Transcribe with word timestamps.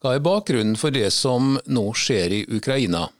Hva 0.00 0.14
er 0.16 0.22
bakgrunnen 0.24 0.78
for 0.80 0.94
det 0.96 1.10
som 1.12 1.58
nå 1.68 1.82
skjer 1.92 2.32
i 2.32 2.44
Ukraina? 2.48 3.10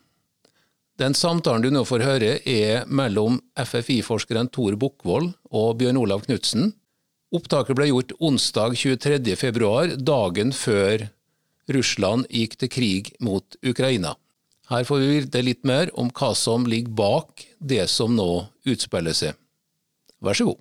Den 0.96 1.12
samtalen 1.12 1.60
du 1.60 1.68
nå 1.74 1.82
får 1.84 2.04
høre 2.06 2.30
er 2.48 2.86
mellom 2.88 3.36
FFI-forskeren 3.52 4.48
Tor 4.48 4.78
Bukkvold 4.80 5.26
og 5.52 5.74
Bjørn 5.80 6.00
Olav 6.00 6.24
Knutsen. 6.24 6.72
Opptaket 7.36 7.76
ble 7.76 7.90
gjort 7.90 8.14
onsdag 8.16 8.78
23.2, 8.80 10.00
dagen 10.00 10.54
før 10.56 11.04
Russland 11.76 12.24
gikk 12.32 12.56
til 12.62 12.72
krig 12.72 13.12
mot 13.20 13.60
Ukraina. 13.60 14.14
Her 14.72 14.88
får 14.88 15.02
vi 15.02 15.12
vite 15.18 15.44
litt 15.44 15.68
mer 15.68 15.92
om 16.00 16.08
hva 16.08 16.32
som 16.32 16.64
ligger 16.64 16.96
bak 16.96 17.44
det 17.60 17.84
som 17.92 18.16
nå 18.16 18.46
utspiller 18.64 19.12
seg. 19.20 19.36
Vær 20.24 20.32
så 20.32 20.48
god. 20.48 20.60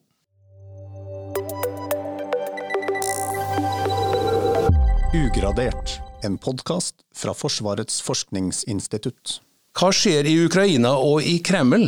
Ugradert, 5.15 5.99
en 6.23 6.38
podkast 6.38 6.95
fra 7.15 7.33
Forsvarets 7.33 8.02
forskningsinstitutt. 8.03 9.39
Hva 9.77 9.91
skjer 9.95 10.27
i 10.27 10.35
Ukraina 10.44 10.95
og 10.98 11.23
i 11.23 11.38
Kreml? 11.45 11.88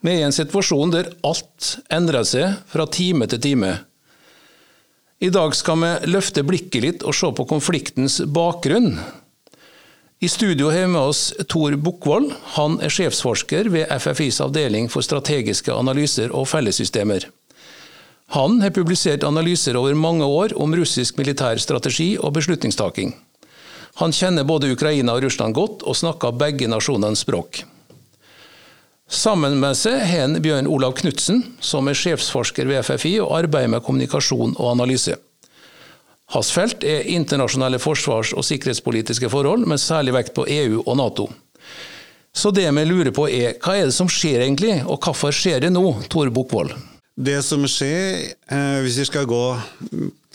Vi 0.00 0.12
er 0.12 0.22
i 0.22 0.26
en 0.28 0.34
situasjon 0.34 0.92
der 0.94 1.10
alt 1.26 1.74
endrer 1.92 2.26
seg 2.28 2.60
fra 2.70 2.86
time 2.86 3.28
til 3.30 3.42
time. 3.42 3.72
I 5.18 5.32
dag 5.34 5.54
skal 5.58 5.80
vi 5.82 6.12
løfte 6.12 6.44
blikket 6.46 6.84
litt 6.84 7.02
og 7.02 7.16
se 7.18 7.30
på 7.34 7.48
konfliktens 7.50 8.20
bakgrunn. 8.22 8.94
I 10.22 10.28
studio 10.30 10.70
har 10.70 10.86
vi 10.86 10.92
med 10.94 11.10
oss 11.12 11.32
Tor 11.50 11.74
Bukkvold. 11.78 12.32
Han 12.56 12.78
er 12.82 12.94
sjefsforsker 12.94 13.70
ved 13.74 13.90
FFIs 14.02 14.40
avdeling 14.42 14.88
for 14.90 15.06
strategiske 15.06 15.74
analyser 15.74 16.34
og 16.34 16.48
fellessystemer. 16.50 17.26
Han 18.34 18.60
har 18.60 18.74
publisert 18.76 19.24
analyser 19.24 19.76
over 19.80 19.94
mange 19.96 20.24
år 20.24 20.52
om 20.60 20.74
russisk 20.76 21.16
militær 21.16 21.56
strategi 21.62 22.10
og 22.18 22.34
beslutningstaking. 22.36 23.14
Han 23.98 24.12
kjenner 24.12 24.44
både 24.44 24.68
Ukraina 24.74 25.14
og 25.16 25.24
Russland 25.24 25.56
godt, 25.56 25.82
og 25.82 25.96
snakker 25.96 26.36
begge 26.36 26.68
nasjonenes 26.68 27.24
språk. 27.24 27.62
Sammen 29.08 29.56
med 29.56 29.78
seg 29.80 30.02
har 30.04 30.26
han 30.26 30.36
Bjørn 30.44 30.68
Olav 30.68 30.92
Knutsen, 30.98 31.40
som 31.64 31.88
er 31.88 31.96
sjefsforsker 31.96 32.68
ved 32.68 32.84
FFI 32.84 33.14
og 33.24 33.32
arbeider 33.38 33.72
med 33.72 33.82
kommunikasjon 33.86 34.52
og 34.58 34.74
analyse. 34.74 35.16
Hans 36.34 36.50
felt 36.52 36.84
er 36.84 37.08
internasjonale 37.08 37.80
forsvars- 37.80 38.34
og 38.36 38.44
sikkerhetspolitiske 38.44 39.30
forhold, 39.32 39.64
med 39.64 39.80
særlig 39.80 40.12
vekt 40.18 40.34
på 40.36 40.44
EU 40.44 40.82
og 40.84 41.00
Nato. 41.00 41.30
Så 42.36 42.52
det 42.52 42.68
vi 42.68 42.84
lurer 42.84 43.10
på 43.16 43.24
er, 43.32 43.56
hva 43.64 43.78
er 43.78 43.88
det 43.88 43.96
som 43.96 44.12
skjer 44.12 44.44
egentlig, 44.44 44.82
og 44.84 45.00
hvorfor 45.00 45.32
skjer 45.32 45.64
det 45.64 45.72
nå, 45.72 45.86
Tor 46.12 46.28
Bukkvold? 46.28 46.76
Det 47.18 47.40
som 47.42 47.64
skjer, 47.66 48.28
eh, 48.46 48.78
hvis 48.84 49.00
vi 49.00 49.06
skal 49.08 49.26
gå 49.26 49.42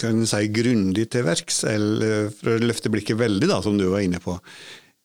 kan 0.02 0.26
si, 0.28 0.48
grundig 0.52 1.06
til 1.14 1.24
verks, 1.24 1.62
eller 1.70 2.28
for 2.36 2.58
å 2.58 2.66
løfte 2.66 2.92
blikket 2.92 3.20
veldig, 3.22 3.48
da, 3.48 3.62
som 3.64 3.78
du 3.80 3.86
var 3.88 4.04
inne 4.04 4.20
på, 4.20 4.36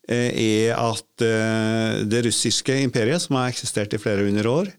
eh, 0.08 0.32
er 0.34 0.74
at 0.74 1.22
eh, 1.22 2.02
det 2.02 2.24
russiske 2.26 2.74
imperiet, 2.82 3.22
som 3.22 3.38
har 3.38 3.52
eksistert 3.52 3.94
i 3.94 4.02
flere 4.02 4.26
hundre 4.26 4.48
år, 4.48 4.74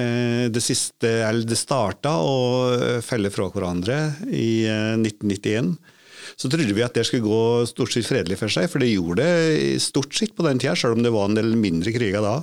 det, 0.00 0.62
siste, 0.62 1.08
eller 1.26 1.44
det 1.44 1.58
starta 1.58 2.12
å 2.22 3.00
felle 3.04 3.28
fra 3.28 3.48
hverandre 3.50 3.96
i 4.32 4.64
1991. 4.96 5.74
Eh, 5.74 5.96
Så 6.40 6.48
trodde 6.48 6.72
vi 6.72 6.84
at 6.86 6.94
det 6.94 7.02
skulle 7.04 7.26
gå 7.26 7.66
stort 7.68 7.92
sett 7.92 8.06
fredelig 8.06 8.38
for 8.38 8.48
seg, 8.48 8.70
for 8.70 8.80
det 8.80 8.94
gjorde 8.94 9.26
det 9.26 9.82
stort 9.82 10.14
sett 10.14 10.32
på 10.32 10.46
den 10.46 10.62
tida, 10.62 10.76
selv 10.78 10.96
om 10.96 11.02
det 11.04 11.12
var 11.12 11.28
en 11.28 11.36
del 11.36 11.52
mindre 11.58 11.92
kriger 11.92 12.22
da. 12.24 12.36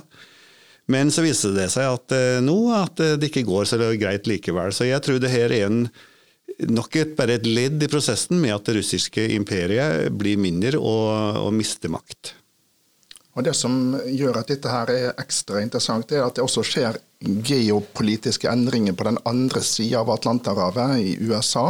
Men 0.92 1.12
så 1.12 1.24
viser 1.24 1.52
det 1.56 1.68
seg 1.72 1.88
at 1.88 2.14
eh, 2.16 2.38
nå 2.44 2.56
at 2.76 3.00
eh, 3.04 3.16
det 3.20 3.28
ikke 3.28 3.46
går 3.48 3.68
så 3.68 3.78
greit 4.00 4.28
likevel. 4.30 4.72
Så 4.72 4.88
jeg 4.88 5.04
tror 5.04 5.20
det 5.20 5.32
her 5.32 5.52
er 5.52 5.66
en, 5.68 5.82
nok 6.72 6.96
et, 6.96 7.14
bare 7.18 7.36
et 7.36 7.48
ledd 7.48 7.82
i 7.84 7.90
prosessen 7.92 8.40
med 8.40 8.56
at 8.56 8.68
det 8.68 8.78
russiske 8.80 9.28
imperiet 9.36 10.08
blir 10.16 10.40
mindre 10.40 10.80
og, 10.80 11.44
og 11.44 11.52
mister 11.56 11.92
makt. 11.92 12.34
Og 13.38 13.44
Det 13.46 13.54
som 13.54 13.94
gjør 14.02 14.40
at 14.40 14.48
dette 14.50 14.70
her 14.72 14.90
er 14.90 15.20
ekstra 15.20 15.60
interessant, 15.62 16.10
er 16.10 16.24
at 16.24 16.34
det 16.34 16.42
også 16.42 16.64
skjer 16.66 16.96
geopolitiske 17.22 18.48
endringer 18.50 18.96
på 18.98 19.06
den 19.06 19.20
andre 19.30 19.62
sida 19.62 20.00
av 20.00 20.10
Atlanterhavet, 20.16 20.96
i 20.98 21.12
USA, 21.22 21.68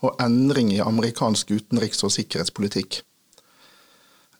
og 0.00 0.22
endringer 0.24 0.78
i 0.78 0.86
amerikansk 0.86 1.52
utenriks- 1.52 2.00
og 2.06 2.14
sikkerhetspolitikk. 2.14 3.02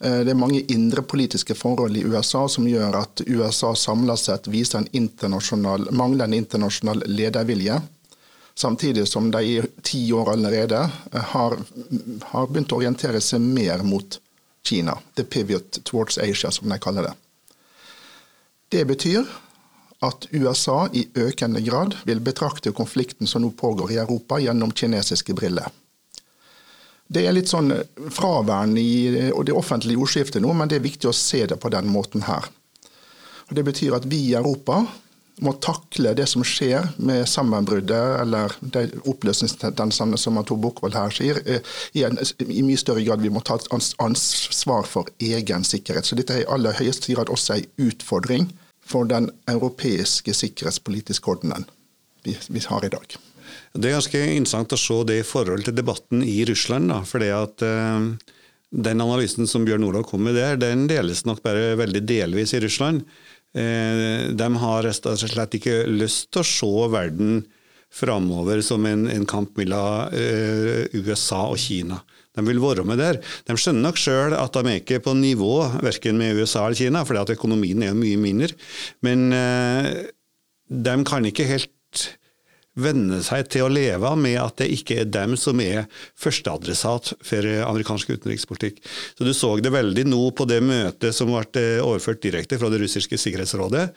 Eh, 0.04 0.20
det 0.20 0.32
er 0.32 0.38
mange 0.38 0.60
indre 0.60 1.02
politiske 1.02 1.54
forhold 1.54 1.96
i 1.96 2.04
USA 2.04 2.46
som 2.48 2.68
gjør 2.68 2.96
at 3.02 3.22
USA 3.26 3.74
samla 3.76 4.16
sett 4.16 4.48
viser 4.48 4.80
en 4.80 4.88
internasjonal, 4.96 5.90
manglende 5.92 6.38
internasjonal 6.40 7.04
ledervilje. 7.06 7.80
Samtidig 8.54 9.06
som 9.08 9.30
de 9.30 9.42
i 9.44 9.60
ti 9.82 10.06
år 10.12 10.32
allerede 10.32 10.80
eh, 11.12 11.20
har, 11.34 11.58
har, 12.32 12.48
begynt 12.48 12.72
å 12.72 12.80
orientere 12.80 13.20
seg 13.20 13.44
mer 13.44 13.84
mot 13.84 14.20
Kina. 14.64 14.96
The 15.16 15.24
pivot 15.24 15.82
towards 15.84 16.18
Asia, 16.18 16.50
som 16.50 16.68
de 16.68 16.78
kaller 16.80 17.10
det. 17.10 17.14
Det 18.70 18.84
betyr 18.86 19.28
at 20.00 20.26
USA 20.30 20.86
i 20.96 21.06
økende 21.14 21.60
grad 21.60 21.96
vil 22.08 22.20
betrakte 22.24 22.72
konflikten 22.72 23.28
som 23.28 23.42
nå 23.44 23.50
pågår 23.56 23.92
i 23.92 23.98
Europa, 24.00 24.38
gjennom 24.40 24.72
kinesiske 24.72 25.34
briller. 25.36 25.68
Det 27.10 27.24
er 27.26 27.34
litt 27.34 27.50
sånn 27.50 27.72
fraværende 28.14 28.80
i 28.80 29.30
det 29.34 29.54
offentlige 29.56 29.98
ordskiftet 29.98 30.44
nå, 30.44 30.52
men 30.54 30.70
det 30.70 30.78
er 30.78 30.84
viktig 30.86 31.10
å 31.10 31.16
se 31.16 31.42
det 31.50 31.58
på 31.58 31.72
den 31.74 31.90
måten 31.90 32.22
her. 32.28 32.46
Og 33.50 33.56
det 33.58 33.64
betyr 33.66 33.96
at 33.96 34.06
vi 34.06 34.28
i 34.28 34.36
Europa 34.38 34.84
må 35.40 35.54
takle 35.64 36.12
det 36.14 36.26
som 36.28 36.44
skjer 36.46 36.90
med 37.02 37.24
sammenbruddet 37.28 38.20
eller 38.20 38.52
de 38.60 38.84
oppløsningstendensene 39.08 40.18
som 40.20 40.38
Tor 40.44 40.60
Bukkvold 40.60 40.94
her 40.94 41.14
sier, 41.14 41.40
eh, 41.46 41.64
i, 41.96 42.04
en, 42.06 42.18
i, 42.44 42.62
mye 42.66 42.80
større 42.80 43.04
grad 43.06 43.24
vi 43.24 43.32
må 43.32 43.42
ta 43.42 43.56
ansvar 44.04 44.86
for 44.88 45.08
egen 45.18 45.64
sikkerhet. 45.66 46.06
Så 46.06 46.18
dette 46.18 46.36
er 46.36 46.44
i 46.44 46.50
aller 46.52 46.76
høyeste 46.78 47.14
grad 47.14 47.32
også 47.32 47.56
en 47.56 47.88
utfordring 47.88 48.50
for 48.84 49.08
den 49.08 49.30
europeiske 49.48 50.34
sikkerhetspolitiske 50.36 51.32
ordenen 51.32 51.66
vi, 52.26 52.36
vi 52.48 52.62
har 52.68 52.84
i 52.84 52.92
dag. 52.92 53.16
Det 53.70 53.86
er 53.86 53.94
ganske 54.00 54.20
interessant 54.34 54.72
å 54.74 54.80
se 54.80 54.96
det 55.06 55.20
i 55.20 55.26
forhold 55.26 55.62
til 55.66 55.76
debatten 55.76 56.24
i 56.26 56.40
Russland. 56.48 56.90
Da, 56.90 57.00
fordi 57.06 57.30
at 57.34 57.62
eh, 57.66 58.08
Den 58.70 59.02
analysen 59.02 59.48
som 59.50 59.64
Bjørn 59.66 59.86
Olav 59.86 60.04
kom 60.06 60.22
med 60.26 60.36
der, 60.38 60.58
den 60.58 60.88
deles 60.90 61.24
nok 61.26 61.42
bare 61.42 61.76
veldig 61.78 62.02
delvis 62.06 62.54
i 62.54 62.60
Russland. 62.62 63.02
Eh, 63.54 64.30
de 64.34 64.50
har 64.62 64.84
rett 64.86 65.06
og 65.10 65.18
slett 65.18 65.56
ikke 65.58 65.84
lyst 65.90 66.30
til 66.30 66.42
å 66.42 66.50
se 66.50 66.90
verden 66.90 67.40
framover 67.90 68.62
som 68.62 68.84
en, 68.86 69.08
en 69.10 69.26
kamp 69.26 69.56
mellom 69.58 70.14
eh, 70.14 70.86
USA 70.94 71.48
og 71.50 71.58
Kina. 71.58 71.98
De 72.34 72.46
vil 72.46 72.62
være 72.62 72.86
med 72.86 73.02
der. 73.02 73.18
De 73.46 73.58
skjønner 73.58 73.86
nok 73.86 73.98
sjøl 73.98 74.38
at 74.38 74.54
de 74.54 74.62
er 74.70 74.78
ikke 74.82 75.02
på 75.02 75.14
nivå 75.18 75.54
verken 75.82 76.18
med 76.18 76.38
USA 76.38 76.66
eller 76.66 76.78
Kina, 76.78 77.02
fordi 77.06 77.22
at 77.22 77.34
økonomien 77.34 77.82
er 77.86 77.98
mye 77.98 78.18
mindre. 78.22 78.54
Men 79.02 79.26
de 80.70 80.94
kan 81.10 81.26
ikke 81.26 81.48
helt 81.50 82.06
venne 82.78 83.18
seg 83.26 83.48
til 83.50 83.66
å 83.66 83.72
leve 83.72 84.12
med 84.18 84.38
at 84.40 84.60
det 84.60 84.70
ikke 84.76 85.00
er 85.02 85.10
dem 85.10 85.34
som 85.40 85.58
er 85.62 85.88
førsteadressat 86.20 87.12
for 87.26 87.50
amerikansk 87.66 88.12
utenrikspolitikk. 88.14 88.80
Så 89.18 89.26
Du 89.26 89.32
så 89.34 89.56
det 89.58 89.72
veldig 89.74 90.06
nå 90.06 90.30
på 90.30 90.46
det 90.46 90.60
møtet 90.62 91.14
som 91.16 91.32
ble 91.32 91.42
eh, 91.58 91.82
overført 91.82 92.22
direkte 92.22 92.58
fra 92.58 92.70
det 92.70 92.82
russiske 92.82 93.18
sikkerhetsrådet. 93.18 93.90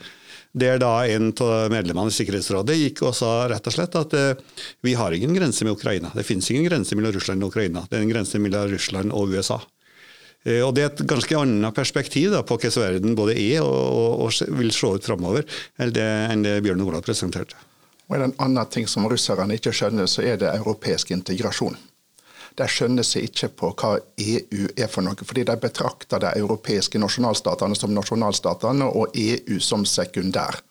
Der 0.53 0.77
da 0.77 1.01
en 1.09 1.31
av 1.41 1.71
medlemmene 1.73 2.11
i 2.11 2.13
Sikkerhetsrådet 2.13 2.77
gikk 2.77 3.01
og 3.07 3.15
sa 3.17 3.47
rett 3.49 3.65
og 3.65 3.73
slett 3.73 3.95
at 3.97 4.13
uh, 4.13 4.59
vi 4.85 4.93
har 4.93 5.15
ingen 5.15 5.33
grense 5.33 5.65
med 5.65 5.73
Ukraina. 5.73 6.11
Det 6.13 6.27
finnes 6.27 6.51
ingen 6.53 6.67
grense 6.67 6.93
mellom 6.93 7.15
Russland 7.15 7.41
og 7.41 7.49
Ukraina. 7.49 7.81
Det 7.89 7.97
er 7.97 8.05
en 8.05 8.13
grense 8.13 8.37
mellom 8.37 8.69
Russland 8.69 9.17
og 9.17 9.33
USA. 9.33 9.57
Og 10.45 10.75
Det 10.75 10.83
er 10.83 10.91
et 10.91 11.05
ganske 11.09 11.39
annet 11.39 11.73
perspektiv 11.73 12.35
da, 12.35 12.43
på 12.45 12.59
hvordan 12.59 12.83
verden 12.83 13.17
både 13.17 13.33
er 13.39 13.65
og, 13.65 13.73
og, 13.73 14.25
og 14.27 14.57
vil 14.59 14.73
se 14.75 14.93
ut 14.93 15.09
framover 15.09 15.47
enn 15.81 16.43
det 16.45 16.59
Bjørn 16.67 16.85
Olav 16.85 17.01
presenterte. 17.01 17.57
Og 18.13 18.21
en 18.21 18.35
annen 18.37 18.69
ting 18.69 18.85
som 18.87 19.07
russerne 19.09 19.57
ikke 19.57 19.73
skjønner, 19.73 20.05
så 20.05 20.21
er 20.21 20.37
det 20.37 20.51
europeisk 20.53 21.11
integrasjon. 21.15 21.79
De 22.53 22.67
skjønner 22.69 23.05
seg 23.07 23.25
ikke 23.25 23.49
på 23.57 23.71
hva 23.73 23.95
EU 24.21 24.67
er 24.77 24.91
for 24.91 25.01
noe, 25.01 25.17
fordi 25.25 25.47
de 25.49 25.55
betrakter 25.57 26.21
de 26.21 26.35
europeiske 26.37 27.01
nasjonalstatene 27.01 27.77
som 27.79 27.95
nasjonalstatene 27.95 28.85
og 28.85 29.17
EU 29.17 29.57
som 29.57 29.87
sekundær. 29.89 30.61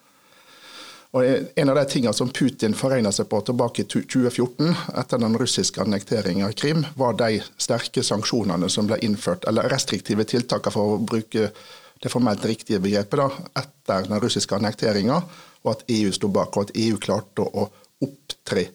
Og 1.13 1.27
En 1.59 1.69
av 1.69 1.77
de 1.77 1.85
tingene 1.91 2.15
som 2.17 2.31
Putin 2.31 2.79
foregna 2.79 3.11
seg 3.13 3.27
på 3.29 3.43
tilbake 3.45 3.83
i 3.83 3.89
2014, 3.91 4.71
etter 5.03 5.21
den 5.21 5.35
russiske 5.37 5.83
annekteringen 5.83 6.47
av 6.47 6.55
Krim, 6.57 6.87
var 6.97 7.19
de 7.19 7.43
sterke 7.61 8.07
sanksjonene 8.07 8.71
som 8.71 8.87
ble 8.87 9.03
innført, 9.03 9.45
eller 9.51 9.69
restriktive 9.69 10.25
tiltakene 10.25 10.73
for 10.73 10.95
å 10.95 11.03
bruke 11.03 11.51
det 12.03 12.11
formelt 12.11 12.47
riktige 12.47 12.81
begrepet, 12.83 13.19
da, 13.19 13.29
etter 13.61 14.07
den 14.09 14.23
russiske 14.23 14.57
annekteringa 14.57 15.21
og 15.63 15.73
at 15.73 15.85
EU 15.95 16.13
sto 16.13 16.29
bak, 16.33 16.57
og 16.57 16.69
at 16.69 16.77
EU 16.79 16.99
klarte 17.01 17.45
å 17.45 17.67
opptre 18.03 18.67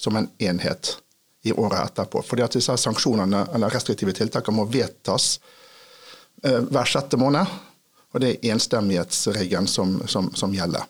som 0.00 0.16
en 0.16 0.28
enhet 0.38 0.96
i 1.42 1.52
året 1.52 1.90
etterpå. 1.90 2.22
Fordi 2.22 2.44
at 2.44 2.56
disse 2.56 2.76
sanksjonene 2.76 3.46
eller 3.54 3.72
restriktive 3.72 4.14
tiltakene 4.16 4.60
må 4.60 4.68
vedtas 4.70 5.32
eh, 6.44 6.60
hver 6.60 6.88
sjette 6.88 7.20
måned. 7.20 7.58
Og 8.10 8.22
det 8.22 8.32
er 8.32 8.54
enstemmighetsregelen 8.54 9.68
som, 9.70 9.98
som, 10.10 10.30
som, 10.34 10.54
gjelder. 10.54 10.86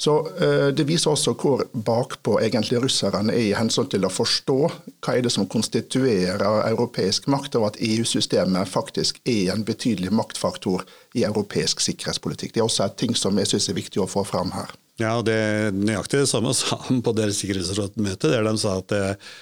Så 0.00 0.14
uh, 0.24 0.68
Det 0.72 0.86
viser 0.88 1.12
også 1.12 1.34
hvor 1.36 1.66
bakpå 1.72 2.38
egentlig 2.40 2.80
russerne 2.80 3.34
er 3.34 3.50
i 3.50 3.56
hensyn 3.56 3.88
til 3.92 4.06
å 4.06 4.12
forstå 4.12 4.58
hva 4.64 5.12
er 5.12 5.26
det 5.26 5.32
som 5.34 5.48
konstituerer 5.50 6.40
europeisk 6.70 7.28
makt, 7.32 7.58
og 7.60 7.66
at 7.68 7.80
EU-systemet 7.84 8.70
faktisk 8.70 9.20
er 9.28 9.52
en 9.52 9.64
betydelig 9.66 10.12
maktfaktor 10.16 10.86
i 11.18 11.26
europeisk 11.28 11.84
sikkerhetspolitikk. 11.84 12.54
Det 12.54 12.62
er 12.62 12.68
også 12.68 12.86
et 12.86 12.96
ting 13.02 13.12
som 13.18 13.36
jeg 13.40 13.52
syns 13.52 13.68
er 13.68 13.76
viktig 13.76 14.00
å 14.00 14.08
få 14.08 14.24
fram 14.28 14.54
her. 14.56 14.72
Ja, 15.00 15.18
det 15.24 15.36
er 15.36 15.76
nøyaktig 15.76 16.22
det 16.22 16.30
samme 16.32 16.52
sa 16.56 16.80
han 16.88 17.00
på 17.04 17.12
deres 17.16 17.40
sikkerhetsrådsmøte, 17.40 18.32
der 18.32 18.48
de 18.48 18.56
sa 18.60 18.78
at 18.80 18.96
uh, 18.96 19.36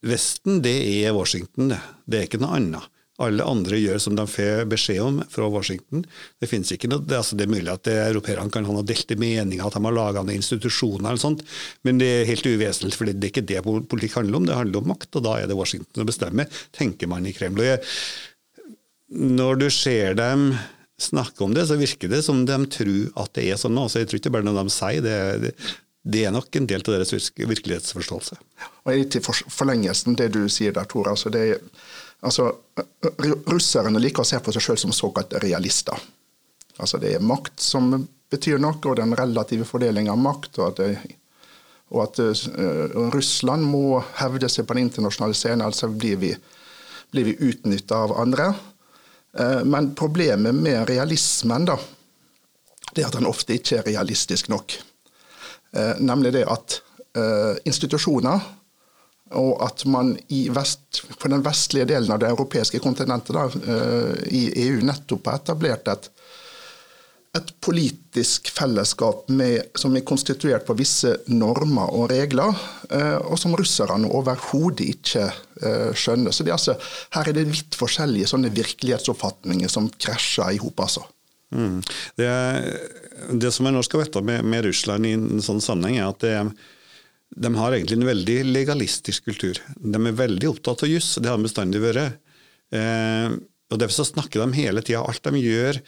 Vesten 0.00 0.62
det 0.64 0.78
er 1.04 1.12
Washington, 1.12 1.74
det. 1.74 1.80
Det 2.08 2.18
er 2.18 2.26
ikke 2.26 2.40
noe 2.40 2.56
annet. 2.56 2.86
Alle 3.20 3.44
andre 3.44 3.78
gjør 3.80 4.00
som 4.00 4.16
de 4.16 4.24
får 4.28 4.64
beskjed 4.70 5.00
om 5.04 5.18
fra 5.32 5.48
Washington. 5.52 6.06
Det 6.40 6.48
finnes 6.50 6.72
ikke 6.74 6.88
noe, 6.90 7.04
det, 7.04 7.18
altså 7.18 7.36
det 7.36 7.46
er 7.46 7.52
mulig 7.52 7.72
at 7.72 7.90
europeerne 7.92 8.52
kan 8.54 8.66
ha 8.68 8.84
delte 8.86 9.18
meninger, 9.20 9.64
at 9.66 9.76
de 9.76 9.84
har 9.84 9.96
laga 9.96 10.24
noen 10.24 10.40
institusjoner 10.40 11.10
eller 11.10 11.20
sånt, 11.20 11.44
men 11.86 12.00
det 12.00 12.08
er 12.08 12.28
helt 12.30 12.48
uvesentlig, 12.48 12.96
for 12.96 13.10
det 13.10 13.18
er 13.18 13.32
ikke 13.32 13.46
det 13.50 13.60
politikk 13.64 14.18
handler 14.20 14.40
om. 14.40 14.48
Det 14.48 14.58
handler 14.58 14.82
om 14.82 14.92
makt, 14.94 15.12
og 15.20 15.26
da 15.28 15.36
er 15.38 15.50
det 15.50 15.58
Washington 15.58 16.02
som 16.02 16.10
bestemmer, 16.10 16.62
tenker 16.76 17.10
man 17.10 17.28
i 17.28 17.34
Kreml. 17.36 17.62
når 19.10 19.54
du 19.58 19.70
ser 19.70 20.14
dem 20.14 20.52
snakke 21.00 21.44
om 21.44 21.54
det, 21.54 21.66
så 21.66 21.76
virker 21.80 22.08
det 22.12 22.22
som 22.24 22.44
de 22.46 22.58
tror 22.72 23.22
at 23.24 23.32
det 23.36 23.46
er 23.50 23.60
sånn 23.60 23.74
nå. 23.74 23.88
Så 23.88 24.02
jeg 24.02 24.10
tror 24.10 24.20
ikke 24.20 24.32
bare 24.34 24.46
når 24.46 24.60
de 24.62 24.74
sier 24.74 25.04
det, 25.04 25.20
det 25.44 25.54
det 26.02 26.22
er 26.24 26.32
nok 26.32 26.56
en 26.56 26.66
del 26.68 26.80
av 26.80 26.94
deres 26.94 27.12
virkelighetsforståelse. 27.36 28.38
Og 28.88 28.96
i 28.96 29.22
forlengelsen 29.52 30.16
det 30.16 30.30
du 30.32 30.46
sier 30.48 30.72
der, 30.72 30.88
Tor. 30.88 31.10
Altså 31.12 31.32
det, 31.32 31.60
Altså, 32.20 32.50
russerne 33.48 34.00
liker 34.00 34.24
å 34.24 34.28
se 34.28 34.40
på 34.44 34.52
seg 34.52 34.64
sjøl 34.64 34.80
som 34.82 34.92
såkalte 34.92 35.40
realister. 35.40 35.96
Altså, 36.80 37.00
det 37.00 37.14
er 37.16 37.24
makt 37.24 37.62
som 37.64 37.92
betyr 38.30 38.60
noe, 38.60 38.78
og 38.84 38.98
den 39.00 39.14
relative 39.16 39.66
fordeling 39.68 40.10
av 40.12 40.20
makt. 40.20 40.58
og 40.58 40.66
at, 40.68 40.82
det, 40.82 41.16
og 41.90 42.02
at 42.04 42.20
uh, 42.20 42.98
Russland 43.14 43.66
må 43.66 44.02
hevde 44.20 44.50
seg 44.52 44.68
på 44.68 44.76
den 44.76 44.88
internasjonale 44.88 45.36
scenen, 45.36 45.64
altså 45.66 45.88
blir 45.88 46.20
vi, 46.20 46.34
blir 47.10 47.30
vi 47.30 47.38
utnytta 47.50 48.04
av 48.04 48.14
andre. 48.20 48.52
Uh, 49.38 49.62
men 49.64 49.94
problemet 49.98 50.54
med 50.54 50.84
realismen 50.90 51.66
da, 51.72 51.78
det 52.92 53.04
er 53.04 53.10
at 53.10 53.18
den 53.18 53.28
ofte 53.30 53.56
ikke 53.56 53.80
er 53.80 53.90
realistisk 53.90 54.52
nok. 54.52 54.76
Uh, 55.76 55.96
nemlig 56.02 56.36
det 56.36 56.46
at 56.50 56.82
institusjoner 57.66 58.38
og 59.38 59.60
at 59.62 59.84
man 59.86 60.14
vest, 60.54 61.02
på 61.18 61.30
den 61.30 61.44
vestlige 61.46 61.88
delen 61.92 62.10
av 62.10 62.22
det 62.22 62.30
europeiske 62.30 62.80
kontinentet, 62.82 63.36
da, 63.36 63.46
eh, 63.46 64.24
i 64.34 64.46
EU, 64.66 64.80
nettopp 64.86 65.30
har 65.30 65.38
etablert 65.38 65.90
et, 65.92 66.08
et 67.38 67.52
politisk 67.62 68.50
fellesskap 68.50 69.28
med, 69.30 69.70
som 69.78 69.94
er 69.94 70.06
konstituert 70.06 70.66
på 70.66 70.74
visse 70.78 71.12
normer 71.30 71.94
og 71.94 72.08
regler, 72.10 72.58
eh, 72.90 73.18
og 73.22 73.38
som 73.38 73.54
russerne 73.58 74.10
overhodet 74.10 74.88
ikke 74.96 75.28
eh, 75.28 75.92
skjønner. 75.94 76.34
Så 76.34 76.46
er 76.46 76.56
altså, 76.56 76.74
Her 77.14 77.30
er 77.30 77.38
det 77.38 77.46
vidt 77.52 77.78
forskjellige 77.78 78.32
sånne 78.32 78.50
virkelighetsoppfatninger 78.56 79.70
som 79.70 79.88
krasjer 79.94 80.58
i 80.58 80.60
hop. 80.64 80.82
Altså. 80.82 81.06
Mm. 81.54 81.78
Det, 82.18 82.34
det, 83.30 83.54
som 83.54 83.66
jeg 83.66 83.78
nå 83.78 83.86
skal 83.86 84.04
vite 84.04 84.26
med, 84.26 84.42
med 84.42 84.66
Russland 84.66 85.06
i 85.06 85.14
en 85.14 85.42
sånn 85.42 85.62
sammenheng, 85.62 86.02
er 86.02 86.10
at 86.10 86.22
det 86.26 86.34
er 86.42 86.52
de 87.36 87.54
har 87.54 87.72
egentlig 87.72 87.98
en 88.00 88.08
veldig 88.08 88.36
legalistisk 88.48 89.24
kultur. 89.30 89.60
De 89.76 90.00
er 90.00 90.18
veldig 90.18 90.50
opptatt 90.50 90.84
av 90.84 90.90
juss, 90.90 91.14
det 91.20 91.30
har 91.30 91.38
de 91.38 91.46
bestandig 91.46 91.82
vært. 91.82 92.18
Eh, 92.74 93.36
og 93.70 93.78
Derfor 93.78 94.00
så 94.00 94.08
snakker 94.08 94.42
de 94.42 94.58
hele 94.58 94.82
tida. 94.82 95.04
Alt 95.06 95.22
de 95.22 95.38
gjør, 95.38 95.78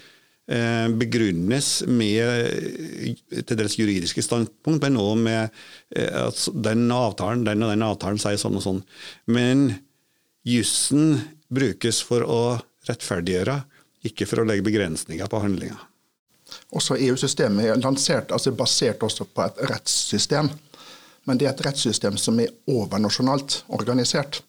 eh, 0.48 0.86
begrunnes 1.02 1.70
med 1.88 3.42
til 3.46 3.56
deres 3.58 3.76
juridiske 3.78 4.22
standpunkt, 4.22 4.82
men 4.82 5.00
òg 5.02 5.16
med 5.18 5.50
eh, 5.96 6.26
at 6.28 6.46
den 6.54 6.86
avtalen 6.94 7.44
den 7.44 7.62
og 7.62 7.74
den 7.74 7.86
avtalen 7.86 8.22
sier 8.22 8.38
sånn 8.38 8.58
og 8.60 8.62
sånn. 8.62 8.82
Men 9.26 9.80
jussen 10.46 11.18
brukes 11.50 12.02
for 12.06 12.22
å 12.22 12.42
rettferdiggjøre, 12.86 13.64
ikke 14.06 14.26
for 14.26 14.42
å 14.42 14.46
legge 14.46 14.66
begrensninger 14.66 15.26
på 15.30 15.42
handlinga. 15.42 15.78
Også 16.76 16.98
EU-systemet 17.00 17.66
er 17.66 17.80
lansert, 17.80 18.30
altså 18.34 18.52
basert 18.54 19.02
også 19.02 19.26
på 19.26 19.44
et 19.46 19.60
rettssystem 19.70 20.50
men 21.24 21.38
det 21.38 21.46
er 21.46 21.52
et 21.54 21.64
rettssystem 21.66 22.16
som 22.18 22.40
er 22.42 22.52
overnasjonalt 22.70 23.64
organisert. 23.68 24.42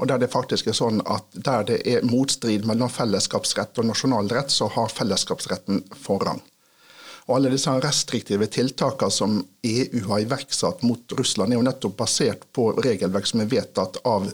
Og 0.00 0.08
Der 0.08 0.18
det 0.18 0.30
faktisk 0.32 0.66
er 0.66 0.72
sånn 0.72 1.02
at 1.04 1.26
der 1.34 1.64
det 1.64 1.80
er 1.86 2.06
motstrid 2.08 2.64
mellom 2.66 2.88
fellesskapsrett 2.88 3.78
og 3.78 3.84
nasjonalrett, 3.90 4.50
så 4.50 4.68
har 4.68 4.88
fellesskapsretten 4.88 5.82
forrang. 5.92 6.40
Og 7.28 7.36
Alle 7.36 7.50
disse 7.52 7.70
restriktive 7.84 8.46
tiltakene 8.46 9.10
som 9.10 9.44
EU 9.62 10.06
har 10.08 10.20
iverksatt 10.24 10.82
mot 10.82 11.12
Russland, 11.18 11.52
er 11.52 11.60
jo 11.60 11.66
nettopp 11.66 11.96
basert 11.96 12.46
på 12.52 12.72
regelverk 12.80 13.26
som 13.26 13.40
er 13.40 13.52
vedtatt 13.52 14.00
av 14.04 14.32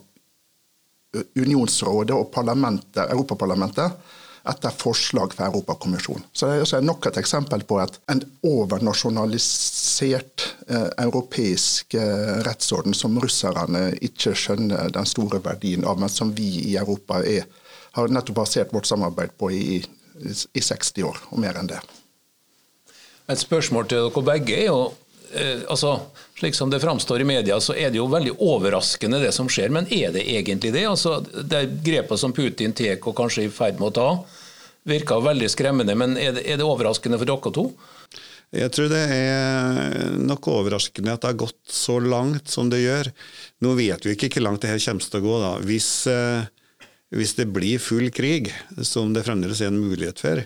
Unionsrådet 1.34 2.14
og 2.14 2.32
Europaparlamentet 2.36 3.92
etter 4.48 4.70
forslag 4.70 5.34
fra 5.34 5.46
Europakommisjonen. 5.46 6.22
Så 6.32 6.46
Det 6.46 6.72
er 6.78 6.86
nok 6.86 7.06
et 7.06 7.16
eksempel 7.20 7.62
på 7.66 7.78
at 7.82 7.98
en 8.12 8.22
overnasjonalisert 8.46 10.46
eh, 10.68 10.88
europeisk 11.04 11.94
eh, 11.94 12.42
rettsorden 12.46 12.94
som 12.94 13.20
russerne 13.22 13.98
ikke 14.00 14.34
skjønner 14.34 14.90
den 14.94 15.06
store 15.06 15.40
verdien 15.44 15.84
av, 15.84 16.00
men 16.00 16.08
som 16.08 16.34
vi 16.34 16.70
i 16.70 16.76
Europa 16.76 17.22
er, 17.24 17.42
har 17.98 18.08
nettopp 18.08 18.36
basert 18.42 18.74
vårt 18.74 18.86
samarbeid 18.86 19.30
på 19.38 19.50
i, 19.50 19.84
i 20.52 20.60
60 20.60 21.02
år, 21.06 21.16
og 21.30 21.38
mer 21.42 21.54
enn 21.58 21.70
det. 21.70 21.80
Et 23.26 23.40
spørsmål 23.40 23.88
til 23.90 24.06
dere 24.06 24.22
begge 24.22 24.54
er 24.54 24.68
jo 24.68 24.92
eh, 25.34 25.66
altså, 25.68 25.98
Slik 26.36 26.54
som 26.54 26.70
det 26.70 26.82
framstår 26.82 27.20
i 27.20 27.24
media, 27.24 27.56
så 27.60 27.72
er 27.72 27.90
det 27.90 27.96
jo 27.96 28.10
veldig 28.12 28.34
overraskende 28.44 29.22
det 29.22 29.30
som 29.32 29.48
skjer. 29.48 29.70
Men 29.72 29.86
er 29.88 30.10
det 30.12 30.26
egentlig 30.28 30.74
det? 30.74 30.82
Altså, 30.84 31.22
det 31.24 31.62
Grepet 31.86 32.20
som 32.20 32.34
Putin 32.36 32.74
tar 32.76 33.00
og 33.00 33.16
kanskje 33.16 33.46
er 33.46 33.48
i 33.48 33.54
ferd 33.56 33.80
med 33.80 33.88
å 33.88 33.94
ta, 33.96 34.10
virker 34.86 35.24
veldig 35.24 35.50
skremmende. 35.52 35.96
Men 35.98 36.16
er 36.20 36.36
det, 36.36 36.46
er 36.46 36.60
det 36.60 36.66
overraskende 36.66 37.18
for 37.20 37.28
dere 37.28 37.54
to? 37.54 37.66
Jeg 38.54 38.70
tror 38.72 38.90
det 38.92 39.02
er 39.10 40.12
nok 40.22 40.46
overraskende 40.52 41.16
at 41.16 41.24
det 41.24 41.32
har 41.32 41.40
gått 41.42 41.58
så 41.72 41.98
langt 42.00 42.50
som 42.52 42.70
det 42.70 42.84
gjør. 42.84 43.10
Nå 43.66 43.74
vet 43.78 44.06
vi 44.06 44.14
ikke 44.14 44.30
hvor 44.36 44.46
langt 44.46 44.62
det 44.62 44.70
her 44.70 44.82
kommer 44.84 45.06
til 45.06 45.18
å 45.18 45.24
gå. 45.24 45.38
da. 45.42 45.52
Hvis, 45.66 45.88
eh, 46.10 46.86
hvis 47.16 47.34
det 47.38 47.48
blir 47.54 47.82
full 47.82 48.12
krig, 48.14 48.52
som 48.86 49.12
det 49.16 49.26
fremdeles 49.26 49.60
er 49.60 49.72
en 49.72 49.82
mulighet 49.82 50.22
for, 50.22 50.44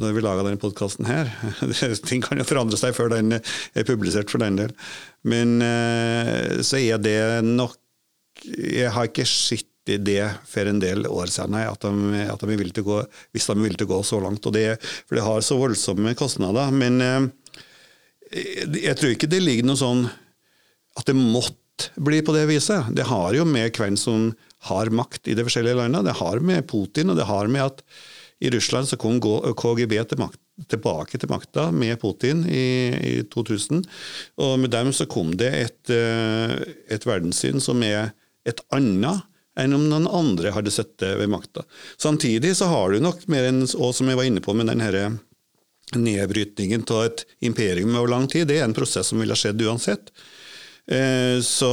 når 0.00 0.14
vi 0.16 0.24
lager 0.24 0.46
denne 0.46 0.60
podkasten 0.60 1.08
her. 1.08 1.30
Ting 2.08 2.22
kan 2.24 2.40
jo 2.40 2.46
forandre 2.48 2.78
seg 2.80 2.96
før 2.96 3.12
den 3.14 3.36
er 3.36 3.86
publisert, 3.86 4.30
for 4.32 4.42
den 4.42 4.58
del. 4.58 4.74
Men 5.22 5.60
eh, 5.64 6.60
så 6.66 6.80
er 6.80 7.02
det 7.02 7.18
nok 7.46 7.76
Jeg 8.40 8.88
har 8.94 9.10
ikke 9.10 9.26
sett 9.28 9.69
det 9.86 10.26
for 10.46 10.68
en 10.68 10.80
del 10.82 11.06
år 11.08 11.30
siden, 11.32 11.56
at 11.56 11.82
de, 11.82 12.24
at 12.28 12.42
de 12.44 12.82
å 12.82 12.86
gå, 12.86 12.98
hvis 13.32 13.48
de 13.48 13.84
å 13.84 13.90
gå 13.90 14.02
så 14.06 14.20
langt. 14.20 14.44
det, 14.52 14.78
For 15.08 15.16
det 15.16 15.24
har 15.26 15.40
så 15.40 15.58
voldsomme 15.58 16.14
kostnader. 16.14 16.70
Men 16.70 17.00
eh, 17.00 17.30
jeg 18.30 18.96
tror 18.98 19.14
ikke 19.14 19.30
det 19.30 19.42
ligger 19.42 19.66
noe 19.66 19.80
sånn 19.80 20.04
at 20.98 21.06
det 21.08 21.16
måtte 21.16 21.90
bli 21.96 22.20
på 22.22 22.34
det 22.36 22.46
viset. 22.50 22.92
Det 22.94 23.08
har 23.08 23.34
jo 23.34 23.46
med 23.48 23.72
hvem 23.76 23.96
som 23.98 24.30
har 24.68 24.92
makt 24.92 25.30
i 25.30 25.36
de 25.38 25.46
forskjellige 25.46 25.78
landene. 25.80 26.10
Det 26.10 26.18
har 26.20 26.42
med 26.44 26.66
Putin, 26.68 27.10
og 27.10 27.18
det 27.18 27.28
har 27.30 27.48
med 27.48 27.70
at 27.70 27.84
i 28.40 28.50
Russland 28.52 28.88
så 28.88 28.96
kom 29.00 29.18
KGB 29.20 29.98
til 30.08 30.20
makt, 30.20 30.40
tilbake 30.72 31.18
til 31.20 31.28
makta 31.32 31.66
med 31.72 31.98
Putin 32.00 32.46
i, 32.48 32.64
i, 32.96 33.14
2000. 33.32 33.82
Og 34.40 34.54
med 34.62 34.72
dem 34.72 34.92
så 34.96 35.08
kom 35.10 35.34
det 35.40 35.50
et, 35.58 35.92
eh, 35.92 36.54
et 36.88 37.04
verdenssyn 37.08 37.60
som 37.60 37.82
er 37.84 38.14
et 38.48 38.62
annet 38.72 39.26
enn 39.64 39.76
om 39.76 39.88
noen 39.90 40.08
andre 40.08 40.52
hadde 40.54 40.72
sittet 40.74 41.18
ved 41.20 41.30
makta. 41.32 41.64
Samtidig 42.00 42.54
så 42.58 42.70
har 42.72 42.92
du 42.92 43.02
nok 43.02 43.26
mer 43.32 43.48
enn, 43.50 43.62
og 43.76 43.94
som 43.96 44.10
jeg 44.10 44.18
var 44.18 44.28
inne 44.28 44.44
på 44.44 44.54
med 44.56 44.70
den 44.72 44.84
nedbrytningen 45.96 46.84
av 46.90 47.06
et 47.08 47.24
imperium 47.46 47.96
over 47.96 48.12
lang 48.12 48.28
tid, 48.30 48.48
det 48.48 48.60
er 48.60 48.68
en 48.68 48.76
prosess 48.76 49.10
som 49.10 49.22
ville 49.22 49.36
skjedd 49.38 49.62
uansett. 49.66 50.12
Eh, 50.86 51.38
så 51.42 51.72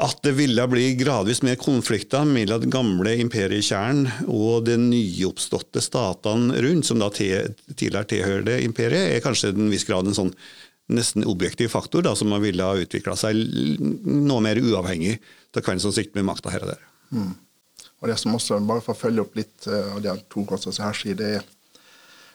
at 0.00 0.22
det 0.24 0.32
ville 0.38 0.64
bli 0.70 0.94
gradvis 0.96 1.42
mer 1.44 1.58
konflikter 1.60 2.24
mellom 2.24 2.62
den 2.62 2.72
gamle 2.72 3.12
imperiekjernen 3.20 4.30
og 4.30 4.64
de 4.68 4.78
nyoppståtte 4.80 5.82
statene 5.84 6.56
rundt, 6.64 6.88
som 6.88 7.02
da 7.02 7.10
tidligere 7.12 8.06
tilhørte 8.08 8.60
imperiet, 8.64 9.16
er 9.16 9.24
kanskje 9.24 9.52
i 9.52 9.58
en 9.58 9.72
viss 9.72 9.84
grad 9.88 10.08
en 10.08 10.16
sånn 10.16 10.32
nesten 10.90 11.26
objektiv 11.28 11.70
faktor 11.72 12.04
da, 12.06 12.14
som 12.18 12.32
ville 12.42 12.66
ha 12.66 12.78
utvikla 12.78 13.16
seg 13.18 13.38
noe 13.80 14.42
mer 14.44 14.58
uavhengig 14.60 15.18
av 15.56 15.64
hvem 15.66 15.80
som 15.82 15.94
sikter 15.94 16.20
med 16.20 16.28
makta 16.30 16.52
her 16.52 16.66
og 16.66 16.72
der. 16.74 16.84
Mm. 17.14 17.32
Og 18.00 18.08
det 18.08 18.16
som 18.20 18.34
også, 18.36 18.60
Bare 18.64 18.82
for 18.84 18.96
å 18.96 19.00
følge 19.00 19.24
opp 19.24 19.34
litt 19.36 19.66
av 19.68 20.00
det 20.02 20.14
Tor 20.32 20.54
også 20.56 20.72
her 20.82 20.96
sier, 20.96 21.18
det 21.18 21.32
er 21.38 21.48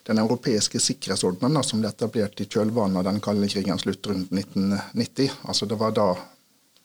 den 0.05 0.21
europeiske 0.21 0.79
sikkerhetsordenen 0.81 1.63
som 1.65 1.81
ble 1.81 1.89
etablert 1.89 2.41
i 2.41 2.45
kjølvannet 2.45 3.01
av 3.01 3.07
den 3.07 3.21
kalde 3.25 3.49
krigens 3.49 3.85
slutt 3.85 4.05
rundt 4.11 4.33
1990. 4.33 5.31
Altså 5.49 5.65
Det 5.65 5.79
var 5.81 5.95
da 5.97 6.11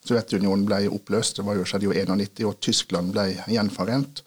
Sovjetunionen 0.00 0.64
ble 0.64 0.86
oppløst, 0.88 1.36
det 1.36 1.44
var 1.44 1.58
jo, 1.58 1.66
skjedde 1.68 1.90
jo 1.90 1.92
91, 1.92 2.46
og 2.48 2.60
Tyskland 2.64 3.12
ble 3.12 3.26
gjenforent. 3.52 4.22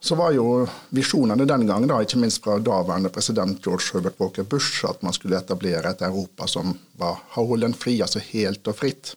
Så 0.00 0.14
var 0.14 0.32
jo 0.32 0.66
visjonene 0.94 1.46
den 1.48 1.66
gang, 1.66 1.86
da, 1.90 1.98
ikke 2.02 2.20
minst 2.22 2.42
fra 2.44 2.58
daværende 2.62 3.10
president 3.10 3.58
George 3.64 3.90
Herbert 3.92 4.20
Walker 4.20 4.46
Bush, 4.46 4.84
at 4.86 5.02
man 5.02 5.14
skulle 5.14 5.38
etablere 5.38 5.90
et 5.90 6.04
Europa 6.06 6.46
som 6.46 6.76
var 6.98 7.18
holdenfri, 7.34 7.96
altså 8.02 8.22
helt 8.30 8.68
og 8.70 8.78
fritt. 8.78 9.16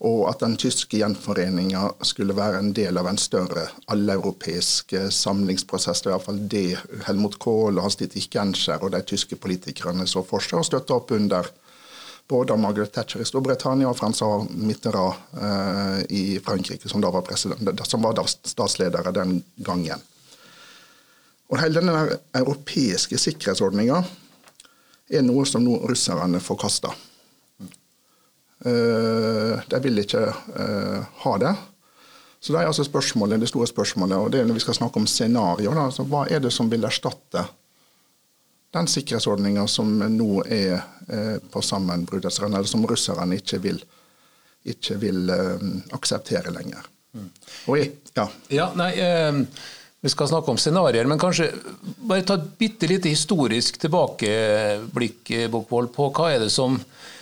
Og 0.00 0.22
at 0.30 0.40
den 0.40 0.56
tyske 0.56 0.96
gjenforeninga 0.96 1.90
skulle 2.08 2.36
være 2.36 2.62
en 2.62 2.70
del 2.72 2.96
av 2.96 3.10
en 3.10 3.20
større 3.20 3.66
alleuropeisk 3.92 4.94
samlingsprosess. 5.12 6.00
Det 6.00 6.08
er 6.08 6.14
iallfall 6.14 6.40
det 6.48 7.04
Helmut 7.04 7.36
Kohl 7.42 7.76
og 7.76 7.84
Hans-Dietrich 7.84 8.30
Genscher 8.32 8.80
og 8.80 8.94
de 8.94 9.02
tyske 9.04 9.36
politikerne 9.36 10.08
så 10.08 10.24
for 10.24 10.40
seg, 10.40 10.62
og 10.62 10.70
støtta 10.70 10.96
opp 10.96 11.12
under 11.12 11.52
både 12.30 12.54
av 12.54 12.60
Margaret 12.62 12.92
Thatcher 12.94 13.24
i 13.24 13.26
Storbritannia 13.26 13.88
og 13.90 13.96
Francois 13.98 14.46
Mitterrand 14.54 15.34
eh, 15.42 15.98
i 16.14 16.22
Frankrike, 16.44 16.88
som 16.88 17.02
da 17.02 17.10
var, 17.10 17.26
som 17.34 18.06
var 18.06 18.14
da 18.14 18.24
statsledere 18.26 19.10
den 19.16 19.40
gangen. 19.66 20.04
Og 21.50 21.58
Hele 21.58 21.80
denne 21.82 22.20
europeiske 22.38 23.18
sikkerhetsordninga 23.18 23.98
er 25.10 25.26
noe 25.26 25.42
som 25.50 25.64
nå 25.66 25.80
russerne 25.90 26.38
forkaster. 26.44 26.94
Eh, 28.62 29.66
de 29.66 29.82
vil 29.82 30.04
ikke 30.04 30.22
eh, 30.30 31.00
ha 31.24 31.36
det. 31.42 31.54
Så 32.40 32.54
det 32.54 32.62
er 32.62 32.70
altså 32.70 32.86
spørsmålet, 32.86 33.42
det 33.42 33.50
store 33.50 33.66
spørsmålet, 33.68 34.16
og 34.16 34.30
det 34.30 34.40
er 34.40 34.46
når 34.48 34.60
vi 34.60 34.68
skal 34.68 34.78
snakke 34.78 35.02
om 35.02 35.10
scenario, 35.10 35.74
altså, 35.74 36.06
hva 36.08 36.28
er 36.30 36.46
det 36.46 36.54
som 36.54 36.70
vil 36.70 36.86
erstatte 36.86 37.42
den 38.70 38.86
sikkerhetsordninga 38.86 39.66
som 39.68 39.98
nå 39.98 40.44
er 40.46 40.76
eh, 41.08 41.36
på 41.50 41.62
sammenbruddets 41.62 42.40
rand, 42.40 42.54
eller 42.54 42.70
som 42.70 42.86
russerne 42.86 43.38
ikke 43.40 43.58
vil, 43.64 43.82
ikke 44.70 44.98
vil 45.02 45.34
eh, 45.34 45.68
akseptere 45.96 46.54
lenger. 46.54 46.86
Oi, 47.66 47.82
ja. 48.14 48.28
ja. 48.54 48.70
nei, 48.78 48.92
eh, 49.02 49.40
Vi 50.00 50.08
skal 50.08 50.30
snakke 50.30 50.52
om 50.52 50.58
scenarioer, 50.60 51.08
men 51.10 51.18
kanskje 51.20 51.50
bare 52.08 52.24
ta 52.24 52.38
et 52.38 52.46
bitte 52.58 52.88
lite 52.88 53.10
historisk 53.10 53.76
tilbakeblikk 53.82 55.34
Bokvold, 55.52 55.90
på 55.92 56.06
hva 56.14 56.30
er 56.32 56.46
det 56.46 56.52
som 56.54 56.78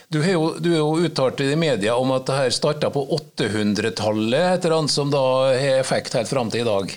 du 0.09 0.23
jo, 0.25 0.45
du 0.57 0.71
er 0.73 0.79
jo 0.81 1.05
uttalt 1.05 1.41
i 1.45 1.57
media 1.59 1.93
om 2.01 2.15
at 2.17 2.25
det 2.29 2.37
her 2.39 2.53
starta 2.55 2.89
på 2.93 3.03
800-tallet, 3.13 4.41
et 4.41 4.65
eller 4.65 4.79
annet 4.79 4.93
som 4.93 5.11
da 5.13 5.21
har 5.51 5.83
effekt 5.83 6.17
helt 6.17 6.31
fram 6.31 6.49
til 6.53 6.65
i 6.65 6.69
dag. 6.69 6.95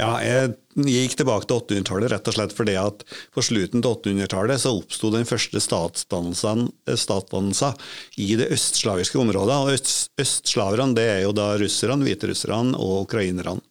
Ja, 0.00 0.10
jeg 0.24 0.56
gikk 0.88 1.14
tilbake 1.20 1.46
til 1.46 1.60
800-tallet 1.60 2.10
rett 2.10 2.30
og 2.30 2.34
slett 2.34 2.56
fordi 2.58 2.74
at 2.80 3.06
på 3.34 3.44
slutten 3.46 3.84
til 3.84 3.94
800-tallet 3.94 4.64
så 4.64 4.74
oppsto 4.74 5.12
den 5.14 5.28
første 5.28 5.62
statsdannelsen 5.62 6.66
i 8.18 8.28
det 8.42 8.50
østslaviske 8.58 9.22
området. 9.22 9.54
og 9.54 9.74
øst, 9.76 10.10
Østslaverne 10.18 10.98
det 10.98 11.08
er 11.14 11.22
jo 11.28 11.34
da 11.38 11.52
russerne, 11.62 12.02
hviterusserne 12.02 12.74
og 12.74 13.06
ukrainerne. 13.06 13.62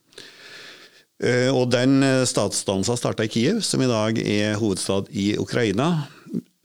Eh, 1.19 1.51
og 1.51 1.73
Den 1.75 1.99
statsdannelsen 2.29 3.03
starta 3.03 3.27
i 3.27 3.31
Kiev, 3.35 3.59
som 3.67 3.83
i 3.83 3.91
dag 3.91 4.15
er 4.21 4.55
hovedstad 4.61 5.11
i 5.11 5.33
Ukraina. 5.35 6.07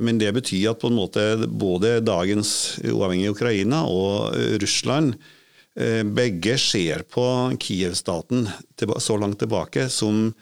Men 0.03 0.19
det 0.19 0.33
betyr 0.35 0.73
at 0.73 0.83
på 0.83 0.91
en 0.91 0.99
måte 0.99 1.25
både 1.47 2.01
dagens 2.05 2.81
uavhengige 2.83 3.37
Ukraina 3.37 3.85
og 3.87 4.35
Russland 4.63 5.17
Eh, 5.73 6.03
begge 6.05 6.59
ser 6.61 7.03
på 7.09 7.25
Kiev-staten 7.61 8.49
så 9.01 9.17
langt 9.17 9.39
tilbake 9.41 9.89
som, 9.89 10.27
eh, 10.27 10.33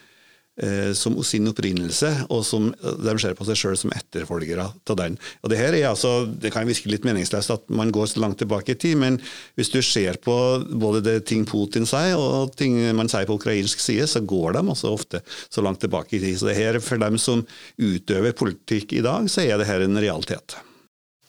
som, 0.96 1.14
sin 1.24 1.48
opprinnelse, 1.48 2.10
og 2.28 2.42
som 2.44 2.68
de 2.76 3.14
ser 3.22 3.36
på 3.38 3.46
seg 3.48 3.56
sjøl 3.56 3.78
som 3.80 3.92
etterfølgere 3.96 4.66
av 4.68 4.98
den. 4.98 5.16
Og 5.40 5.52
Det 5.52 5.60
her 5.60 5.76
er 5.76 5.88
altså, 5.88 6.26
det 6.28 6.52
kan 6.52 6.68
virke 6.68 6.90
litt 6.92 7.06
meningsløst 7.06 7.54
at 7.54 7.66
man 7.72 7.92
går 7.94 8.10
så 8.12 8.20
langt 8.20 8.40
tilbake 8.42 8.74
i 8.74 8.80
tid, 8.80 8.98
men 9.00 9.20
hvis 9.56 9.72
du 9.72 9.80
ser 9.84 10.20
på 10.22 10.36
både 10.68 11.02
det 11.06 11.16
ting 11.30 11.46
Putin 11.48 11.88
sier 11.88 12.20
og 12.20 12.54
ting 12.60 12.76
man 12.96 13.08
sier 13.10 13.28
på 13.28 13.38
ukrainsk 13.40 13.80
side, 13.80 14.08
så 14.10 14.20
går 14.20 14.58
de 14.58 14.64
også 14.74 14.92
ofte 14.92 15.22
så 15.48 15.64
langt 15.64 15.80
tilbake 15.84 16.18
i 16.18 16.22
tid. 16.22 16.38
Så 16.38 16.50
det 16.50 16.58
her, 16.58 16.80
For 16.80 17.00
dem 17.00 17.18
som 17.18 17.44
utøver 17.78 18.32
politikk 18.32 18.92
i 18.92 19.04
dag, 19.04 19.28
så 19.30 19.44
er 19.44 19.58
det 19.58 19.68
her 19.68 19.84
en 19.84 20.00
realitet. 20.00 20.56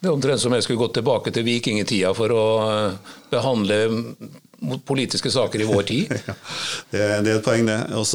Det 0.01 0.09
er 0.09 0.15
omtrent 0.15 0.41
som 0.41 0.53
jeg 0.55 0.65
skulle 0.65 0.81
gått 0.81 0.95
tilbake 0.97 1.29
til 1.33 1.45
vikingtida 1.45 2.13
for 2.17 2.33
å 2.33 2.45
eh, 2.65 3.11
behandle 3.29 3.77
politiske 4.88 5.29
saker 5.29 5.61
i 5.61 5.67
vår 5.69 5.83
tid. 5.89 6.15
ja, 6.95 7.19
det 7.21 7.35
er 7.35 7.38
et 7.38 7.45
poeng, 7.45 7.67
det. 7.69 7.77
Og 8.00 8.07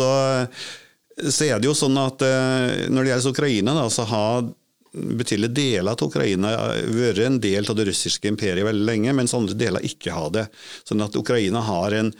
så, 1.16 1.48
er 1.48 1.60
det 1.60 1.68
jo 1.70 1.76
sånn 1.76 1.96
at 2.00 2.22
eh, 2.24 2.86
når 2.92 3.04
det 3.04 3.12
gjelder 3.12 3.34
Ukraina, 3.34 3.76
da, 3.78 3.84
så 3.92 4.06
har 4.08 4.48
betydelige 4.96 5.56
deler 5.56 5.92
av 5.92 6.02
Ukraina 6.06 6.50
vært 6.88 7.20
en 7.26 7.38
del 7.42 7.68
av 7.68 7.76
det 7.76 7.88
russiske 7.90 8.30
imperiet 8.30 8.64
veldig 8.64 8.86
lenge, 8.88 9.14
mens 9.16 9.34
andre 9.36 9.56
deler 9.58 9.84
ikke 9.84 10.14
har 10.14 10.32
det. 10.32 10.46
Sånn 10.88 11.04
at 11.04 11.16
Ukraina 11.20 11.64
har 11.66 11.96
en 11.98 12.12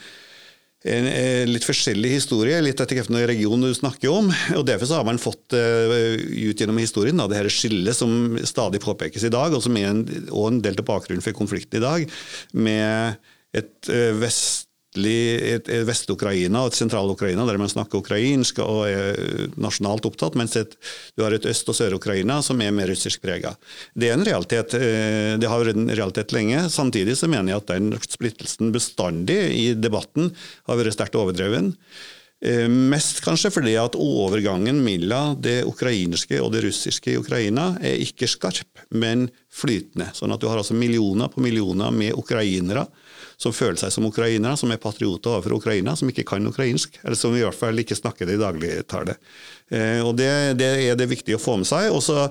en, 0.87 1.07
litt 1.51 1.65
forskjellig 1.67 2.13
historie, 2.13 2.61
litt 2.63 2.79
etter 2.79 3.01
hvilken 3.01 3.17
region 3.27 3.65
du 3.65 3.73
snakker 3.75 4.13
om. 4.13 4.29
og 4.55 4.67
Derfor 4.69 4.93
har 4.95 5.07
man 5.09 5.19
fått 5.19 5.57
ut 5.57 6.61
gjennom 6.61 6.79
historien 6.79 7.19
da, 7.19 7.27
det 7.27 7.41
her 7.41 7.49
skillet 7.51 7.97
som 7.97 8.37
stadig 8.47 8.79
påpekes 8.85 9.25
i 9.27 9.33
dag, 9.35 9.57
og 9.57 9.65
som 9.65 9.75
er 9.81 9.89
en, 9.89 10.05
og 10.29 10.53
en 10.53 10.61
del 10.63 10.79
til 10.79 10.87
bakgrunnen 10.87 11.25
for 11.25 11.35
konflikten 11.35 11.81
i 11.81 11.83
dag, 11.83 12.07
med 12.55 13.19
et 13.57 13.91
vest 14.21 14.66
et 15.05 15.69
Vest-Ukraina 15.87 16.65
og 16.65 16.75
sentral-Ukraina 16.77 17.45
der 17.49 17.61
man 17.61 17.71
snakker 17.71 18.01
ukrainsk 18.01 18.63
og 18.65 18.87
er 18.89 19.51
nasjonalt 19.61 20.09
opptatt, 20.09 20.39
mens 20.39 20.57
et, 20.57 20.77
du 21.17 21.25
har 21.27 21.37
et 21.37 21.47
Øst- 21.47 21.69
og 21.69 21.77
Sør-Ukraina 21.77 22.41
som 22.43 22.61
er 22.63 22.73
mer 22.73 22.89
russisk 22.89 23.21
prega. 23.23 23.53
Det 23.95 24.09
er 24.09 24.17
en 24.17 24.27
realitet. 24.27 24.75
Eh, 24.75 25.37
det 25.37 25.51
har 25.51 25.63
vært 25.63 25.77
en 25.77 25.93
realitet 25.93 26.33
lenge. 26.33 26.67
Samtidig 26.73 27.19
så 27.21 27.29
mener 27.29 27.53
jeg 27.53 27.63
at 27.63 27.73
den 27.75 27.93
splittelsen 28.01 28.73
bestandig 28.73 29.41
i 29.53 29.67
debatten 29.75 30.33
har 30.67 30.81
vært 30.81 30.97
sterkt 30.97 31.19
overdreven. 31.19 31.75
Eh, 32.45 32.69
mest 32.69 33.23
kanskje 33.25 33.49
fordi 33.55 33.73
at 33.81 33.97
overgangen 33.97 34.83
mellom 34.85 35.39
det 35.41 35.63
ukrainske 35.65 36.37
og 36.45 36.51
det 36.53 36.67
russiske 36.67 37.15
i 37.15 37.17
Ukraina 37.17 37.71
er 37.81 38.03
ikke 38.05 38.29
skarp, 38.29 38.83
men 38.93 39.31
flytende. 39.49 40.11
Sånn 40.13 40.35
at 40.35 40.43
du 40.43 40.49
har 40.51 40.61
altså 40.61 40.77
millioner 40.77 41.33
på 41.33 41.41
millioner 41.41 41.95
med 41.95 42.13
ukrainere 42.19 42.85
som 43.37 43.53
føler 43.53 43.79
seg 43.81 43.93
som 43.93 44.07
ukrainere, 44.09 44.57
som 44.57 44.73
er 44.73 44.81
patrioter 44.81 45.35
overfor 45.35 45.59
Ukraina, 45.59 45.97
som 45.97 46.09
ikke 46.09 46.27
kan 46.29 46.49
ukrainsk, 46.49 47.01
eller 47.05 47.19
som 47.19 47.37
i 47.37 47.45
hvert 47.45 47.59
fall 47.59 47.77
ikke 47.83 47.99
snakker 47.99 48.29
det 48.29 48.39
i 48.39 48.43
dagligtale. 48.43 49.19
Eh, 49.69 50.01
og 50.01 50.17
det, 50.17 50.31
det, 50.61 50.73
er 50.89 50.99
det 50.99 51.11
viktig 51.13 51.37
å 51.37 51.43
få 51.43 51.61
med 51.61 51.69
seg. 51.69 51.93
og 51.93 52.03
så 52.05 52.27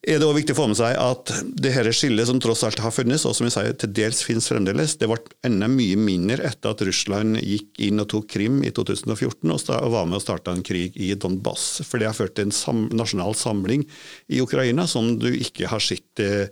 er 0.00 0.16
det 0.16 0.24
også 0.24 0.36
viktig 0.38 0.54
å 0.54 0.56
få 0.56 0.66
med 0.70 0.78
seg 0.78 0.94
at 0.96 1.30
det 1.60 1.74
her 1.74 1.88
skillet 1.92 2.24
som 2.28 2.38
tross 2.40 2.62
alt 2.64 2.80
har 2.80 2.92
funnes, 2.94 3.24
og 3.28 3.34
som 3.36 3.44
jeg 3.44 3.52
sier, 3.52 3.74
til 3.76 3.92
dels 3.96 4.22
finnes 4.24 4.48
fremdeles, 4.48 4.94
det 4.96 5.08
ble 5.10 5.18
enda 5.44 5.68
mye 5.68 5.98
mindre 6.00 6.46
etter 6.48 6.72
at 6.72 6.84
Russland 6.88 7.36
gikk 7.40 7.82
inn 7.84 8.00
og 8.00 8.08
tok 8.12 8.30
Krim 8.32 8.62
i 8.64 8.72
2014 8.72 9.52
og 9.52 9.92
var 9.92 10.08
med 10.08 10.16
og 10.16 10.24
starta 10.24 10.54
en 10.56 10.64
krig 10.64 10.96
i 10.96 11.12
Donbass. 11.20 11.82
For 11.84 12.00
det 12.00 12.08
har 12.08 12.16
ført 12.16 12.36
til 12.38 12.48
en 12.48 12.56
sam 12.56 12.86
nasjonal 12.96 13.36
samling 13.36 13.84
i 14.32 14.40
Ukraina 14.40 14.88
som 14.88 15.18
du 15.20 15.28
ikke 15.34 15.68
har 15.68 15.84
sett 15.84 16.24
eh, 16.24 16.48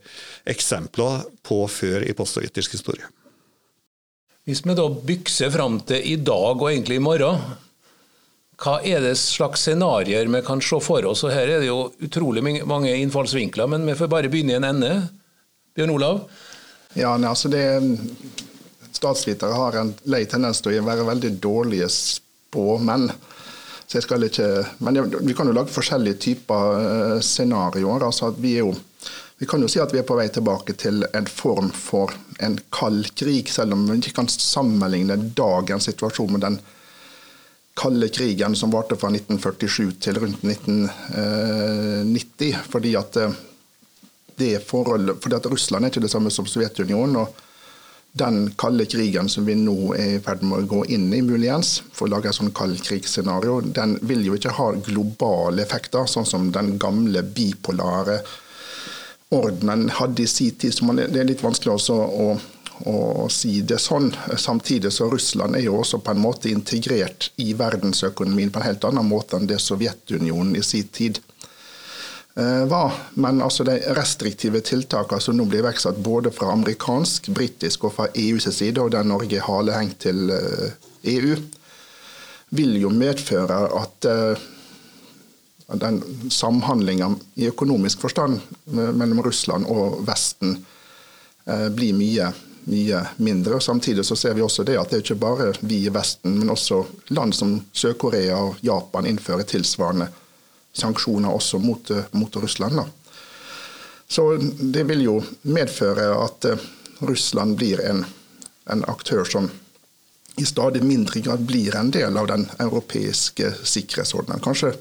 eksempler 0.48 1.25
på 1.40 1.62
før 1.72 2.04
i 2.04 2.16
postsovjetisk 2.16 2.76
historie. 2.76 3.08
Hvis 4.49 4.62
vi 4.64 4.73
da 4.73 4.87
bykser 4.88 5.50
fram 5.52 5.75
til 5.85 6.07
i 6.09 6.14
dag 6.25 6.57
og 6.57 6.71
egentlig 6.71 6.97
i 6.97 7.02
morgen, 7.05 7.43
hva 8.59 8.78
er 8.81 9.02
det 9.05 9.19
slags 9.21 9.67
scenarioer 9.67 10.31
vi 10.33 10.40
kan 10.47 10.62
se 10.64 10.78
for 10.81 11.05
oss? 11.05 11.21
Og 11.28 11.35
Her 11.35 11.52
er 11.52 11.61
det 11.61 11.69
jo 11.69 11.90
utrolig 12.00 12.40
mange 12.64 12.95
innfallsvinkler, 12.97 13.69
men 13.69 13.85
vi 13.85 13.97
får 13.99 14.09
bare 14.09 14.31
begynne 14.33 14.55
i 14.55 14.57
en 14.57 14.69
ende. 14.71 14.90
Bjørn 15.76 15.93
Olav? 15.93 16.23
Ja, 16.97 17.12
nei, 17.21 17.28
altså 17.28 17.52
det, 17.52 17.61
Statsvitere 18.97 19.52
har 19.52 19.76
en 19.76 19.93
lei 20.09 20.25
tendens 20.25 20.64
til 20.64 20.81
å 20.81 20.87
være 20.88 21.05
veldig 21.11 21.35
dårlige 21.45 21.90
spåmenn. 21.93 23.11
Så 23.85 24.00
jeg 24.00 24.09
skal 24.09 24.25
ikke, 24.31 24.49
men 24.81 25.02
Vi 25.28 25.37
kan 25.37 25.47
jo 25.49 25.59
lage 25.61 25.76
forskjellige 25.76 26.23
typer 26.25 26.81
eh, 26.81 27.21
scenarioer. 27.21 28.09
altså 28.09 28.33
at 28.33 28.40
vi 28.40 28.57
er 28.57 28.64
jo 28.64 28.73
vi 29.38 29.47
kan 29.47 29.62
jo 29.62 29.68
si 29.71 29.78
at 29.80 29.92
vi 29.95 29.99
er 30.00 30.07
på 30.07 30.16
vei 30.18 30.28
tilbake 30.35 30.73
til 30.78 31.04
en 31.14 31.26
form 31.30 31.71
for 31.75 32.12
en 32.42 32.59
kald 32.75 33.14
krig, 33.18 33.50
selv 33.52 33.73
om 33.76 33.87
vi 33.87 33.99
ikke 34.00 34.16
kan 34.16 34.28
sammenligne 34.33 35.16
dagens 35.38 35.85
situasjon 35.90 36.33
med 36.35 36.42
den 36.42 36.59
kalde 37.78 38.09
krigen 38.11 38.57
som 38.59 38.73
varte 38.75 38.97
fra 38.99 39.09
1947 39.14 39.92
til 40.02 40.18
rundt 40.18 40.42
1990. 40.42 42.57
Fordi 42.73 42.97
at, 42.99 43.16
eh, 43.16 43.33
det 44.37 44.66
forhold, 44.66 45.21
fordi 45.23 45.37
at 45.37 45.47
Russland 45.47 45.85
er 45.85 45.88
ikke 45.90 46.07
det 46.07 46.11
samme 46.11 46.30
som 46.30 46.47
Sovjetunionen. 46.47 47.16
og 47.16 47.28
den 48.12 48.54
kalde 48.59 48.87
krigen 48.87 49.28
som 49.28 49.47
vi 49.47 49.54
nå 49.54 49.95
er 49.95 50.16
i 50.16 50.21
ferd 50.25 50.42
med 50.42 50.59
å 50.59 50.66
gå 50.66 50.85
inn 50.87 51.14
i, 51.14 51.23
muligens, 51.23 51.83
for 51.92 52.07
å 52.07 52.11
lage 52.11 52.28
et 52.28 52.35
sånn 52.35 52.54
kaldkrigsscenario, 52.57 53.61
den 53.61 53.99
vil 54.02 54.25
jo 54.26 54.35
ikke 54.35 54.57
ha 54.57 54.73
globale 54.73 55.62
effekter, 55.62 56.07
sånn 56.09 56.26
som 56.26 56.50
den 56.50 56.78
gamle 56.78 57.23
bipolare 57.23 58.23
ordenen 59.28 59.88
hadde 59.88 60.23
i 60.23 60.26
sin 60.26 60.50
tid. 60.50 60.75
så 60.75 60.92
Det 60.92 61.20
er 61.20 61.28
litt 61.28 61.42
vanskelig 61.42 61.75
også 61.75 61.94
å, 61.94 62.28
å, 62.88 62.97
si 63.30 63.61
det 63.62 63.78
sånn. 63.82 64.11
Samtidig 64.37 64.92
så 64.92 65.11
Russland 65.11 65.56
er 65.56 65.66
jo 65.66 65.78
også 65.82 66.00
på 66.00 66.14
en 66.14 66.23
måte 66.23 66.50
integrert 66.50 67.30
i 67.37 67.52
verdensøkonomien 67.58 68.52
på 68.52 68.62
en 68.62 68.68
helt 68.70 68.87
annen 68.88 69.08
måte 69.08 69.37
enn 69.37 69.49
det 69.50 69.61
Sovjetunionen 69.61 70.56
i 70.56 70.64
sin 70.64 70.88
tid 70.88 71.20
eh, 72.37 72.64
var. 72.70 72.97
Men 73.20 73.42
altså 73.44 73.68
de 73.68 73.76
restriktive 73.99 74.64
tiltakene 74.64 75.20
som 75.20 75.37
nå 75.37 75.49
blir 75.49 75.64
iverksatt 75.64 76.00
både 76.00 76.32
fra 76.32 76.54
amerikansk, 76.56 77.28
britisk 77.37 77.85
og 77.85 77.99
fra 77.99 78.11
EUs 78.14 78.49
side, 78.49 78.80
og 78.80 78.94
der 78.97 79.04
Norge 79.04 79.44
halehengt 79.44 80.00
til 80.08 80.32
EU, 81.04 81.37
vil 82.56 82.78
jo 82.80 82.88
medføre 82.88 83.66
at 83.76 84.06
den 85.76 85.98
samhandlinga 86.32 87.10
i 87.37 87.48
økonomisk 87.50 88.00
forstand 88.00 88.40
mellom 88.72 89.20
Russland 89.22 89.68
og 89.68 89.98
Vesten 90.08 90.54
blir 91.76 91.96
mye 91.96 92.30
mye 92.68 93.00
mindre. 93.16 93.60
Samtidig 93.60 94.04
så 94.04 94.16
ser 94.16 94.34
vi 94.34 94.42
også 94.42 94.64
det 94.64 94.76
at 94.78 94.90
det 94.90 94.98
er 94.98 95.04
ikke 95.04 95.20
bare 95.20 95.52
vi 95.60 95.82
i 95.87 95.92
Vesten, 95.92 96.38
men 96.38 96.52
også 96.52 96.82
land 97.16 97.34
som 97.37 97.54
Sør-Korea 97.72 98.37
og 98.37 98.60
Japan 98.64 99.08
innfører 99.08 99.48
tilsvarende 99.48 100.08
sanksjoner 100.76 101.32
også 101.32 101.58
mot, 101.58 101.90
mot 102.10 102.37
Russland. 102.37 102.76
Da. 102.76 102.84
Så 104.08 104.37
det 104.60 104.84
vil 104.88 105.02
jo 105.04 105.16
medføre 105.42 106.10
at 106.25 106.44
eh, 106.44 106.66
Russland 107.08 107.56
blir 107.56 107.80
en, 107.84 108.04
en 108.70 108.84
aktør 108.88 109.25
som 109.25 109.50
i 110.38 110.46
stadig 110.46 110.84
mindre 110.87 111.20
grad 111.20 111.42
blir 111.48 111.76
en 111.76 111.90
del 111.90 112.16
av 112.16 112.28
den 112.30 112.46
europeiske 112.58 113.52
sikkerhetsordenen. 113.64 114.42
Kanskje 114.44 114.75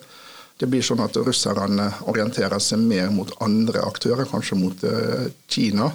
det 0.57 0.69
blir 0.69 0.81
sånn 0.85 1.03
at 1.03 1.17
russerne 1.21 1.87
orienterer 2.09 2.61
seg 2.63 2.81
mer 2.81 3.11
mot 3.13 3.31
andre 3.45 3.83
aktører, 3.85 4.25
kanskje 4.29 4.57
mot 4.57 4.85
eh, 4.87 5.27
Kina. 5.47 5.91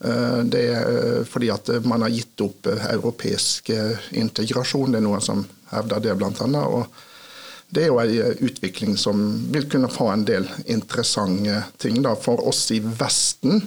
Eh, 0.00 0.40
det 0.50 0.64
er 0.74 1.28
fordi 1.28 1.52
at 1.54 1.70
man 1.86 2.02
har 2.06 2.14
gitt 2.14 2.42
opp 2.42 2.66
europeisk 2.74 3.70
integrasjon. 4.18 4.92
Det 4.92 5.02
er 5.02 5.06
noen 5.06 5.22
som 5.22 5.44
hevder 5.70 6.02
det, 6.02 6.16
annet. 6.18 6.58
Og 6.66 7.70
det 7.70 7.84
er 7.84 7.90
jo 7.92 8.00
en 8.00 8.44
utvikling 8.48 8.96
som 8.96 9.24
vil 9.52 9.68
kunne 9.70 9.90
få 9.92 10.10
en 10.10 10.24
del 10.26 10.48
interessante 10.66 11.62
ting. 11.76 12.00
Da. 12.02 12.16
For 12.16 12.40
oss 12.48 12.70
i 12.74 12.80
Vesten 12.80 13.62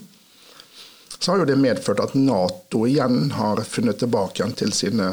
så 1.22 1.32
har 1.32 1.44
jo 1.44 1.52
det 1.52 1.60
medført 1.62 2.02
at 2.02 2.16
Nato 2.18 2.88
igjen 2.90 3.30
har 3.38 3.62
funnet 3.70 4.00
tilbake 4.02 4.42
igjen 4.42 4.56
til 4.58 4.74
sine 4.74 5.12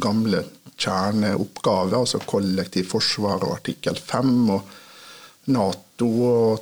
gamle 0.00 0.40
kjerneoppgaver, 0.80 1.98
altså 2.00 2.20
kollektiv 2.24 2.88
forsvar 2.90 3.44
og 3.44 3.58
artikkel 3.58 3.98
5. 3.98 4.36
og 4.56 4.76
Nato 5.50 6.58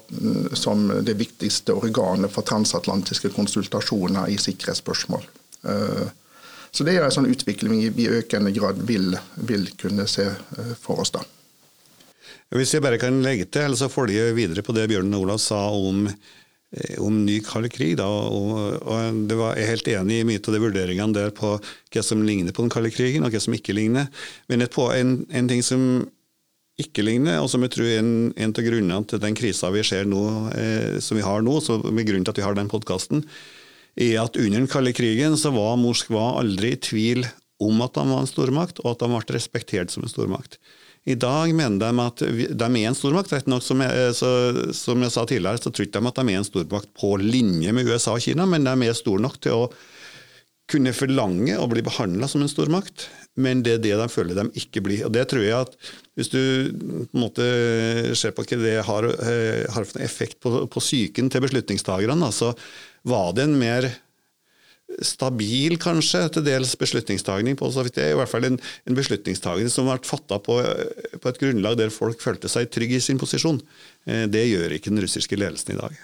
som 0.57 0.87
det 1.05 1.15
viktigste 1.19 1.75
organet 1.77 2.33
for 2.33 2.47
transatlantiske 2.47 3.31
konsultasjoner 3.35 4.31
i 4.33 4.39
sikkerhetsspørsmål. 4.41 5.27
Eh, 5.69 6.07
så 6.71 6.85
det 6.85 6.97
er 6.97 7.07
en 7.07 7.15
sånn 7.15 7.31
utvikling 7.31 7.83
vi 7.97 8.07
i 8.07 8.13
økende 8.21 8.53
grad 8.55 8.81
vil, 8.89 9.17
vil 9.49 9.69
kunne 9.81 10.07
se 10.11 10.29
eh, 10.31 10.73
for 10.81 11.03
oss. 11.05 11.13
da. 11.15 11.25
Hvis 12.55 12.75
jeg 12.75 12.85
bare 12.85 13.01
kan 13.01 13.23
legge 13.25 13.49
til, 13.49 13.67
eller 13.67 13.77
så 13.77 13.91
vi 14.09 14.19
videre 14.37 14.65
på 14.65 14.73
det 14.77 14.89
Bjørn 14.89 15.15
Olav 15.15 15.41
sa 15.43 15.69
om, 15.69 16.07
om 17.01 17.23
ny 17.25 17.39
kald 17.45 17.71
krig. 17.73 17.97
Da, 18.01 18.07
og, 18.07 18.83
og 18.85 19.33
var, 19.33 19.57
Jeg 19.57 19.65
er 19.65 19.73
helt 19.73 19.91
enig 19.95 20.21
i 20.21 20.29
mye 20.29 20.43
av 20.43 20.55
de 20.55 20.63
vurderingene 20.63 21.17
der 21.17 21.33
på 21.37 21.57
hva 21.59 22.05
som 22.05 22.23
ligner 22.27 22.53
på 22.53 22.65
den 22.65 22.73
kalde 22.73 22.93
krigen, 22.93 23.25
og 23.25 23.33
hva 23.33 23.41
som 23.43 23.57
ikke 23.57 23.77
ligner. 23.77 24.11
Men 24.49 24.65
et 24.65 24.77
en, 24.77 25.15
en 25.31 25.49
ting 25.49 25.65
som 25.65 25.83
ikke 26.79 27.03
ligner, 27.03 27.41
og 27.43 27.51
som 27.51 27.65
jeg 27.67 27.75
tror 27.75 27.89
er 27.91 28.03
en, 28.03 28.13
en 28.39 28.53
av 28.55 28.67
grunnene 28.69 29.07
til 29.11 29.23
den 29.23 29.35
krisa 29.39 29.71
vi 29.75 29.83
ser 29.83 30.07
nå, 30.07 30.23
eh, 30.55 30.99
som 31.03 31.19
vi 31.19 31.27
har 31.27 31.43
nå, 31.43 31.57
så 31.65 31.81
med 31.83 32.07
grunnen 32.07 32.27
til 32.27 32.37
at 32.37 32.39
vi 32.39 32.47
har 32.47 32.55
den 32.55 32.71
podkasten, 32.71 33.25
er 33.99 34.21
at 34.23 34.39
under 34.39 34.61
den 34.61 34.71
kalde 34.71 34.93
krigen 34.95 35.35
så 35.41 35.51
var 35.51 35.79
Moskva 35.81 36.37
aldri 36.39 36.77
i 36.77 36.79
tvil 36.79 37.25
om 37.59 37.83
at 37.83 37.97
de 37.99 38.05
var 38.07 38.23
en 38.23 38.31
stormakt, 38.31 38.79
og 38.85 38.93
at 38.93 39.03
de 39.03 39.11
ble 39.11 39.35
respektert 39.35 39.91
som 39.91 40.07
en 40.07 40.13
stormakt. 40.13 40.61
I 41.09 41.17
dag 41.17 41.55
mener 41.57 41.81
de 41.81 42.05
at 42.05 42.23
de 42.61 42.67
er 42.69 42.89
en 42.91 42.97
stormakt. 42.97 43.33
Rett 43.33 43.49
som 43.65 43.85
jeg, 43.85 44.15
så, 44.19 44.31
som 44.77 45.05
jeg 45.05 45.15
sa 45.15 45.25
tidligere, 45.25 45.61
så 45.63 45.73
tror 45.73 45.89
de 45.89 46.11
at 46.11 46.19
de 46.21 46.35
er 46.35 46.41
en 46.41 46.49
stormakt 46.49 46.91
på 46.99 47.15
linje 47.23 47.73
med 47.73 47.89
USA 47.89 48.17
og 48.17 48.25
Kina, 48.25 48.45
men 48.49 48.67
de 48.69 48.75
er 48.85 48.99
store 48.99 49.25
nok 49.25 49.39
til 49.41 49.65
å 49.65 49.71
kunne 50.69 50.93
forlange 50.93 51.55
å 51.57 51.69
bli 51.71 51.81
behandla 51.85 52.29
som 52.29 52.43
en 52.45 52.51
stormakt, 52.51 53.07
men 53.41 53.63
det 53.65 53.79
er 53.79 53.85
det 53.87 53.95
de 54.03 54.09
føler 54.13 54.37
de 54.37 54.61
ikke 54.61 54.83
blir. 54.85 55.07
Og 55.07 55.15
det 55.15 55.25
tror 55.31 55.47
jeg 55.47 55.57
at 55.57 55.77
Hvis 56.19 56.33
du 56.33 56.43
på 56.75 57.15
en 57.15 57.23
måte 57.23 57.45
ser 58.19 58.33
på 58.35 58.43
hva 58.43 58.57
det 58.59 58.75
har, 58.83 59.07
eh, 59.07 59.65
har 59.71 59.87
effekt 60.03 60.41
på, 60.43 60.67
på 60.67 60.81
psyken 60.83 61.31
til 61.31 61.45
beslutningstakerne, 61.45 62.33
så 62.35 62.51
var 63.07 63.33
det 63.39 63.47
en 63.47 63.55
mer 63.55 63.87
stabil, 65.05 65.77
kanskje, 65.81 66.25
til 66.33 66.45
dels 66.47 66.73
beslutningstagning 66.81 67.59
på 67.59 67.69
så 67.73 67.85
vidt 67.85 67.99
det 68.01 68.09
i 68.11 68.17
hvert 68.19 68.31
fall 68.31 68.47
en, 68.49 68.59
en 68.59 68.97
beslutningstagning 68.97 69.69
som 69.71 69.89
ble 69.89 69.99
fatta 70.09 70.41
på, 70.43 70.57
på, 71.21 71.29
et 71.29 71.41
grunnlag 71.43 71.77
der 71.79 71.93
folk 71.95 72.23
følte 72.25 72.51
seg 72.51 72.71
trygge 72.73 72.99
i 72.99 73.05
sin 73.05 73.21
posisjon. 73.21 73.61
Eh, 74.09 74.25
det 74.33 74.47
gjør 74.49 74.75
ikke 74.77 74.93
den 74.93 75.03
russiske 75.05 75.39
ledelsen 75.39 75.77
i 75.77 75.81
dag. 75.81 75.99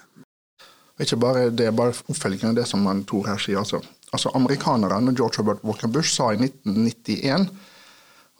Ikke 1.02 1.18
bare 1.18 1.48
det, 1.50 1.72
bare 1.74 1.96
oppfølgingen 1.96 2.52
av 2.52 2.60
det 2.60 2.68
som 2.70 2.84
man 2.86 3.02
Tor 3.08 3.26
her 3.26 3.40
sier. 3.42 3.58
Altså, 3.58 3.80
altså 4.14 4.30
Amerikanerne, 4.36 5.16
George 5.16 5.40
Robert 5.40 5.64
Walker 5.66 5.90
Bush, 5.90 6.12
sa 6.14 6.30
i 6.34 6.38
1991 6.38 7.48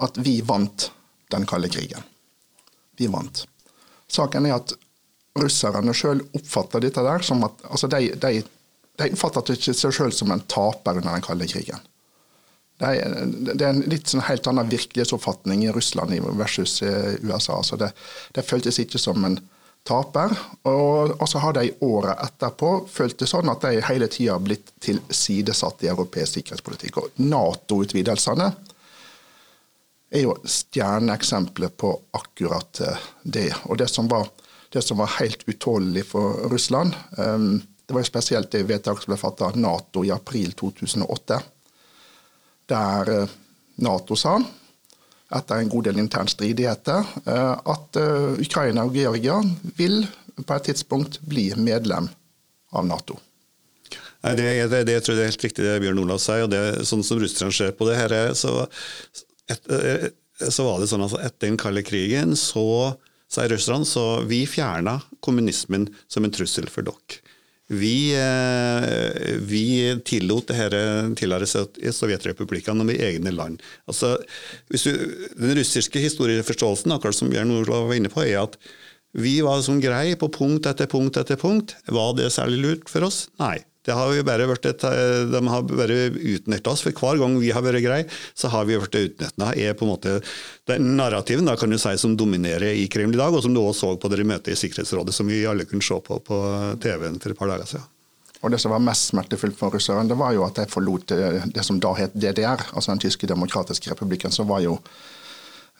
at 0.05 0.21
vi 0.23 0.39
vant 0.47 0.91
den 1.35 1.47
kalde 1.51 1.71
krigen. 1.73 2.05
Vi 2.99 3.09
vant. 3.11 3.47
Saken 4.11 4.47
er 4.47 4.59
at 4.61 4.77
russerne 5.35 5.95
sjøl 5.97 6.21
oppfatter 6.37 6.85
dette 6.85 7.03
der 7.03 7.25
som 7.27 7.43
at 7.47 7.65
altså 7.67 7.91
de, 7.91 8.13
de 8.23 8.45
de 9.01 9.11
oppfatter 9.17 9.57
ikke 9.57 9.75
seg 9.75 9.95
selv 9.97 10.15
som 10.15 10.31
en 10.35 10.45
taper 10.51 11.01
under 11.01 11.17
den 11.17 11.25
kalde 11.25 11.49
krigen. 11.51 11.83
Det 12.79 12.91
er, 12.91 13.27
det 13.55 13.63
er 13.63 13.71
en 13.71 13.85
litt 13.87 14.11
sånn 14.11 14.25
helt 14.27 14.47
annen 14.51 14.71
virkelighetsoppfatning 14.71 15.63
i 15.67 15.73
Russland 15.75 16.15
versus 16.39 16.81
USA. 16.83 17.61
Så 17.63 17.79
det, 17.79 17.93
det 18.35 18.47
føltes 18.47 18.81
ikke 18.83 18.99
som 18.99 19.23
en 19.27 19.39
taper. 19.87 20.35
Og, 20.67 21.29
så 21.29 21.39
har 21.39 21.55
de 21.55 21.71
året 21.87 22.19
etterpå 22.25 22.73
følt 22.91 23.19
det 23.21 23.29
sånn 23.31 23.51
at 23.53 23.65
de 23.67 23.83
hele 23.87 24.09
tida 24.11 24.35
har 24.35 24.45
blitt 24.45 24.73
tilsidesatt 24.83 25.85
i 25.85 25.91
europeisk 25.93 26.41
sikkerhetspolitikk. 26.41 26.99
Og 26.99 27.23
Nato-utvidelsene 27.23 28.49
er 30.15 30.25
jo 30.25 30.35
stjerneeksempler 30.43 31.75
på 31.79 31.93
akkurat 32.17 32.83
det. 33.23 33.51
Og 33.69 33.79
det 33.79 33.91
som 33.93 34.11
var, 34.11 34.31
det 34.75 34.83
som 34.83 34.99
var 35.03 35.15
helt 35.19 35.47
utålelig 35.47 36.09
for 36.11 36.49
Russland 36.51 36.95
um, 37.19 37.63
det 37.87 37.95
var 37.95 38.01
jo 38.01 38.09
spesielt 38.09 38.51
det 38.53 38.65
vedtaket 38.69 39.05
som 39.05 39.13
ble 39.13 39.21
fattet 39.21 39.47
av 39.47 39.59
Nato 39.61 40.05
i 40.05 40.13
april 40.15 40.53
2008. 40.57 41.41
Der 42.73 43.11
eh, 43.13 43.35
Nato 43.85 44.17
sa, 44.17 44.39
etter 45.35 45.61
en 45.61 45.73
god 45.73 45.91
del 45.91 46.01
interne 46.01 46.33
stridigheter, 46.33 47.05
eh, 47.27 47.53
at 47.75 48.01
eh, 48.01 48.41
Ukraina 48.41 48.87
og 48.89 48.97
Georgia 48.97 49.37
vil 49.77 50.01
på 50.41 50.57
et 50.57 50.69
tidspunkt 50.71 51.21
bli 51.29 51.51
medlem 51.61 52.09
av 52.73 52.89
Nato. 52.89 53.19
Nei, 54.25 54.33
det, 54.39 54.49
det, 54.73 54.85
det, 54.89 55.01
tror 55.05 55.19
jeg 55.19 55.27
er 55.27 55.35
helt 55.35 55.45
riktig 55.45 55.67
det 55.67 55.81
Bjørn 55.85 56.01
Olav 56.01 56.23
sier. 56.23 56.47
og 56.47 56.53
det, 56.55 56.63
Sånn 56.89 57.05
som 57.05 57.21
russerne 57.21 57.53
ser 57.53 57.75
på 57.77 57.85
det 57.91 57.99
her, 58.01 58.15
så, 58.33 58.63
et, 59.53 59.69
så 60.41 60.65
var 60.65 60.81
det 60.81 60.89
sånn 60.89 61.05
at 61.05 61.11
altså, 61.11 61.21
etter 61.21 61.51
den 61.51 61.61
kalde 61.61 61.85
krigen 61.85 62.33
så 62.39 62.65
sier 63.29 63.53
russerne 63.53 63.85
så 63.85 64.23
vi 64.25 64.47
fjerna 64.49 64.97
kommunismen 65.25 65.91
som 66.09 66.25
en 66.25 66.33
trussel 66.33 66.73
for 66.73 66.87
dere. 66.87 67.21
Vi, 67.73 68.13
eh, 68.13 69.37
vi 69.41 69.65
tillot 70.05 70.51
det 70.51 70.59
dette 70.59 71.15
tilhøre 71.17 71.49
Sovjetrepublikkene 71.49 72.85
i 72.93 73.01
egne 73.07 73.33
land. 73.33 73.63
Altså, 73.89 74.19
du, 74.69 74.91
den 75.39 75.55
russiske 75.57 76.03
historieforståelsen 76.03 76.93
akkurat 76.93 77.17
som 77.17 77.33
Bjørn 77.33 77.55
Olav 77.57 77.89
var 77.89 77.97
inne 77.97 78.13
på, 78.13 78.21
er 78.27 78.43
at 78.43 78.59
vi 79.17 79.39
var 79.47 79.63
som 79.65 79.81
grei 79.81 80.13
på 80.19 80.29
punkt 80.35 80.67
etter 80.67 80.91
punkt 80.91 81.17
etter 81.17 81.39
punkt. 81.41 81.77
Var 81.89 82.17
det 82.19 82.33
særlig 82.35 82.61
lurt 82.61 82.91
for 82.91 83.07
oss? 83.07 83.29
Nei. 83.41 83.63
Det 83.85 83.93
har 83.93 84.13
et, 84.17 84.85
eh, 84.85 85.25
de 85.29 85.41
har 85.49 85.63
bare 85.63 85.99
utnytta 86.11 86.71
oss. 86.71 86.81
For 86.81 86.91
hver 86.91 87.19
gang 87.21 87.39
vi 87.41 87.51
har 87.53 87.63
vært 87.63 87.85
greie, 87.85 88.07
så 88.35 88.49
har 88.49 88.65
vi 88.65 88.79
blitt 88.79 88.95
utnytta. 88.95 89.53
er 89.57 89.75
på 89.75 89.85
en 89.85 89.93
måte 89.93 90.23
den 90.67 90.97
narrativen 90.97 91.45
da, 91.45 91.57
kan 91.57 91.71
du 91.71 91.77
si, 91.77 91.97
som 91.97 92.17
dominerer 92.17 92.73
i 92.73 92.89
Kreml 92.89 93.15
i 93.15 93.21
dag, 93.21 93.35
og 93.35 93.43
som 93.43 93.53
du 93.53 93.61
også 93.61 93.85
så 93.85 94.01
på 94.01 94.09
dere 94.09 94.25
møtet 94.25 94.55
i 94.55 94.57
Sikkerhetsrådet, 94.57 95.13
som 95.13 95.27
vi 95.27 95.45
alle 95.45 95.67
kunne 95.67 95.83
se 95.83 95.95
på 96.01 96.21
på 96.25 96.39
TV-en 96.81 97.21
for 97.21 97.31
et 97.31 97.39
par 97.39 97.49
dager 97.49 97.67
siden. 97.67 97.91
Og 98.43 98.51
Det 98.51 98.61
som 98.61 98.71
var 98.71 98.79
mest 98.79 99.09
smertefullt 99.09 99.57
for 99.57 99.71
russerne, 99.71 100.09
det 100.09 100.19
var 100.19 100.33
jo 100.33 100.45
at 100.45 100.55
de 100.55 100.67
forlot 100.69 101.07
det, 101.07 101.53
det 101.55 101.65
som 101.65 101.81
da 101.81 101.95
het 101.95 102.13
DDR, 102.13 102.61
altså 102.75 102.93
den 102.93 103.01
tyske 103.01 103.27
demokratiske 103.27 103.91
republikken, 103.91 104.31
som 104.31 104.49
jo 104.61 104.79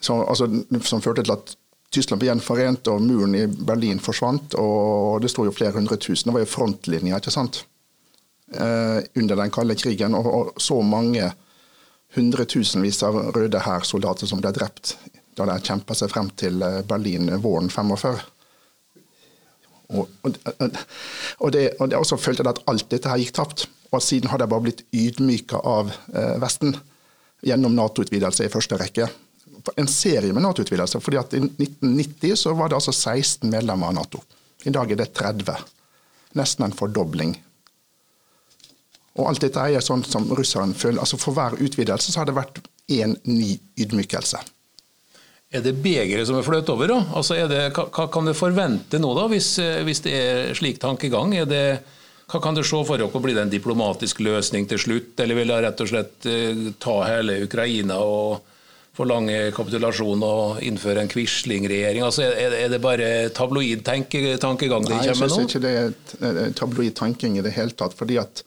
så, 0.01 0.25
altså, 0.27 0.49
som 0.83 1.01
førte 1.01 1.23
til 1.23 1.31
at 1.33 1.55
Tyskland 1.93 2.19
ble 2.19 2.29
gjenforent, 2.29 2.89
og 2.91 3.01
muren 3.05 3.35
i 3.37 3.45
Berlin 3.47 4.01
forsvant. 4.03 4.57
og 4.59 5.21
Det 5.21 5.29
sto 5.31 5.45
jo 5.45 5.53
flere 5.55 5.71
hundre 5.77 5.97
tusen. 5.97 6.29
Det 6.29 6.33
var 6.33 6.43
jo 6.43 6.51
frontlinja, 6.51 7.21
ikke 7.21 7.31
sant. 7.31 7.63
Eh, 8.53 9.03
under 9.13 9.35
den 9.35 9.51
kalde 9.51 9.75
krigen, 9.75 10.15
og, 10.15 10.53
så 10.61 10.77
mange 10.85 11.31
hundretusenvis 12.15 13.01
av 13.03 13.17
røde 13.35 13.59
hærsoldater 13.65 14.29
som 14.29 14.41
ble 14.41 14.51
drept 14.55 14.93
da 15.35 15.47
de 15.49 15.55
kjempa 15.65 15.95
seg 15.97 16.11
frem 16.13 16.29
til 16.37 16.61
eh, 16.63 16.83
Berlin 16.87 17.31
våren 17.41 17.71
45. 17.73 18.19
Og, 19.95 20.11
og, 20.25 20.37
og, 20.53 21.49
det, 21.53 21.65
og 21.79 21.89
det 21.89 21.97
også 21.97 22.19
følte 22.21 22.45
at 22.49 22.61
alt 22.69 22.87
dette 22.93 23.09
her 23.09 23.21
gikk 23.21 23.33
tapt. 23.35 23.65
Og 23.91 24.01
siden 24.03 24.29
har 24.31 24.41
de 24.41 24.47
bare 24.49 24.65
blitt 24.65 24.85
ydmyka 24.93 25.59
av 25.65 25.91
eh, 26.13 26.35
Vesten 26.41 26.77
gjennom 27.45 27.75
Nato-utvidelse 27.77 28.45
i 28.45 28.53
første 28.53 28.77
rekke. 28.81 29.09
En 29.81 29.89
serie 29.89 30.33
med 30.33 30.45
Nato-utvidelser. 30.45 31.01
fordi 31.01 31.17
at 31.17 31.33
I 31.33 31.41
1990 31.41 32.37
så 32.45 32.53
var 32.53 32.69
det 32.69 32.77
altså 32.77 32.93
16 32.93 33.49
medlemmer 33.49 33.89
av 33.89 33.97
Nato. 33.97 34.21
I 34.65 34.73
dag 34.73 34.91
er 34.91 35.01
det 35.01 35.13
30. 35.17 35.65
Nesten 36.37 36.65
en 36.65 36.77
fordobling 36.77 37.35
og 39.15 39.29
alt 39.29 39.45
dette 39.45 39.63
er 39.63 39.83
sånn 39.83 40.03
som 40.03 40.27
russeren 40.35 40.75
føler. 40.75 40.99
Altså 40.99 41.19
For 41.19 41.35
hver 41.35 41.55
utvidelse 41.63 42.11
så 42.11 42.21
har 42.21 42.29
det 42.29 42.35
vært 42.35 42.59
én 42.91 43.15
ny 43.23 43.55
ydmykelse. 43.79 44.41
er 45.55 45.61
det 45.63 45.75
begeret 45.79 46.27
som 46.27 46.35
er 46.35 46.43
fløt 46.43 46.69
over? 46.69 46.87
da? 46.91 46.97
Altså 47.15 47.37
er 47.39 47.47
det, 47.47 47.61
hva, 47.75 48.07
kan 48.11 48.25
du 48.27 48.33
forvente 48.35 48.99
nå, 48.99 49.13
da, 49.15 49.27
hvis, 49.31 49.55
hvis 49.87 50.01
det 50.03 50.15
er 50.15 50.57
slik 50.57 50.81
tankegang? 50.83 51.35
Er 51.37 51.45
det, 51.47 51.61
hva 52.27 52.41
kan 52.43 52.57
du 52.57 52.63
se 52.63 52.81
for 52.83 52.99
dere? 52.99 53.21
Blir 53.23 53.37
det 53.37 53.45
en 53.45 53.53
diplomatisk 53.53 54.19
løsning 54.25 54.67
til 54.67 54.81
slutt, 54.81 55.13
eller 55.23 55.39
vil 55.39 55.53
det 55.53 55.61
rett 55.63 55.85
og 55.85 55.91
slett 55.93 56.27
ta 56.83 56.97
hele 57.07 57.39
Ukraina 57.45 58.01
og 58.03 58.51
forlange 58.95 59.51
kapitulasjon 59.55 60.23
og 60.23 60.59
innføre 60.63 61.05
en 61.05 61.11
Quisling-regjering? 61.11 62.03
Altså, 62.03 62.27
er, 62.35 62.67
det 62.71 62.81
bare 62.83 63.29
tabloid 63.35 63.85
tankegang 63.87 64.19
det 64.19 64.67
kommer 64.67 64.83
nå? 64.83 64.91
Nei, 64.91 65.07
jeg 65.07 65.21
syns 65.23 65.55
ikke 65.55 65.63
det 65.63 65.73
er 65.79 66.51
tabloid 66.57 66.99
tanking 66.99 67.39
i 67.39 67.45
det 67.45 67.55
hele 67.55 67.75
tatt. 67.79 67.95
fordi 67.95 68.19
at 68.19 68.43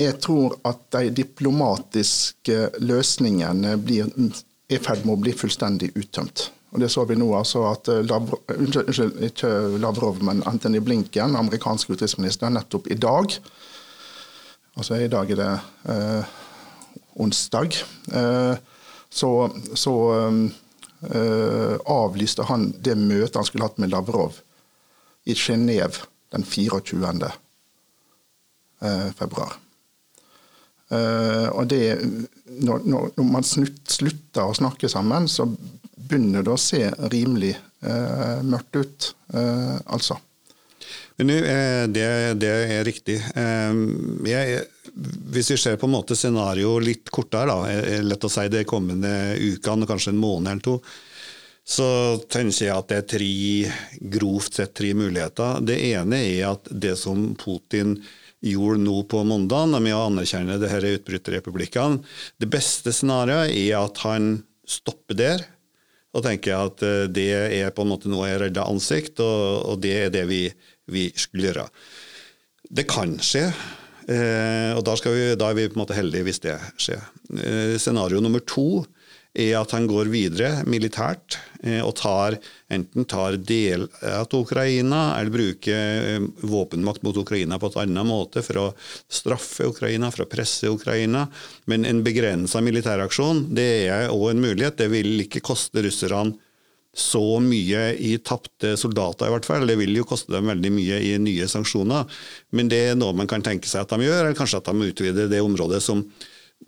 jeg 0.00 0.18
tror 0.22 0.56
at 0.66 0.82
de 0.96 1.10
diplomatiske 1.22 2.58
løsningene 2.82 3.76
blir, 3.78 4.10
er 4.10 4.78
i 4.78 4.82
ferd 4.82 5.04
med 5.04 5.14
å 5.14 5.22
bli 5.22 5.34
fullstendig 5.36 5.92
uttømt. 5.94 6.48
Og 6.74 6.80
Det 6.82 6.88
så 6.90 7.04
vi 7.06 7.14
nå 7.14 7.28
altså 7.38 7.68
at 7.70 7.86
Lavrov, 8.02 8.40
unnskyld, 8.50 9.20
ikke 9.28 9.50
Lavrov, 9.78 10.18
men 10.26 10.42
Anthony 10.50 10.80
Blinken, 10.82 11.36
amerikansk 11.38 11.92
utenriksminister, 11.94 12.50
nettopp 12.50 12.90
i 12.90 12.98
dag 12.98 13.38
Altså 14.74 14.98
i 14.98 15.10
dag 15.10 15.30
er 15.30 15.38
det 15.38 15.50
eh, 15.92 16.30
onsdag, 17.22 17.76
eh, 18.10 18.56
så, 19.06 19.30
så 19.78 19.94
eh, 21.14 21.76
avlyste 21.86 22.46
han 22.48 22.72
det 22.82 22.96
møtet 22.98 23.38
han 23.38 23.46
skulle 23.46 23.68
hatt 23.68 23.78
med 23.78 23.92
Lavrov 23.94 24.40
i 25.30 25.36
Genéve 25.38 26.08
den 26.34 26.42
24. 26.42 27.30
Eh, 28.82 29.12
februar. 29.14 29.54
Og 30.92 31.64
det, 31.70 31.96
når, 32.60 32.84
når 32.86 33.24
man 33.24 33.46
slutter 33.46 34.44
å 34.44 34.56
snakke 34.56 34.90
sammen, 34.92 35.28
så 35.30 35.46
begynner 35.48 36.44
det 36.44 36.52
å 36.52 36.60
se 36.60 36.82
rimelig 37.12 37.54
mørkt 38.44 38.76
ut, 38.76 39.08
altså. 39.32 40.18
Men 41.16 41.30
det, 41.94 42.06
det, 42.42 42.50
er 42.50 42.84
riktig. 42.86 43.16
Jeg, 44.28 44.62
hvis 45.34 45.50
vi 45.54 45.58
ser 45.58 45.78
på 45.78 45.88
en 45.88 45.94
måte 45.94 46.16
scenarioet 46.18 46.86
litt 46.86 47.12
kortere, 47.14 47.54
da, 47.54 48.00
lett 48.04 48.26
å 48.26 48.30
si 48.32 48.46
de 48.50 48.64
kommende 48.68 49.10
ukene, 49.38 49.88
kanskje 49.88 50.14
en 50.14 50.22
måned 50.22 50.52
eller 50.52 50.64
to, 50.64 50.78
så 51.64 51.86
tenker 52.28 52.66
jeg 52.66 52.74
at 52.74 52.90
det 52.90 52.98
er 52.98 53.06
tre, 53.14 53.30
grovt 54.12 54.60
sett 54.60 54.74
tre 54.76 54.92
muligheter. 54.96 55.62
Det 55.64 55.78
ene 55.94 56.20
er 56.20 56.50
at 56.50 56.68
det 56.68 56.92
som 57.00 57.30
Putin 57.40 57.96
gjorde 58.44 58.82
nå 58.84 59.02
på 59.08 59.22
mandag, 59.26 59.72
med 59.80 59.96
å 59.96 60.04
anerkjenne 60.08 60.58
det 60.60 60.68
disse 60.68 60.94
utbryterrepublikkene, 60.98 62.02
det 62.40 62.50
beste 62.52 62.92
scenarioet 62.94 63.54
er 63.56 63.78
at 63.80 64.02
han 64.04 64.36
stopper 64.68 65.18
der. 65.18 65.46
Og 66.14 66.22
tenker 66.22 66.68
at 66.68 66.82
eh, 66.86 67.06
det 67.10 67.30
er 67.34 67.72
på 67.74 67.84
en 67.84 67.90
måte 67.90 68.10
noe 68.10 68.28
jeg 68.28 68.42
redda 68.44 68.68
ansikt, 68.70 69.22
og, 69.24 69.64
og, 69.72 69.80
det 69.82 69.94
er 70.04 70.12
det 70.14 70.26
vi, 70.30 70.44
vi 70.94 71.08
skulle 71.18 71.48
gjøre. 71.50 71.64
Det 72.74 72.86
kan 72.90 73.16
skje. 73.22 73.48
Eh, 74.04 74.70
og 74.76 74.84
da, 74.86 74.94
vi, 75.08 75.24
da, 75.40 75.48
er 75.48 75.58
vi 75.58 75.66
på 75.70 75.78
en 75.78 75.82
måte 75.82 75.96
heldige 75.96 76.28
hvis 76.28 76.42
det 76.44 76.54
skjer. 76.86 77.02
Eh, 77.34 77.74
scenario 77.82 78.22
nummer 78.22 78.44
to 78.46 78.84
er 79.34 79.56
at 79.58 79.72
han 79.74 79.88
går 79.90 80.08
videre 80.12 80.62
militært 80.70 81.38
eh, 81.64 81.80
og 81.82 81.96
tar, 81.98 82.36
enten 82.72 83.06
tar 83.10 83.36
del 83.42 83.88
av 84.06 84.30
Ukraina 84.38 85.16
eller 85.18 85.34
bruker 85.34 86.08
eh, 86.14 86.28
våpenmakt 86.46 87.02
mot 87.02 87.18
Ukraina 87.18 87.58
på 87.58 87.72
et 87.72 87.80
annet 87.82 88.06
måte 88.06 88.44
for 88.46 88.62
å 88.62 88.66
straffe 89.10 89.66
Ukraina, 89.72 90.12
for 90.14 90.24
å 90.24 90.30
presse 90.30 90.70
Ukraina. 90.70 91.26
Men 91.70 91.86
en 91.88 92.04
begrensa 92.06 92.62
militæraksjon 92.62 93.48
det 93.58 93.68
er 93.88 94.14
òg 94.14 94.30
en 94.30 94.44
mulighet. 94.44 94.78
Det 94.78 94.90
vil 94.92 95.26
ikke 95.26 95.42
koste 95.44 95.82
russerne 95.82 96.38
så 96.94 97.40
mye 97.42 97.88
i 97.98 98.12
tapte 98.22 98.76
soldater, 98.78 99.26
i 99.26 99.34
hvert 99.34 99.48
fall. 99.48 99.66
Det 99.66 99.74
vil 99.80 99.96
jo 99.98 100.06
koste 100.06 100.30
dem 100.30 100.46
veldig 100.46 100.70
mye 100.76 101.00
i 101.02 101.16
nye 101.18 101.48
sanksjoner. 101.50 102.06
Men 102.54 102.70
det 102.70 102.80
er 102.92 102.94
noe 102.98 103.16
man 103.18 103.30
kan 103.30 103.42
tenke 103.42 103.66
seg 103.66 103.82
at 103.82 103.96
de 103.96 104.06
gjør, 104.06 104.20
eller 104.20 104.38
kanskje 104.38 104.60
at 104.62 104.70
de 104.70 104.92
utvider 104.92 105.32
det 105.32 105.42
området 105.42 105.82
som 105.82 106.04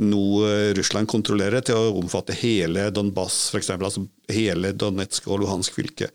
nå 0.03 0.23
eh, 0.45 0.75
Russland 0.77 1.09
kontrollerer, 1.09 1.65
til 1.65 1.79
å 1.79 1.95
omfatte 2.01 2.37
hele 2.37 2.89
Donbass, 2.95 3.39
f.eks. 3.53 3.71
Altså 3.77 4.05
hele 4.33 4.73
Donetsk 4.77 5.29
og 5.31 5.43
Luhansk 5.43 5.77
fylke. 5.79 6.11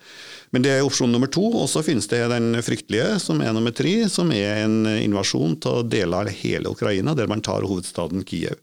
Men 0.53 0.65
det 0.65 0.75
er 0.75 0.85
opsjon 0.85 1.11
nummer 1.11 1.31
to. 1.31 1.43
Og 1.63 1.69
så 1.71 1.83
finnes 1.85 2.09
det 2.11 2.21
den 2.33 2.53
fryktelige, 2.65 3.17
som 3.23 3.41
er 3.41 3.55
nummer 3.55 3.73
tre, 3.75 3.95
som 4.11 4.31
er 4.35 4.63
en 4.65 4.85
invasjon 4.93 5.57
til 5.63 5.85
deler 5.89 6.29
av 6.29 6.41
hele 6.43 6.73
Ukraina, 6.73 7.15
der 7.17 7.31
man 7.31 7.43
tar 7.45 7.67
hovedstaden 7.67 8.25
Kiev. 8.27 8.59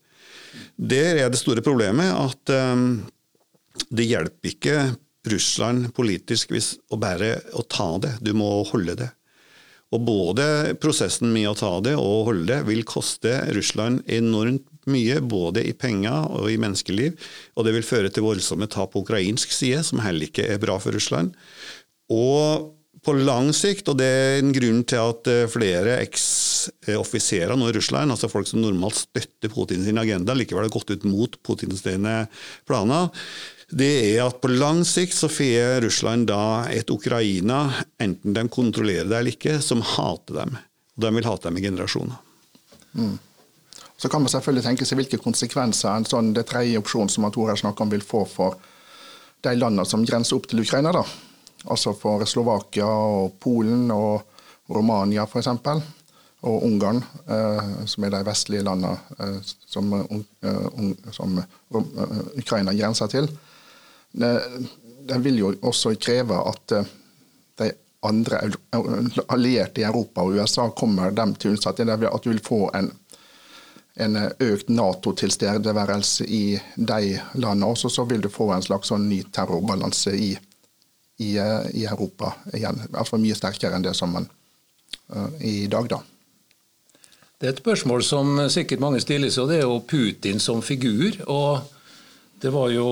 Der 0.79 1.19
er 1.19 1.31
det 1.31 1.41
store 1.41 1.63
problemet 1.65 2.15
at 2.15 2.55
um, 2.55 2.89
det 3.91 4.07
hjelper 4.09 4.53
ikke 4.53 4.79
Russland 5.29 5.91
politisk 5.97 6.53
hvis 6.55 6.77
å 6.95 6.99
bare 7.01 7.37
å 7.59 7.65
ta 7.67 7.91
det. 8.03 8.17
Du 8.25 8.33
må 8.39 8.49
holde 8.71 8.95
det. 8.99 9.11
Og 9.95 10.03
både 10.05 10.77
prosessen 10.83 11.31
med 11.33 11.49
å 11.49 11.57
ta 11.57 11.71
det 11.85 11.95
og 11.97 12.29
holde 12.29 12.49
det 12.51 12.61
vil 12.69 12.85
koste 12.89 13.39
Russland 13.57 14.03
enormt 14.05 14.68
mye, 14.91 15.21
både 15.21 15.65
i 15.67 15.75
penger 15.77 16.27
og 16.33 16.51
i 16.53 16.59
menneskeliv. 16.61 17.19
Og 17.57 17.67
det 17.67 17.77
vil 17.77 17.87
føre 17.87 18.13
til 18.13 18.27
voldsomme 18.27 18.69
tap 18.71 18.95
på 18.95 19.05
ukrainsk 19.05 19.53
side, 19.55 19.85
som 19.87 20.03
heller 20.05 20.29
ikke 20.29 20.47
er 20.49 20.61
bra 20.63 20.79
for 20.83 20.97
Russland. 20.97 21.35
Og 22.13 22.75
på 23.05 23.15
lang 23.15 23.53
sikt, 23.55 23.89
og 23.89 23.99
det 24.01 24.07
er 24.07 24.41
en 24.41 24.55
grunn 24.55 24.81
til 24.89 25.13
at 25.13 25.29
eh, 25.31 25.45
flere 25.51 26.01
eks-offiserer 26.03 27.55
nå 27.57 27.71
i 27.71 27.77
Russland, 27.77 28.13
altså 28.13 28.31
folk 28.31 28.49
som 28.51 28.61
normalt 28.63 28.99
støtter 28.99 29.53
Putins 29.53 29.89
agenda, 29.89 30.35
likevel 30.37 30.67
har 30.67 30.75
gått 30.75 30.91
ut 30.91 31.07
mot 31.09 31.39
Putins 31.47 31.85
planer, 32.67 33.09
det 33.69 33.91
er 34.15 34.23
at 34.25 34.41
på 34.41 34.49
lang 34.49 34.81
sikt 34.89 35.13
så 35.13 35.29
får 35.29 35.83
Russland 35.85 36.31
da 36.31 36.65
et 36.73 36.89
Ukraina, 36.91 37.67
enten 38.01 38.37
de 38.37 38.47
kontrollerer 38.49 39.09
det 39.09 39.19
eller 39.19 39.37
ikke, 39.37 39.59
som 39.61 39.85
hater 39.85 40.41
dem. 40.41 40.57
Og 40.97 41.05
de 41.05 41.15
vil 41.19 41.29
hate 41.29 41.51
dem 41.51 41.59
i 41.61 41.65
generasjoner. 41.67 42.23
Mm. 42.97 43.19
Så 43.99 44.09
kan 44.09 44.23
man 44.23 44.31
selvfølgelig 44.31 44.63
tenke 44.65 44.87
seg 44.87 45.01
hvilke 45.01 45.19
konsekvenser 45.19 45.91
en 45.91 46.07
sånn 46.07 46.31
det 46.37 46.47
tredje 46.47 46.79
opsjonen 46.79 47.11
som 47.11 47.27
Tor 47.35 47.51
snakker 47.59 47.83
om 47.83 47.91
vil 47.91 48.05
få 48.07 48.23
for 48.31 48.55
de 49.43 49.55
landene 49.57 49.87
som 49.87 50.05
grenser 50.07 50.39
opp 50.39 50.47
til 50.47 50.63
Ukraina. 50.63 50.93
da. 50.95 51.03
Altså 51.67 51.95
for 51.99 52.23
Slovakia 52.27 52.87
og 52.87 53.35
Polen 53.43 53.91
og 53.91 54.23
Romania 54.71 55.27
f.eks. 55.27 55.49
Og 56.47 56.65
Ungarn, 56.65 57.03
eh, 57.27 57.71
som 57.91 58.05
er 58.07 58.15
de 58.15 58.23
vestlige 58.27 58.63
landene 58.63 58.95
eh, 59.19 59.39
som, 59.67 59.91
um, 59.93 60.93
som 61.11 61.39
eh, 61.41 62.21
Ukraina 62.39 62.75
grenser 62.79 63.11
til. 63.11 63.27
Det 64.13 65.19
vil 65.25 65.41
jo 65.41 65.51
også 65.63 65.97
kreve 65.99 66.39
at 66.39 66.77
de 67.59 67.73
andre 68.07 68.39
allierte 69.27 69.83
i 69.83 69.89
Europa 69.89 70.23
og 70.23 70.39
USA 70.39 70.69
kommer 70.71 71.11
dem 71.11 71.35
til 71.35 71.57
unnsetning. 71.57 71.91
At 71.91 72.23
du 72.23 72.31
vil 72.31 72.45
få 72.45 72.69
en, 72.79 72.93
en 73.99 74.19
økt 74.39 74.69
Nato-tilstedeværelse 74.71 76.27
i 76.27 76.59
de 76.77 77.19
landene. 77.35 77.67
Også 77.67 77.91
så 77.91 78.05
vil 78.07 78.23
du 78.23 78.31
få 78.31 78.51
en 78.55 78.63
slags 78.63 78.93
sånn 78.93 79.09
ny 79.11 79.23
terrorbalanse 79.35 80.15
i, 80.15 80.31
i, 81.19 81.31
i, 81.35 81.85
Europa 81.85 82.37
igjen. 82.55 82.85
Altså 82.93 83.19
mye 83.19 83.37
sterkere 83.39 83.79
enn 83.79 83.87
det 83.87 83.97
som 83.99 84.15
man 84.15 84.29
uh, 85.15 85.33
i 85.43 85.67
dag, 85.71 85.91
da. 85.91 85.99
Det 87.39 87.47
er 87.47 87.55
et 87.55 87.63
spørsmål 87.63 88.03
som 88.07 88.39
sikkert 88.51 88.83
mange 88.83 89.03
stiller 89.03 89.31
seg, 89.31 89.45
og 89.45 89.51
det 89.53 89.59
er 89.61 89.67
jo 89.67 89.83
Putin 89.87 90.43
som 90.43 90.63
figur. 90.63 91.19
og 91.27 91.75
det 92.39 92.51
var 92.55 92.71
jo 92.71 92.87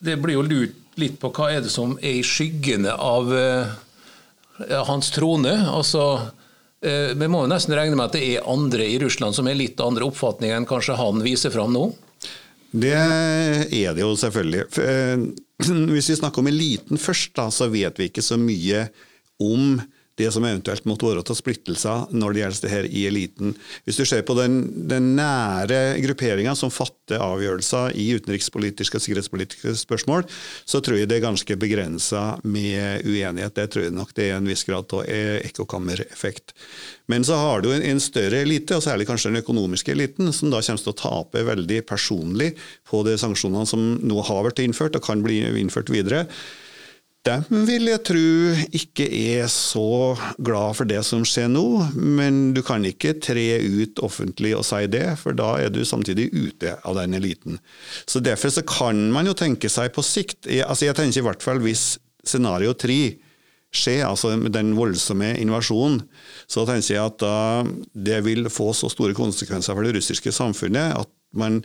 det 0.00 0.16
blir 0.16 0.38
jo 0.38 0.44
lurt 0.44 0.76
litt 0.96 1.18
på 1.20 1.28
hva 1.36 1.50
er 1.52 1.60
det 1.64 1.72
som 1.72 1.98
er 2.00 2.20
i 2.20 2.24
skyggene 2.24 2.92
av 2.92 3.32
hans 4.88 5.10
trone. 5.12 5.52
Altså, 5.68 6.32
Vi 6.84 7.26
må 7.32 7.40
jo 7.42 7.48
nesten 7.48 7.72
regne 7.74 7.96
med 7.96 8.10
at 8.10 8.14
det 8.18 8.24
er 8.36 8.48
andre 8.52 8.84
i 8.84 8.98
Russland 9.00 9.34
som 9.34 9.48
har 9.48 9.56
litt 9.56 9.80
andre 9.80 10.04
oppfatninger 10.06 10.58
enn 10.58 10.66
kanskje 10.68 10.98
han 10.98 11.22
viser 11.24 11.50
fram 11.54 11.72
nå? 11.72 11.86
Det 12.76 12.92
er 12.92 13.94
det 13.96 14.02
jo 14.02 14.12
selvfølgelig. 14.20 14.66
Uh, 14.76 15.24
hvis 15.94 16.10
vi 16.12 16.18
snakker 16.18 16.42
om 16.42 16.50
eliten 16.50 17.00
først, 17.00 17.32
da, 17.38 17.48
så 17.50 17.70
vet 17.72 17.98
vi 17.98 18.10
ikke 18.10 18.24
så 18.24 18.38
mye 18.40 18.86
om 19.42 19.78
det 20.16 20.30
som 20.32 20.44
eventuelt 20.48 20.86
måtte 20.88 21.08
være 21.08 21.24
av 21.24 21.36
splittelser 21.36 22.14
når 22.16 22.32
det 22.32 22.40
gjelder 22.40 22.64
det 22.64 22.72
her 22.72 22.88
i 22.88 23.02
eliten. 23.08 23.52
Hvis 23.84 24.00
du 24.00 24.04
ser 24.08 24.24
på 24.26 24.36
den, 24.38 24.58
den 24.88 25.12
nære 25.18 25.98
grupperinga 26.04 26.54
som 26.56 26.72
fatter 26.72 27.20
avgjørelser 27.22 27.96
i 28.00 28.08
utenrikspolitiske 28.16 28.96
og 28.96 29.04
sikkerhetspolitiske 29.04 29.76
spørsmål, 29.82 30.24
så 30.64 30.80
tror 30.80 31.00
jeg 31.00 31.10
det 31.10 31.20
er 31.20 31.26
ganske 31.26 31.58
begrensa 31.60 32.24
med 32.48 33.04
uenighet. 33.04 33.56
Det 33.58 33.68
tror 33.72 33.86
jeg 33.86 33.96
nok 33.96 34.16
det 34.16 34.30
er 34.30 34.40
en 34.40 34.48
viss 34.48 34.64
grad 34.68 34.96
av 34.96 35.04
ekkokammereffekt. 35.06 36.56
Men 37.12 37.24
så 37.26 37.38
har 37.38 37.62
du 37.62 37.70
en 37.76 38.02
større 38.02 38.40
elite, 38.42 38.76
og 38.76 38.84
særlig 38.84 39.06
kanskje 39.08 39.30
den 39.30 39.44
økonomiske 39.44 39.92
eliten, 39.92 40.32
som 40.32 40.50
da 40.50 40.62
kommer 40.64 40.82
til 40.82 40.94
å 40.94 41.00
tape 41.02 41.44
veldig 41.46 41.82
personlig 41.86 42.54
på 42.88 43.04
de 43.06 43.18
sanksjonene 43.20 43.68
som 43.68 43.90
nå 44.00 44.22
har 44.26 44.46
vært 44.48 44.64
innført 44.64 44.96
og 44.96 45.04
kan 45.04 45.22
bli 45.24 45.42
innført 45.60 45.92
videre 45.92 46.24
de 47.26 47.60
vil 47.68 47.90
jeg 47.90 48.02
tro 48.06 48.22
ikke 48.78 49.06
er 49.06 49.48
så 49.50 50.14
glad 50.38 50.76
for 50.78 50.88
det 50.88 51.02
som 51.06 51.24
skjer 51.26 51.50
nå, 51.52 51.66
men 51.96 52.54
du 52.56 52.62
kan 52.66 52.84
ikke 52.86 53.16
tre 53.22 53.44
ut 53.62 54.00
offentlig 54.06 54.54
og 54.56 54.64
si 54.68 54.84
det, 54.92 55.04
for 55.20 55.36
da 55.36 55.56
er 55.62 55.72
du 55.74 55.82
samtidig 55.86 56.28
ute 56.34 56.76
av 56.86 56.98
den 57.00 57.18
eliten. 57.18 57.60
Så 58.06 58.22
Derfor 58.26 58.50
så 58.50 58.64
kan 58.66 58.98
man 59.14 59.28
jo 59.28 59.36
tenke 59.38 59.70
seg 59.70 59.92
på 59.94 60.02
sikt 60.02 60.48
altså 60.48 60.88
jeg 60.88 60.96
tenker 60.98 61.22
i 61.22 61.26
hvert 61.28 61.44
fall 61.44 61.60
hvis 61.62 61.96
scenario 62.26 62.74
tre 62.74 63.16
skjer, 63.76 64.04
altså 64.06 64.32
den 64.52 64.72
voldsomme 64.78 65.34
invasjonen, 65.40 66.00
så 66.48 66.64
tenker 66.68 66.94
jeg 66.94 67.02
at 67.02 67.18
da 67.20 67.36
det 67.92 68.22
vil 68.26 68.48
få 68.52 68.72
så 68.76 68.90
store 68.92 69.16
konsekvenser 69.16 69.76
for 69.76 69.86
det 69.86 69.96
russiske 69.98 70.32
samfunnet 70.34 70.96
at 70.96 71.12
man 71.36 71.60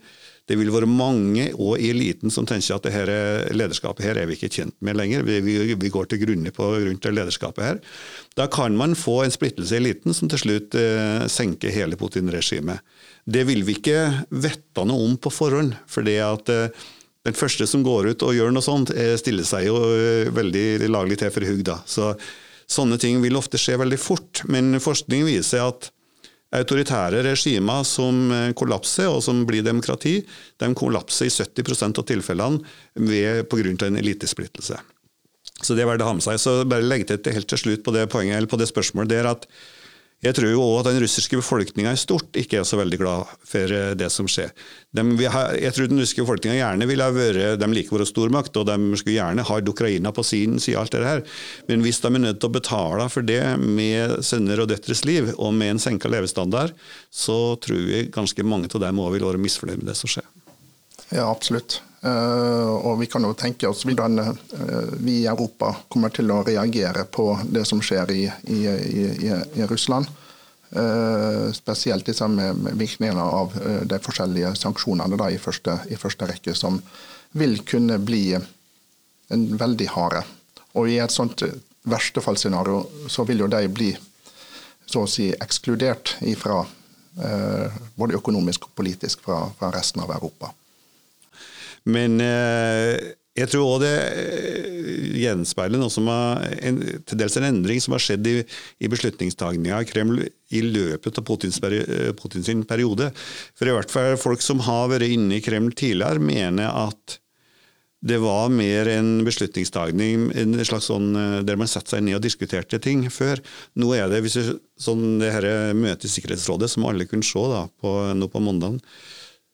det 0.49 0.57
vil 0.59 0.71
være 0.73 0.89
mange 0.89 1.49
og 1.53 1.79
i 1.79 1.91
eliten 1.93 2.33
som 2.33 2.47
tenker 2.49 2.75
at 2.75 2.87
dette 2.87 3.53
lederskapet 3.55 4.03
her 4.03 4.19
er 4.19 4.27
vi 4.27 4.35
ikke 4.35 4.49
kjent 4.51 4.75
med 4.83 4.97
lenger. 4.99 5.23
Vi, 5.27 5.37
vi, 5.43 5.91
går 5.93 6.09
til 6.09 6.21
grunne 6.23 6.51
på 6.55 6.69
grunn 6.73 6.97
til 7.01 7.15
lederskapet 7.15 7.63
her. 7.63 7.81
Da 8.35 8.49
kan 8.51 8.75
man 8.77 8.97
få 8.97 9.21
en 9.23 9.33
splittelse 9.33 9.77
i 9.77 9.79
eliten 9.79 10.17
som 10.17 10.31
til 10.31 10.41
slutt 10.41 10.75
eh, 10.79 11.27
senker 11.31 11.71
hele 11.71 11.99
Putin-regimet. 11.99 12.81
Det 13.23 13.45
vil 13.47 13.63
vi 13.67 13.77
ikke 13.77 14.01
vite 14.33 14.87
noe 14.89 15.05
om 15.05 15.15
på 15.21 15.31
forhånd. 15.31 15.77
for 15.87 16.03
det 16.07 16.17
at 16.25 16.49
eh, 16.51 16.83
den 17.27 17.37
første 17.37 17.67
som 17.69 17.83
går 17.85 18.11
ut 18.11 18.23
og 18.25 18.33
gjør 18.33 18.53
noe 18.53 18.65
sånt, 18.65 18.91
eh, 18.95 19.13
stiller 19.21 19.45
seg 19.45 19.67
jo 19.67 19.77
eh, 19.93 20.31
veldig 20.33 20.89
laglig 20.89 21.19
til 21.21 21.33
for 21.33 21.45
hugg. 21.45 21.63
da. 21.67 21.77
Så, 21.85 22.15
sånne 22.65 22.97
ting 22.97 23.21
vil 23.21 23.37
ofte 23.37 23.59
skje 23.61 23.77
veldig 23.77 23.99
fort. 24.01 24.43
Men 24.49 24.79
forskning 24.81 25.27
viser 25.27 25.67
at 25.67 25.91
Autoritære 26.51 27.21
regimer 27.23 27.85
som 27.87 28.31
eh, 28.35 28.49
kollapser, 28.57 29.07
og 29.07 29.21
som 29.23 29.45
blir 29.47 29.63
demokrati, 29.63 30.17
de 30.59 30.71
kollapser 30.75 31.29
i 31.29 31.31
70% 31.31 32.01
av 32.01 32.07
tilfellene 32.09 33.45
pga. 33.47 33.87
en 33.87 34.01
elitesplittelse. 34.01 34.79
Så 35.61 35.75
det 35.77 35.83
er 35.83 35.91
verdt 35.91 36.03
å 36.03 36.09
ha 36.09 36.15
med 36.17 36.25
seg. 36.25 36.39
Så 36.41 36.57
bare 36.67 36.83
legge 36.83 37.07
til 37.07 37.35
helt 37.35 37.47
til 37.47 37.61
slutt 37.61 37.85
på 37.85 37.93
det 37.95 38.09
poenget, 38.11 38.37
eller 38.37 38.51
på 38.51 38.59
det 38.59 38.67
spørsmålet 38.67 39.13
der 39.13 39.29
at 39.31 39.47
jeg 40.21 40.35
tror 40.37 40.51
jo 40.51 40.61
òg 40.61 40.75
at 40.81 40.91
den 40.91 41.01
russiske 41.01 41.37
befolkninga 41.39 41.95
i 41.95 41.99
stort 41.99 42.37
ikke 42.37 42.59
er 42.59 42.67
så 42.67 42.77
veldig 42.77 42.99
glad 43.01 43.29
for 43.47 43.73
eh, 43.73 43.93
det 43.97 44.11
som 44.13 44.27
skjer. 44.29 44.51
De, 44.93 45.05
jeg 45.17 45.73
tror 45.73 45.89
den 45.89 46.01
russiske 46.01 46.21
befolkninga 46.21 46.59
gjerne 46.59 46.87
ville 46.89 47.07
ha 47.07 47.15
vært 47.15 47.57
De 47.61 47.69
liker 47.73 47.97
være 47.97 48.09
stormakt, 48.09 48.57
og 48.59 48.67
de 48.69 48.77
skulle 48.99 49.17
gjerne 49.17 49.45
ha 49.47 49.59
Ukraina 49.73 50.13
på 50.13 50.25
sin 50.27 50.59
side, 50.61 50.77
alt 50.77 50.93
det 50.93 51.07
her. 51.07 51.23
Men 51.69 51.81
hvis 51.85 52.03
de 52.03 52.11
er 52.11 52.25
nødt 52.27 52.41
til 52.41 52.51
å 52.51 52.57
betale 52.59 53.09
for 53.09 53.25
det 53.25 53.41
med 53.61 54.19
sønner 54.25 54.61
og 54.61 54.69
døtres 54.69 55.05
liv, 55.09 55.33
og 55.37 55.55
med 55.57 55.75
en 55.75 55.81
senka 55.81 56.11
levestandard, 56.11 56.75
så 57.09 57.55
tror 57.63 57.81
jeg 57.89 58.11
ganske 58.13 58.45
mange 58.45 58.69
av 58.69 58.85
dem 58.85 59.01
òg 59.01 59.15
vil 59.17 59.25
være 59.31 59.41
misfornøyd 59.41 59.81
med 59.81 59.89
det 59.89 59.97
som 59.97 60.11
skjer. 60.11 60.27
Ja, 61.11 61.25
absolutt. 61.31 61.81
Uh, 62.01 62.81
og 62.81 62.95
vi 62.97 63.05
kan 63.05 63.21
jo 63.21 63.35
tenke 63.37 63.67
oss 63.69 63.83
hvordan 63.85 64.17
uh, 64.17 64.93
vi 65.05 65.19
i 65.19 65.27
Europa 65.29 65.69
kommer 65.85 66.09
til 66.09 66.31
å 66.33 66.39
reagere 66.41 67.03
på 67.05 67.27
det 67.45 67.61
som 67.69 67.77
skjer 67.77 68.09
i, 68.15 68.23
i, 68.49 68.61
i, 68.65 69.33
i 69.61 69.67
Russland. 69.69 70.09
Uh, 70.73 71.51
spesielt 71.53 72.07
liksom 72.09 72.39
med, 72.39 72.71
virkningene 72.79 73.21
av 73.21 73.53
de 73.85 73.99
forskjellige 74.01 74.55
sanksjonene 74.57 75.19
da, 75.19 75.27
første, 75.37 75.75
i, 75.93 75.99
første, 75.99 76.25
rekke, 76.31 76.55
som 76.57 76.79
vil 77.37 77.59
kunne 77.69 77.99
bli 78.01 78.33
veldig 79.29 79.89
harde. 79.93 80.23
Og 80.73 80.89
i 80.89 80.97
et 81.03 81.13
sånt 81.13 81.43
verstefallsscenario 81.85 82.81
så 83.11 83.27
vil 83.29 83.43
jo 83.43 83.51
de 83.51 83.61
bli 83.69 83.91
så 84.89 85.05
å 85.05 85.11
si 85.11 85.29
ekskludert 85.31 86.15
ifra 86.27 86.63
både 87.95 88.17
økonomisk 88.17 88.67
og 88.67 88.75
politisk 88.79 89.23
fra, 89.27 89.43
fra 89.59 89.71
resten 89.75 90.03
av 90.03 90.11
Europa. 90.15 90.51
Men 91.89 92.19
eh, 92.21 93.13
jeg 93.37 93.49
tror 93.49 93.77
òg 93.77 93.83
det 93.85 93.93
eh, 93.95 95.15
gjenspeiler 95.21 95.81
noe 95.81 95.93
som 95.93 96.09
har, 96.11 96.43
en, 96.61 96.81
til 97.07 97.21
dels 97.21 97.37
en 97.39 97.47
endring 97.47 97.81
som 97.81 97.95
har 97.95 98.03
skjedd 98.03 98.27
i, 98.27 98.35
i 98.83 98.91
beslutningstagninga 98.91 99.79
av 99.79 99.87
Kreml 99.89 100.21
i 100.21 100.61
løpet 100.65 101.21
av 101.21 101.25
Putins, 101.25 101.61
eh, 101.63 102.11
Putins 102.17 102.51
periode. 102.69 103.09
For 103.57 103.69
i 103.69 103.75
hvert 103.75 103.93
fall 103.93 104.19
folk 104.21 104.45
som 104.45 104.61
har 104.67 104.91
vært 104.93 105.09
inne 105.09 105.39
i 105.39 105.43
Kreml 105.45 105.73
tidligere, 105.73 106.21
mener 106.21 106.69
at 106.69 107.17
det 108.01 108.17
var 108.17 108.47
mer 108.49 108.87
en 108.89 109.19
beslutningstagning 109.21 110.31
en 110.33 110.55
slags 110.65 110.87
sånn, 110.89 111.11
der 111.45 111.59
man 111.61 111.69
satte 111.69 111.93
seg 111.93 112.01
ned 112.01 112.17
og 112.17 112.23
diskuterte 112.25 112.79
ting 112.81 113.03
før. 113.13 113.37
Nå 113.77 113.91
er 113.93 114.09
det 114.09 114.23
hvis 114.25 114.39
det, 114.39 114.55
sånn 114.81 115.19
det 115.21 115.29
her 115.35 115.45
møtet 115.77 116.07
i 116.09 116.13
Sikkerhetsrådet, 116.15 116.71
som 116.73 116.87
alle 116.89 117.05
kunne 117.05 117.25
se 117.25 117.43
da, 117.53 117.67
på, 117.77 117.93
nå 118.17 118.25
på 118.33 118.41
mandag 118.41 118.81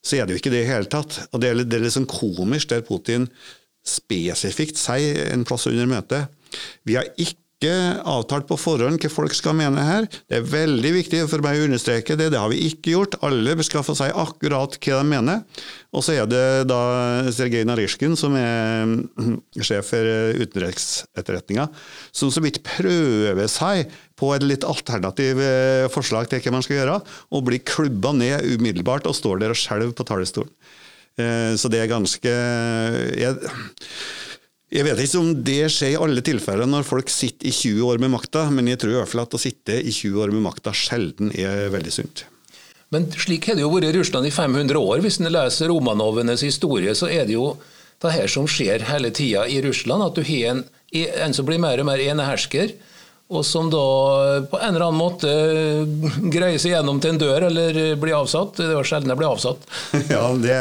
så 0.08 0.17
er 0.17 0.28
det 0.28 0.36
jo 0.36 0.41
ikke 0.41 0.54
det 0.54 0.63
i 0.63 0.70
hele 0.70 0.88
tatt. 0.91 1.20
Og 1.34 1.41
det 1.43 1.52
er, 1.52 1.63
det 1.67 1.78
er 1.78 1.84
litt 1.84 1.96
sånn 1.98 2.10
komisk 2.10 2.72
der 2.72 2.86
Putin 2.88 3.28
spesifikt 3.88 4.80
sier 4.80 5.30
en 5.32 5.46
plass 5.48 5.67
under 5.70 5.88
møtet 5.88 6.58
Vi 6.88 6.98
har 6.98 7.08
ikke 7.15 7.39
avtalt 7.65 8.46
på 8.46 8.58
forhånd 8.60 9.02
hva 9.02 9.10
folk 9.10 9.34
skal 9.34 9.56
mene 9.58 9.82
her. 9.82 10.06
Det 10.30 10.38
er 10.38 10.46
veldig 10.46 10.91
viktig 10.93 11.24
for 11.32 11.41
meg 11.41 11.58
å 11.58 11.65
understreke 11.65 12.15
det. 12.15 12.30
Det 12.30 12.38
har 12.38 12.52
vi 12.52 12.67
ikke 12.70 12.93
gjort. 12.93 13.17
Alle 13.26 13.56
skal 13.65 13.84
få 13.84 13.96
si 13.98 14.06
akkurat 14.13 14.78
hva 14.78 15.00
de 15.02 15.10
mener. 15.10 15.41
Og 15.89 16.06
så 16.06 16.13
er 16.13 16.30
det 16.30 16.67
da 16.70 16.80
Sergej 17.34 17.65
Narysjkin, 17.65 18.13
som 18.20 18.36
er 18.38 18.86
mm, 18.86 19.39
sjef 19.58 19.89
for 19.89 20.06
utenriksetterretninga, 20.38 21.65
som 22.13 22.30
så 22.30 22.43
vidt 22.46 22.62
prøver 22.62 23.50
seg 23.50 23.89
på 24.17 24.34
et 24.36 24.46
litt 24.46 24.65
alternativ 24.65 25.41
eh, 25.41 25.89
forslag 25.93 26.30
til 26.30 26.41
hva 26.41 26.54
man 26.58 26.65
skal 26.65 26.80
gjøre, 26.80 27.00
og 27.34 27.48
blir 27.50 27.65
klubba 27.65 28.13
ned 28.17 28.46
umiddelbart 28.54 29.10
og 29.10 29.17
står 29.17 29.41
der 29.41 29.54
og 29.54 29.60
skjelver 29.60 29.98
på 29.98 30.06
talerstolen. 30.06 30.54
Eh, 31.17 31.54
så 31.58 31.70
det 31.74 31.82
er 31.82 31.89
ganske 31.89 32.34
jeg, 33.17 33.52
jeg 34.67 34.84
vet 34.84 34.99
ikke 34.99 35.19
om 35.21 35.30
det 35.47 35.62
skjer 35.71 35.93
i 35.93 35.99
alle 35.99 36.23
tilfeller 36.25 36.67
når 36.67 36.88
folk 36.88 37.12
sitter 37.12 37.47
i 37.47 37.53
20 37.56 37.86
år 37.88 38.01
med 38.03 38.12
makta, 38.12 38.47
men 38.51 38.67
jeg 38.67 38.82
tror 38.82 38.95
i 38.95 38.97
hvert 38.99 39.12
fall 39.13 39.23
at 39.23 39.38
å 39.38 39.39
sitte 39.39 39.77
i 39.80 39.93
20 39.93 40.25
år 40.25 40.34
med 40.36 40.43
makta 40.49 40.73
sjelden 40.75 41.32
er 41.32 41.69
veldig 41.71 41.93
sunt. 41.93 42.25
Men 42.91 43.08
slik 43.12 43.47
har 43.47 43.56
det 43.56 43.63
jo 43.63 43.71
vært 43.71 43.89
i 43.89 43.95
Russland 43.97 44.27
i 44.27 44.32
500 44.32 44.80
år. 44.80 45.01
Hvis 45.03 45.19
en 45.19 45.32
leser 45.32 45.71
Romanovenes 45.71 46.43
historie, 46.43 46.93
så 46.95 47.10
er 47.12 47.25
det 47.27 47.36
jo 47.36 47.53
det 48.03 48.13
her 48.13 48.32
som 48.32 48.47
skjer 48.47 48.86
hele 48.88 49.12
tida 49.15 49.47
i 49.47 49.60
Russland. 49.63 50.03
At 50.03 50.19
du 50.19 50.23
har 50.27 50.53
en, 50.53 50.62
en 50.95 51.36
som 51.36 51.47
blir 51.47 51.60
mer 51.63 51.84
og 51.84 51.88
mer 51.89 52.03
enehersker 52.03 52.75
og 53.27 53.43
som 53.43 53.67
da 53.67 53.80
på 54.47 54.60
en 54.60 54.69
eller 54.69 54.86
annen 54.86 54.99
måte 54.99 55.32
greier 56.32 56.60
seg 56.62 56.77
gjennom 56.77 57.01
til 57.03 57.12
en 57.12 57.19
dør 57.19 57.47
eller 57.49 57.80
blir 57.99 58.15
avsatt. 58.15 58.56
Det 58.62 58.71
var 58.71 58.88
sjelden 58.88 59.12
jeg 59.12 59.19
ble 59.19 59.27
avsatt. 59.27 59.65
ja, 60.15 60.21
det, 60.39 60.60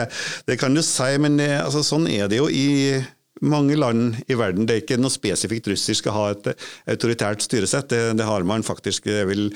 det, 0.48 0.56
kan 0.58 0.74
du 0.74 0.82
si, 0.82 1.12
men 1.22 1.38
det, 1.38 1.52
altså, 1.62 1.84
sånn 1.86 2.08
er 2.10 2.26
det 2.30 2.40
jo 2.40 2.48
i 2.50 2.98
mange 3.44 3.76
land 3.76 4.16
i 4.30 4.36
verden. 4.38 4.66
Det 4.66 4.74
er 4.74 4.82
ikke 4.84 4.98
noe 5.00 5.12
spesifikt 5.12 5.68
russisk 5.68 6.08
å 6.08 6.14
ha 6.14 6.24
et 6.32 6.48
autoritært 6.94 7.44
styresett. 7.44 7.90
Det, 7.92 8.00
det 8.16 8.28
har 8.28 8.46
man 8.48 8.64
faktisk. 8.66 9.08
Det 9.10 9.26
vil 9.28 9.50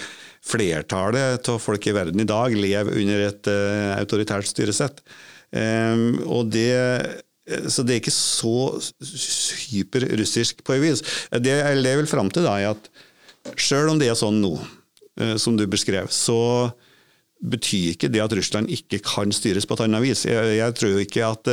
flertallet 0.44 1.48
av 1.52 1.60
folk 1.62 1.88
i 1.88 1.96
verden 1.96 2.20
i 2.20 2.28
dag 2.28 2.56
leve 2.56 2.96
under 3.00 3.26
et 3.28 3.50
uh, 3.50 3.96
autoritært 3.96 4.48
styresett. 4.50 5.02
Um, 5.50 6.20
og 6.28 6.52
det 6.52 6.70
så 7.66 7.82
det 7.82 7.96
er 7.96 8.02
ikke 8.02 8.14
så 8.14 8.78
hyperrussisk 9.72 10.60
på 10.62 10.76
et 10.76 10.84
vis. 10.84 11.00
Det 11.42 11.56
jeg 11.56 11.96
vil 11.98 12.06
fram 12.06 12.28
til, 12.30 12.46
da, 12.46 12.58
er 12.60 12.76
at 12.76 13.56
selv 13.58 13.94
om 13.94 13.98
det 13.98 14.10
er 14.10 14.18
sånn 14.18 14.38
nå, 14.42 14.52
eh, 15.18 15.34
som 15.40 15.56
du 15.58 15.64
beskrev, 15.70 16.12
så 16.14 16.70
betyr 17.40 17.94
ikke 17.94 18.10
det 18.12 18.22
at 18.22 18.36
Russland 18.36 18.70
ikke 18.70 19.00
kan 19.02 19.32
styres 19.32 19.66
på 19.66 19.74
et 19.74 19.84
annet 19.86 20.04
vis. 20.04 20.26
Jeg, 20.28 20.56
jeg 20.60 20.76
tror 20.76 21.02
ikke 21.02 21.32
at 21.32 21.50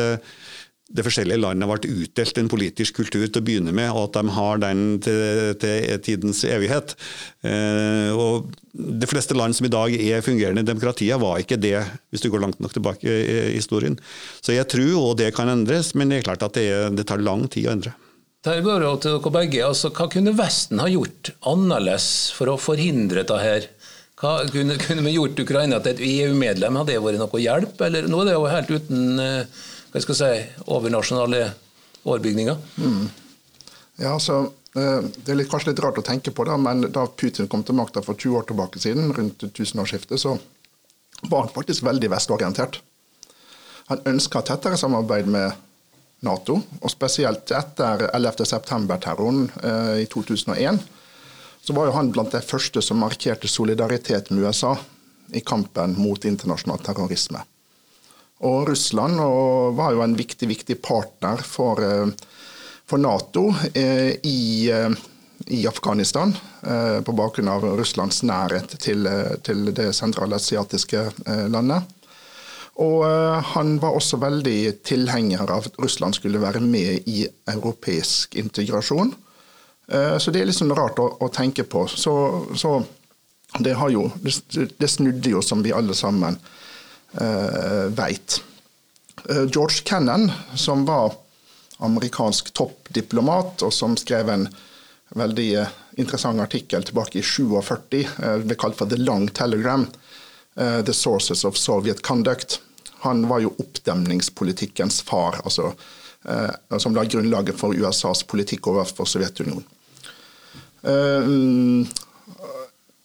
det 0.87 1.03
forskjellige 1.03 1.41
landet 1.41 1.65
har 1.65 1.73
vært 1.73 1.89
utdelt 1.89 2.37
en 2.39 2.49
politisk 2.51 3.01
kultur 3.01 3.25
til 3.25 3.41
å 3.41 3.45
begynne 3.45 3.73
med, 3.75 3.89
og 3.91 4.07
at 4.07 4.19
de 4.21 4.35
har 4.37 4.61
den 4.63 4.85
til, 5.03 5.19
til 5.59 5.99
tidens 6.05 6.43
evighet. 6.47 6.95
Eh, 7.43 8.15
og 8.15 8.47
De 8.71 9.09
fleste 9.09 9.35
land 9.35 9.57
som 9.57 9.67
i 9.67 9.73
dag 9.73 9.93
er 9.97 10.23
fungerende 10.23 10.63
demokratier, 10.63 11.19
var 11.19 11.41
ikke 11.41 11.59
det, 11.59 11.79
hvis 12.11 12.23
du 12.23 12.29
går 12.31 12.45
langt 12.45 12.59
nok 12.63 12.75
tilbake 12.75 13.03
i 13.03 13.37
historien. 13.57 13.97
Så 14.39 14.55
jeg 14.55 14.69
tror 14.71 15.11
òg 15.11 15.15
det 15.23 15.33
kan 15.35 15.51
endres, 15.51 15.93
men 15.97 16.13
det 16.13 16.21
er 16.21 16.27
klart 16.29 16.45
at 16.45 16.55
det, 16.55 16.67
er, 16.71 16.91
det 16.95 17.07
tar 17.09 17.23
lang 17.23 17.47
tid 17.51 17.67
å 17.67 17.73
endre. 17.75 17.95
Der 18.47 18.61
går 18.63 18.83
det 18.83 18.91
til 19.03 19.17
dere 19.17 19.33
begge. 19.33 19.63
Altså, 19.65 19.91
hva 19.91 20.07
kunne 20.11 20.35
Vesten 20.37 20.79
ha 20.79 20.87
gjort 20.87 21.33
annerledes 21.49 22.11
for 22.37 22.53
å 22.53 22.59
forhindre 22.61 23.25
dette 23.25 23.39
her? 23.41 23.71
Hva 24.17 24.37
kunne, 24.49 24.77
kunne 24.81 25.03
vi 25.05 25.17
gjort 25.17 25.41
Ukraina 25.43 25.81
til 25.81 25.97
et 25.97 26.05
EU-medlem? 26.05 26.79
Hadde 26.79 26.95
det 26.95 27.01
vært 27.03 27.19
noe 27.21 27.41
hjelp? 27.41 27.81
Eller 27.85 28.07
nå 28.09 28.21
er 28.21 28.29
det 28.29 28.37
jo 28.37 28.45
helt 28.49 28.71
uten 28.77 29.19
uh, 29.21 29.65
hva 29.97 30.05
skal 30.05 30.19
jeg 30.21 30.43
si, 30.43 30.65
overnasjonale 30.73 31.41
overbygninger. 32.05 32.57
Mm. 32.77 33.07
Ja, 33.97 34.13
altså, 34.13 34.51
eh, 34.75 35.01
Det 35.01 35.31
er 35.33 35.39
litt, 35.41 35.49
kanskje 35.49 35.73
litt 35.73 35.83
rart 35.83 35.97
å 35.97 36.05
tenke 36.05 36.31
på, 36.31 36.45
det, 36.45 36.57
men 36.57 36.91
da 36.91 37.07
Putin 37.07 37.47
kom 37.47 37.63
til 37.63 37.75
makta 37.75 38.03
for 38.05 38.13
20 38.13 38.37
år 38.37 38.47
tilbake 38.47 38.79
siden, 38.79 39.13
rundt 39.13 39.43
tusenårsskiftet, 39.53 40.19
så 40.19 40.37
var 41.21 41.45
han 41.45 41.53
faktisk 41.53 41.83
veldig 41.83 42.11
vestorientert. 42.13 42.81
Han 43.87 44.03
ønska 44.05 44.41
tettere 44.41 44.77
samarbeid 44.77 45.27
med 45.27 45.51
Nato, 46.21 46.61
og 46.81 46.91
spesielt 46.91 47.51
etter 47.51 48.09
11.9-terroren 48.09 49.49
eh, 49.63 50.03
i 50.03 50.05
2001 50.05 50.79
så 51.67 51.73
var 51.73 51.89
jo 51.89 51.97
han 51.97 52.11
blant 52.15 52.31
de 52.31 52.39
første 52.41 52.81
som 52.81 53.01
markerte 53.01 53.49
solidaritet 53.51 54.29
med 54.31 54.45
USA 54.45 54.77
i 55.35 55.41
kampen 55.43 55.97
mot 55.99 56.25
internasjonal 56.25 56.79
terrorisme. 56.79 57.41
Og 58.45 58.67
Russland 58.69 59.19
og 59.23 59.77
var 59.77 59.95
jo 59.95 60.03
en 60.05 60.17
viktig, 60.17 60.49
viktig 60.49 60.77
partner 60.85 61.41
for, 61.41 61.81
eh, 61.81 62.09
for 62.85 63.01
Nato 63.01 63.49
i, 63.73 64.69
i 65.47 65.59
Afghanistan, 65.67 66.31
på 67.03 67.13
bakgrunn 67.15 67.49
av 67.51 67.65
Russlands 67.77 68.21
nærhet 68.23 68.77
til, 68.79 69.03
til 69.43 69.73
det 69.75 69.89
sentralasiatiske 69.95 71.01
landet. 71.51 71.83
Og 72.79 73.03
han 73.51 73.73
var 73.83 73.97
også 73.97 74.21
veldig 74.23 74.85
tilhenger 74.87 75.43
av 75.43 75.67
at 75.67 75.79
Russland 75.83 76.15
skulle 76.15 76.39
være 76.39 76.63
med 76.63 77.09
i 77.11 77.25
europeisk 77.51 78.39
integrasjon. 78.39 79.11
Så 79.91 80.31
det 80.31 80.41
er 80.41 80.47
litt 80.47 80.59
sånn 80.61 80.75
rart 80.75 81.03
å, 81.03 81.09
å 81.19 81.27
tenke 81.27 81.67
på. 81.67 81.83
Så, 81.91 82.15
så 82.55 82.77
det, 83.59 83.75
jo, 83.91 84.09
det, 84.23 84.87
snudde 84.87 85.31
jo, 85.31 85.41
som 85.41 85.63
vi 85.63 85.75
alle 85.75 85.95
sammen 85.95 86.37
uh, 87.11 87.87
veit. 87.89 88.41
Uh, 89.29 89.45
George 89.45 89.83
Kennan, 89.83 90.31
som 90.55 90.85
var 90.85 91.13
amerikansk 91.77 92.53
toppdiplomat, 92.53 93.61
og 93.61 93.73
som 93.73 93.97
skrev 93.97 94.29
en 94.29 94.47
veldig 95.15 95.49
uh, 95.61 95.67
interessant 95.97 96.41
artikkel 96.41 96.83
tilbake 96.83 97.19
i 97.19 97.25
47, 97.25 98.05
uh, 98.23 98.37
ble 98.43 98.57
kalt 98.59 98.77
for 98.79 98.89
The 98.89 98.99
Long 99.01 99.29
Telegram, 99.29 99.87
The 100.57 100.93
Sources 100.93 101.43
of 101.45 101.53
Soviet 101.53 102.01
Conduct. 102.01 102.55
Han 103.03 103.27
var 103.29 103.43
jo 103.43 103.51
oppdemningspolitikkens 103.61 105.03
far, 105.05 105.37
altså, 105.43 105.67
som 106.81 106.95
la 106.97 107.03
grunnlaget 107.05 107.59
for 107.59 107.77
USAs 107.77 108.23
politikk 108.25 108.65
overfor 108.71 109.05
Sovjetunionen. 109.05 109.61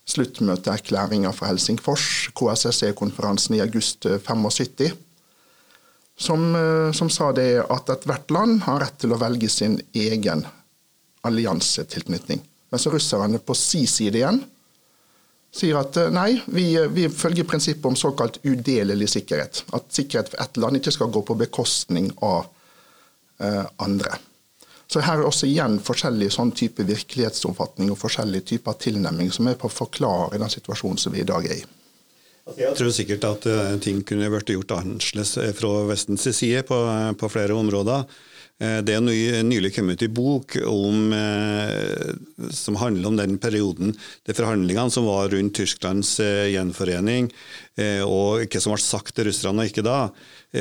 sluttmøteerklæringa 0.07 1.33
fra 1.35 1.51
Helsingfors, 1.51 2.29
KSSE-konferansen 2.37 3.57
i 3.57 3.61
august 3.63 4.07
75, 4.07 4.93
som, 6.17 6.55
eh, 6.55 6.91
som 6.91 7.09
sa 7.09 7.31
det 7.31 7.65
at 7.69 7.89
ethvert 7.89 8.31
land 8.31 8.61
har 8.65 8.81
rett 8.81 8.97
til 9.01 9.13
å 9.13 9.21
velge 9.21 9.49
sin 9.49 9.79
egen 9.93 10.45
alliansetilknytning. 11.27 12.41
Mens 12.71 12.87
russerne 12.91 13.39
på 13.39 13.55
si 13.55 13.85
side 13.87 14.19
igjen 14.19 14.41
sier 15.53 15.79
at 15.79 15.97
eh, 15.99 16.11
nei, 16.13 16.41
vi, 16.47 16.69
vi 16.93 17.07
følger 17.09 17.47
prinsippet 17.47 17.85
om 17.91 17.99
såkalt 17.99 18.39
udelelig 18.43 19.11
sikkerhet. 19.15 19.63
At 19.75 19.91
sikkerhet 19.93 20.31
for 20.33 20.43
ett 20.43 20.57
land 20.61 20.79
ikke 20.79 20.95
skal 20.95 21.11
gå 21.13 21.23
på 21.27 21.37
bekostning 21.39 22.09
av 22.25 22.47
eh, 23.43 23.65
andre. 23.83 24.17
Så 24.87 25.03
her 25.03 25.19
er 25.19 25.27
også 25.27 25.49
igjen 25.49 25.81
forskjellig 25.83 26.29
sånn 26.31 26.53
type 26.55 26.85
virkelighetsoppfatning 26.87 27.91
og 27.91 27.99
forskjellige 27.99 28.53
typer 28.53 28.77
tilnærming 28.79 29.33
som 29.35 29.49
er 29.51 29.57
på 29.59 29.67
å 29.67 29.73
forklare 29.73 30.39
den 30.39 30.53
situasjonen 30.53 31.01
som 31.01 31.15
vi 31.15 31.25
i 31.25 31.27
dag 31.27 31.43
er 31.47 31.59
i. 31.59 31.65
Altså, 32.47 32.61
jeg 32.61 32.77
tror 32.79 32.93
sikkert 32.95 33.25
at 33.27 33.47
uh, 33.51 33.73
ting 33.83 33.99
kunne 34.07 34.29
vært 34.31 34.53
gjort 34.53 34.77
annerledes 34.77 35.33
eh, 35.43 35.51
fra 35.55 35.71
Vestens 35.89 36.23
side 36.31 36.63
på, 36.69 36.77
uh, 36.87 37.11
på 37.19 37.27
flere 37.33 37.57
områder. 37.59 38.07
Uh, 38.57 38.79
det 38.81 38.95
er 38.95 39.03
ny, 39.05 39.17
nylig 39.45 39.71
kommet 39.75 39.99
ut 40.01 40.07
en 40.07 40.15
bok 40.17 40.57
om, 40.65 41.13
som 42.53 42.79
handler 42.81 43.11
om 43.11 43.19
den 43.19 43.37
perioden, 43.41 43.93
de 44.25 44.35
forhandlingene 44.37 44.93
som 44.93 45.05
var 45.09 45.29
rundt 45.33 45.55
Tysklands 45.57 46.15
gjenforening, 46.21 47.29
og 48.05 48.47
hva 48.49 48.61
som 48.61 48.73
ble 48.73 48.81
sagt 48.81 49.13
til 49.13 49.27
russerne 49.29 49.61
og 49.61 49.69
ikke 49.69 49.85
da. 49.85 49.97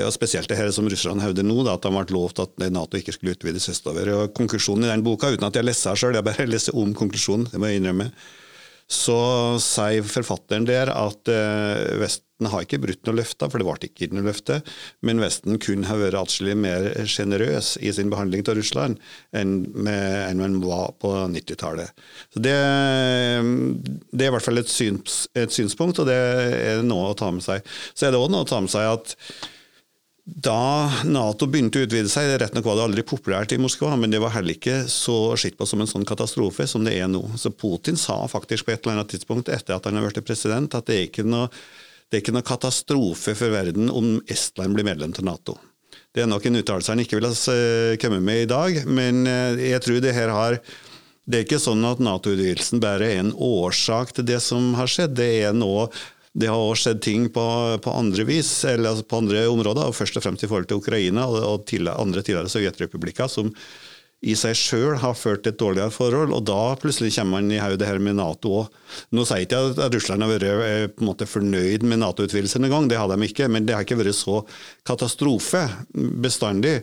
Og 0.02 0.12
Spesielt 0.12 0.50
det 0.50 0.58
her 0.58 0.68
som 0.74 0.88
russerne 0.90 1.24
hevder 1.24 1.46
nå, 1.46 1.62
da, 1.64 1.78
at 1.78 1.86
de 1.86 1.92
ble 1.94 2.16
lovt 2.16 2.42
at 2.44 2.66
Nato 2.68 3.00
ikke 3.00 3.14
skulle 3.16 3.36
utvides 3.36 3.70
østover. 3.72 4.12
Og 4.12 4.34
Konklusjonen 4.36 4.84
i 4.84 4.92
den 4.92 5.04
boka, 5.06 5.32
uten 5.32 5.48
at 5.48 5.56
jeg 5.56 5.64
leser 5.64 5.94
den 5.94 6.02
sjøl, 6.02 6.18
jeg 6.18 6.28
bare 6.28 6.50
leser 6.54 6.76
om 6.76 6.92
konklusjonen, 6.96 7.48
det 7.52 7.62
må 7.62 7.70
jeg 7.70 7.80
innrømme, 7.80 8.10
så 8.86 9.18
sier 9.62 10.06
forfatteren 10.06 10.66
der 10.68 10.92
at 10.94 11.30
eh, 11.30 11.96
Vesten 11.98 12.46
har 12.52 12.62
ikke 12.62 12.78
brutt 12.84 13.08
noe 13.08 13.16
løfte, 13.18 13.48
for 13.50 13.58
det 13.58 13.66
ble 13.66 13.88
ikke 13.88 14.08
noe 14.14 14.26
løfte, 14.28 14.60
men 15.06 15.22
Vesten 15.22 15.58
kunne 15.62 15.88
ha 15.88 15.96
vært 15.98 16.18
atskillig 16.20 16.54
mer 16.60 16.86
sjenerøs 17.08 17.72
i 17.82 17.90
sin 17.96 18.12
behandling 18.12 18.44
av 18.46 18.58
Russland 18.60 19.00
enn, 19.34 19.56
med, 19.74 20.38
man 20.38 20.60
var 20.62 20.94
på 21.02 21.10
90-tallet. 21.32 22.06
Det, 22.36 22.54
det, 22.54 24.22
er 24.22 24.30
i 24.30 24.34
hvert 24.36 24.46
fall 24.46 24.62
et, 24.62 24.70
syns, 24.70 25.24
et 25.34 25.50
synspunkt, 25.54 25.98
og 26.04 26.06
det 26.10 26.20
er 26.20 26.86
noe 26.86 27.10
å 27.10 27.18
ta 27.18 27.32
med 27.34 27.42
seg. 27.42 27.66
Så 27.90 28.06
er 28.06 28.14
det 28.14 28.22
òg 28.22 28.30
noe 28.30 28.46
å 28.46 28.50
ta 28.52 28.62
med 28.62 28.70
seg 28.70 28.86
at 28.92 29.16
da 30.26 30.90
Nato 31.06 31.46
begynte 31.46 31.78
å 31.78 31.86
utvide 31.86 32.10
seg, 32.10 32.32
rett 32.40 32.54
nok 32.56 32.64
var 32.66 32.80
det 32.80 32.86
aldri 32.88 33.02
populært 33.06 33.52
i 33.54 33.60
Moskva, 33.62 33.92
men 33.94 34.10
det 34.10 34.18
var 34.18 34.32
heller 34.34 34.56
ikke 34.56 34.80
så 34.90 35.36
sett 35.38 35.54
på 35.54 35.68
som 35.70 35.84
en 35.84 35.90
sånn 35.90 36.06
katastrofe 36.08 36.66
som 36.66 36.82
det 36.82 36.96
er 36.98 37.06
nå. 37.06 37.22
Så 37.38 37.52
Putin 37.54 37.94
sa 38.00 38.18
faktisk 38.26 38.66
på 38.66 38.74
et 38.74 38.80
eller 38.82 38.98
annet 38.98 39.12
tidspunkt 39.14 39.52
etter 39.54 39.76
at 39.76 39.86
han 39.86 39.94
har 39.94 40.08
blitt 40.08 40.26
president, 40.26 40.74
at 40.74 40.90
det 40.90 40.96
er 40.96 41.06
ikke 41.06 41.26
noe, 41.30 41.46
er 42.10 42.18
ikke 42.18 42.34
noe 42.34 42.46
katastrofe 42.46 43.36
for 43.38 43.54
verden 43.54 43.86
om 43.86 44.16
Estland 44.26 44.74
blir 44.74 44.88
medlem 44.88 45.14
til 45.14 45.28
Nato. 45.30 45.54
Det 46.10 46.24
er 46.24 46.30
nok 46.32 46.50
en 46.50 46.58
uttalelse 46.58 46.90
han 46.90 47.04
ikke 47.04 47.20
vil 47.20 47.30
ha 47.30 47.56
kommet 48.02 48.26
med 48.26 48.42
i 48.42 48.50
dag, 48.50 48.82
men 48.90 49.22
eh, 49.30 49.62
jeg 49.70 49.84
tror 49.84 50.02
det 50.02 50.16
her 50.16 50.34
har 50.34 50.58
det 51.26 51.38
er 51.38 51.46
ikke 51.46 51.58
sånn 51.58 51.82
at 51.86 52.02
Nato-utvidelsen 52.02 52.82
bare 52.82 53.06
er 53.10 53.22
en 53.22 53.32
årsak 53.34 54.12
til 54.14 54.26
det 54.28 54.38
som 54.42 54.74
har 54.78 54.90
skjedd. 54.90 55.16
Det 55.18 55.26
er 55.42 55.56
noe 55.58 55.88
det 56.36 56.50
har 56.52 56.60
også 56.60 56.90
skjedd 56.90 57.02
ting 57.04 57.26
på, 57.32 57.42
på, 57.82 57.96
andre 57.96 58.26
vis, 58.28 58.50
eller 58.68 58.92
altså 58.92 59.06
på 59.08 59.20
andre 59.22 59.46
områder, 59.48 59.88
og 59.88 59.96
først 59.96 60.18
og 60.18 60.24
fremst 60.26 60.44
i 60.44 60.50
forhold 60.50 60.68
til 60.68 60.82
Ukraina 60.82 61.24
og, 61.30 61.38
og 61.40 61.68
til 61.68 61.88
andre 61.88 62.24
tidligere 62.24 62.52
sovjetrepublikker, 62.52 63.30
som 63.32 63.52
i 64.26 64.32
seg 64.38 64.56
sjøl 64.56 64.96
har 65.02 65.16
ført 65.16 65.42
til 65.44 65.52
et 65.52 65.58
dårligere 65.60 65.92
forhold, 65.92 66.32
og 66.34 66.44
da 66.48 66.60
plutselig 66.80 67.12
kommer 67.14 67.38
man 67.38 67.50
i 67.52 67.60
haug 67.60 67.76
det 67.78 67.88
her 67.88 68.00
med 68.02 68.16
Nato 68.18 68.52
òg. 68.62 68.78
Nå 69.14 69.26
sier 69.28 69.42
jeg 69.42 69.48
ikke 69.48 69.60
at 69.86 69.96
Russland 69.96 70.24
har 70.24 70.32
vært 70.32 70.46
eh, 70.48 70.86
på 70.92 71.04
en 71.04 71.10
måte 71.10 71.28
fornøyd 71.28 71.84
med 71.88 72.00
Nato-utvidelsen 72.00 72.68
engang, 72.68 72.88
det 72.88 73.00
har 73.00 73.12
de 73.12 73.28
ikke, 73.28 73.48
men 73.52 73.68
det 73.68 73.76
har 73.76 73.84
ikke 73.84 74.00
vært 74.00 74.16
så 74.16 74.40
katastrofe 74.88 75.66
bestandig 76.24 76.78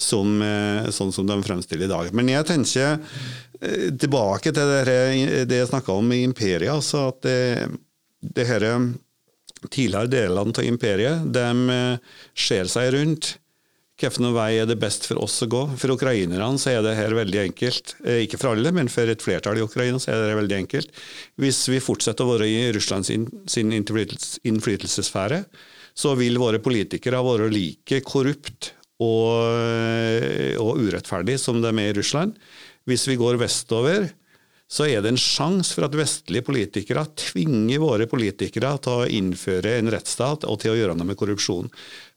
som, 0.00 0.40
eh, 0.42 0.88
sånn 0.94 1.12
som 1.14 1.28
de 1.28 1.36
fremstiller 1.44 1.88
i 1.88 1.92
dag. 1.92 2.12
Men 2.16 2.32
jeg 2.32 2.48
tenker 2.48 2.96
eh, 2.96 3.90
tilbake 3.92 4.52
til 4.52 4.72
det, 4.88 5.44
det 5.48 5.62
jeg 5.62 5.70
snakka 5.72 6.00
om 6.00 6.16
i 6.16 6.24
imperiet, 6.24 6.72
altså 6.72 7.10
at 7.12 7.20
det, 7.28 7.38
det 8.20 8.46
her 8.48 8.64
tidligere 9.72 10.10
delene 10.10 10.54
av 10.54 10.64
imperiet 10.66 11.28
de 11.34 11.74
eh, 11.74 12.16
ser 12.38 12.70
seg 12.70 12.92
rundt. 12.94 13.36
Hvilken 13.98 14.30
vei 14.30 14.52
er 14.60 14.68
det 14.70 14.76
best 14.78 15.08
for 15.08 15.18
oss 15.24 15.40
å 15.42 15.48
gå? 15.50 15.64
For 15.80 15.90
ukrainerne 15.96 16.60
så 16.62 16.76
er 16.76 16.84
det 16.86 16.94
her 16.94 17.16
veldig 17.18 17.40
enkelt. 17.48 17.96
Eh, 18.04 18.22
ikke 18.26 18.38
for 18.38 18.52
alle, 18.52 18.70
men 18.74 18.90
for 18.92 19.10
et 19.10 19.24
flertall 19.24 19.58
i 19.58 19.64
Ukraina 19.64 19.98
så 19.98 20.12
er 20.14 20.22
det 20.22 20.38
veldig 20.38 20.58
enkelt. 20.60 20.92
Hvis 21.42 21.64
vi 21.72 21.82
fortsetter 21.82 22.22
å 22.22 22.36
være 22.36 22.46
i 22.46 22.68
Russlands 22.76 23.10
sin 23.10 23.74
innflytelsessfære, 23.74 25.42
så 25.98 26.14
vil 26.14 26.38
våre 26.38 26.62
politikere 26.62 27.24
være 27.26 27.50
like 27.50 27.98
korrupt 28.06 28.72
og, 29.02 29.50
eh, 29.58 30.54
og 30.62 30.78
urettferdig 30.78 31.34
som 31.42 31.58
de 31.62 31.74
er 31.74 31.90
i 31.90 31.98
Russland. 31.98 32.38
Hvis 32.86 33.08
vi 33.10 33.18
går 33.18 33.40
vestover, 33.42 34.06
så 34.68 34.84
er 34.84 35.00
det 35.00 35.14
en 35.14 35.20
sjanse 35.20 35.72
for 35.72 35.86
at 35.86 35.94
vestlige 35.96 36.44
politikere 36.44 37.06
tvinger 37.16 37.80
våre 37.80 38.04
politikere 38.10 38.74
til 38.84 39.00
å 39.00 39.06
innføre 39.08 39.78
en 39.78 39.88
rettsstat 39.94 40.44
og 40.44 40.58
til 40.60 40.74
å 40.74 40.76
gjøre 40.76 40.96
noe 40.98 41.08
med 41.08 41.16
korrupsjon. 41.16 41.70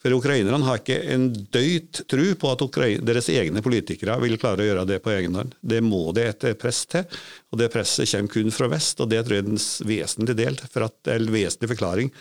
For 0.04 0.12
Ukrainerne 0.18 0.68
har 0.68 0.82
ikke 0.82 0.98
en 1.14 1.30
døyt 1.32 2.02
tro 2.12 2.26
på 2.42 2.52
at 2.52 2.66
deres 3.08 3.32
egne 3.32 3.64
politikere 3.64 4.20
vil 4.20 4.36
klare 4.42 4.66
å 4.66 4.68
gjøre 4.68 4.86
det 4.90 5.00
på 5.00 5.16
egen 5.16 5.40
hånd. 5.40 5.56
Det 5.64 5.80
må 5.86 6.04
det 6.18 6.28
et 6.34 6.48
press 6.60 6.84
til, 6.92 7.08
og 7.54 7.64
det 7.64 7.72
presset 7.72 8.12
kommer 8.12 8.36
kun 8.36 8.52
fra 8.52 8.68
vest. 8.76 9.00
og 9.00 9.14
Det 9.14 9.24
tror 9.24 9.40
jeg 9.40 9.48
er 9.48 9.54
en 9.56 9.66
vesentlig 9.94 10.40
del, 10.44 10.62
for 10.68 10.90
at, 10.90 11.00
en 11.08 11.32
vesentlig 11.32 11.72
forklaring 11.78 12.12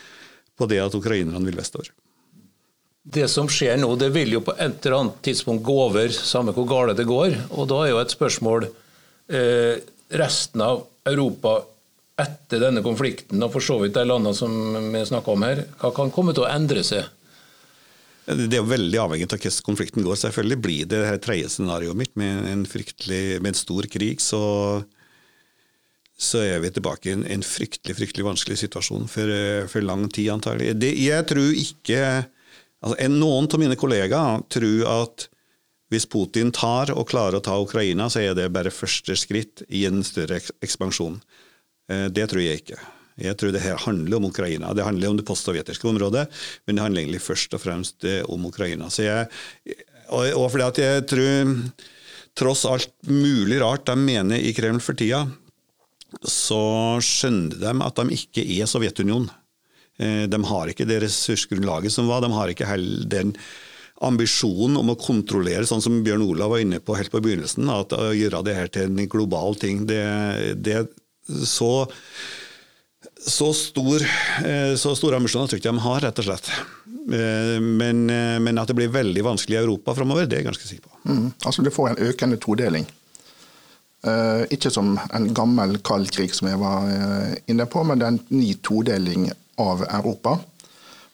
på 0.55 0.71
det 0.71 0.83
at 0.85 0.95
ukrainerne 0.95 1.43
vil 1.49 1.59
vestover. 1.59 1.91
Det 3.03 3.27
som 3.33 3.49
skjer 3.51 3.81
nå, 3.81 3.95
det 3.99 4.13
vil 4.15 4.37
jo 4.37 4.47
på 4.47 4.55
et 4.61 4.85
eller 4.85 5.01
annet 5.01 5.23
tidspunkt 5.27 5.67
gå 5.67 5.81
over, 5.89 6.13
samme 6.15 6.55
hvor 6.55 6.69
galt 6.71 7.01
det 7.01 7.09
går. 7.09 7.33
Og 7.57 7.67
da 7.73 7.81
er 7.83 7.97
jo 7.97 8.03
et 8.05 8.13
spørsmål 8.15 8.69
eh, 8.69 9.81
resten 10.11 10.63
av 10.65 10.85
Europa 11.07 11.61
etter 12.21 12.61
denne 12.61 12.83
konflikten, 12.85 13.41
og 13.43 13.55
for 13.55 13.65
så 13.65 13.79
vidt 13.81 13.97
de 13.97 14.05
landene 14.05 14.37
som 14.37 14.53
vi 14.93 15.03
snakker 15.09 15.35
om 15.35 15.47
her, 15.47 15.65
hva 15.81 15.93
kan 15.97 16.13
komme 16.13 16.35
til 16.37 16.45
å 16.45 16.53
endre 16.53 16.85
seg? 16.87 17.09
Det 18.31 18.53
er 18.53 18.61
jo 18.61 18.71
veldig 18.71 18.99
avhengig 19.01 19.27
av 19.27 19.33
hvordan 19.35 19.65
konflikten 19.67 20.05
går. 20.07 20.19
Selvfølgelig 20.21 20.59
blir 20.63 20.91
det 20.91 21.01
det 21.03 21.23
tredje 21.25 21.49
scenarioet 21.51 21.99
mitt 21.99 22.13
med 22.21 22.45
en, 22.53 22.67
med 22.67 23.49
en 23.51 23.59
stor 23.59 23.89
krig, 23.91 24.21
så, 24.23 24.43
så, 26.15 26.45
er 26.45 26.61
vi 26.63 26.71
tilbake 26.77 27.11
i 27.11 27.17
en, 27.17 27.25
en, 27.27 27.47
fryktelig 27.47 27.97
fryktelig 27.99 28.29
vanskelig 28.29 28.61
situasjon 28.61 29.09
for, 29.11 29.35
for 29.73 29.87
lang 29.87 30.07
tid, 30.13 30.31
antagelig. 30.37 30.77
Det, 30.79 30.93
jeg 31.01 31.27
tror 31.33 31.51
ikke 31.65 32.05
altså, 32.85 33.11
Noen 33.17 33.51
av 33.51 33.65
mine 33.65 33.81
kollegaer 33.81 34.47
tror 34.53 34.87
at 34.93 35.30
hvis 35.91 36.07
Putin 36.11 36.53
tar 36.55 36.93
og 36.95 37.09
klarer 37.11 37.41
å 37.41 37.45
ta 37.45 37.57
Ukraina, 37.59 38.09
så 38.11 38.23
er 38.23 38.37
det 38.39 38.51
bare 38.55 38.73
første 38.75 39.17
skritt 39.19 39.65
i 39.69 39.85
en 39.89 40.05
større 40.07 40.39
ekspansjon. 40.63 41.19
Eh, 41.91 42.07
det 42.15 42.29
tror 42.31 42.45
jeg 42.45 42.63
ikke. 42.63 42.79
Jeg 43.21 43.37
tror 43.37 43.53
det 43.53 43.65
her 43.65 43.81
handler 43.83 44.21
om 44.21 44.29
Ukraina. 44.31 44.73
Det 44.73 44.87
handler 44.87 45.11
om 45.11 45.19
det 45.19 45.27
postsovjetiske 45.29 45.89
området, 45.91 46.29
men 46.65 46.77
det 46.77 46.85
handler 46.85 47.03
egentlig 47.03 47.25
først 47.25 47.57
og 47.59 47.65
fremst 47.65 48.07
eh, 48.09 48.23
om 48.31 48.47
Ukraina. 48.49 48.89
Jeg, 48.95 49.27
og 50.11 50.47
fordi 50.53 50.67
at 50.67 50.81
jeg 50.81 51.09
tror, 51.11 51.53
tross 52.39 52.65
alt 52.71 52.95
mulig 53.11 53.61
rart 53.61 53.91
de 53.91 53.99
mener 53.99 54.41
i 54.41 54.55
Kreml 54.57 54.81
for 54.85 54.99
tida, 54.99 55.27
så 56.27 56.63
skjønner 57.05 57.59
de 57.61 57.75
at 57.87 58.01
de 58.01 58.17
ikke 58.17 58.47
er 58.59 58.71
Sovjetunionen. 58.71 59.31
Eh, 60.01 60.25
de 60.31 60.41
har 60.53 60.71
ikke 60.71 60.89
det 60.89 61.03
ressursgrunnlaget 61.05 61.93
som 61.93 62.09
var. 62.11 62.23
De 62.25 62.31
har 62.33 62.55
ikke 62.55 62.69
heller 62.69 63.11
den 63.11 63.35
ambisjonen 64.01 64.79
om 64.81 64.93
å 64.93 64.99
kontrollere, 65.01 65.67
sånn 65.69 65.83
som 65.85 66.01
Bjørn 66.05 66.25
Olav 66.25 66.55
var 66.55 66.63
inne 66.63 66.81
på 66.81 66.97
helt 66.97 67.13
på 67.13 67.21
begynnelsen, 67.25 67.69
at 67.73 67.93
å 67.93 68.11
gjøre 68.17 68.43
det 68.47 68.57
her 68.57 68.71
til 68.73 68.89
en 68.89 69.09
global 69.13 69.59
ting. 69.61 69.85
Det, 69.89 70.01
det 70.57 70.87
så, 71.29 71.87
så, 73.27 73.51
stor, 73.57 74.05
eh, 74.47 74.75
så 74.81 74.95
store 74.97 75.21
ambisjoner 75.21 75.51
tror 75.51 75.59
jeg 75.59 75.65
ikke 75.65 75.75
de 75.75 75.85
har, 75.85 76.01
rett 76.07 76.23
og 76.23 76.29
slett. 76.31 76.49
Eh, 76.89 77.59
men, 77.61 78.07
eh, 78.11 78.39
men, 78.41 78.63
at 78.63 78.73
det 78.73 78.79
blir 78.79 78.95
veldig 78.95 79.27
vanskelig 79.27 79.59
i 79.59 79.61
Europa 79.61 79.95
framover, 79.99 80.25
det 80.25 80.39
er 80.39 80.45
jeg 80.45 80.51
ganske 80.51 80.71
sikker 80.71 80.89
på. 80.89 80.97
Mm, 81.11 81.29
altså 81.45 81.67
Du 81.67 81.71
får 81.75 81.93
en 81.93 82.03
økende 82.09 82.41
todeling. 82.41 82.89
Uh, 84.01 84.47
ikke 84.49 84.71
som 84.73 84.95
en 85.13 85.27
gammel 85.37 85.75
kald 85.85 86.09
krig, 86.09 86.33
som 86.33 86.47
jeg 86.49 86.57
var 86.57 86.87
inne 87.53 87.67
på, 87.69 87.83
men 87.85 88.01
det 88.01 88.07
er 88.07 88.15
en 88.15 88.23
ny 88.33 88.55
todeling 88.65 89.27
av 89.61 89.83
Europa. 89.91 90.39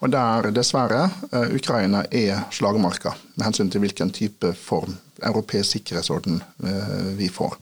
Og 0.05 0.13
der 0.13 0.51
dessverre 0.53 1.07
uh, 1.33 1.47
Ukraina 1.57 2.05
er 2.13 2.45
slagmarka 2.53 3.15
med 3.35 3.47
hensyn 3.49 3.71
til 3.73 3.81
hvilken 3.85 4.13
type 4.13 4.53
form 4.61 4.97
europeisk 5.25 5.79
sikkerhetsorden 5.79 6.43
uh, 6.65 7.19
vi 7.19 7.31
får. 7.33 7.57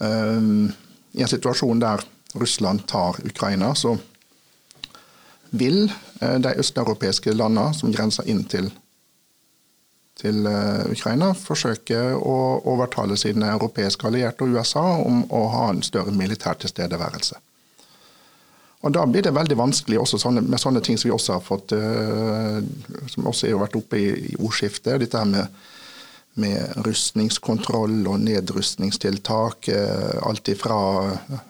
Um, 0.00 0.72
I 1.12 1.22
en 1.22 1.30
situasjon 1.30 1.82
der 1.82 2.02
Russland 2.34 2.86
tar 2.90 3.20
Ukraina, 3.24 3.74
så 3.74 3.96
vil 5.50 5.92
de 6.20 6.50
østeuropeiske 6.58 7.30
landene 7.30 7.70
som 7.78 7.92
grenser 7.94 8.26
inn 8.26 8.40
til, 8.50 8.72
til 10.18 10.48
Ukraina, 10.90 11.28
forsøke 11.38 12.00
å 12.18 12.34
overtale 12.72 13.14
sine 13.20 13.52
europeiske 13.52 14.08
allierte 14.10 14.42
og 14.42 14.56
USA 14.56 14.82
om 15.04 15.22
å 15.30 15.44
ha 15.52 15.68
en 15.70 15.84
større 15.86 16.10
militær 16.10 16.58
tilstedeværelse. 16.58 17.38
Og 18.84 18.92
Da 18.92 19.04
blir 19.08 19.24
det 19.24 19.32
veldig 19.32 19.56
vanskelig 19.56 20.02
sånne, 20.10 20.42
med 20.44 20.60
sånne 20.60 20.82
ting 20.84 20.98
som 21.00 21.08
vi 21.08 21.14
også 21.14 21.38
har 21.38 21.44
fått, 21.44 21.72
uh, 21.72 22.60
som 23.08 23.30
også 23.30 23.48
har 23.48 23.62
vært 23.62 23.78
oppe 23.80 24.00
i, 24.00 24.10
i 24.32 24.34
ordskiftet. 24.36 24.98
Dette 25.00 25.22
her 25.22 25.30
med, 25.30 25.62
med 26.44 26.84
rustningskontroll 26.84 28.02
og 28.10 28.20
nedrustningstiltak. 28.26 29.70
Uh, 29.72 30.28
alt 30.28 30.52
ifra 30.52 30.76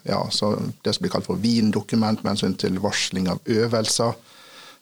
ja, 0.06 0.20
det 0.30 0.94
som 0.94 1.02
blir 1.02 1.14
kalt 1.16 1.26
for 1.26 1.42
Wien-dokument 1.42 2.22
med 2.22 2.36
hensyn 2.36 2.54
til 2.60 2.78
varsling 2.84 3.26
av 3.32 3.42
øvelser. 3.50 4.14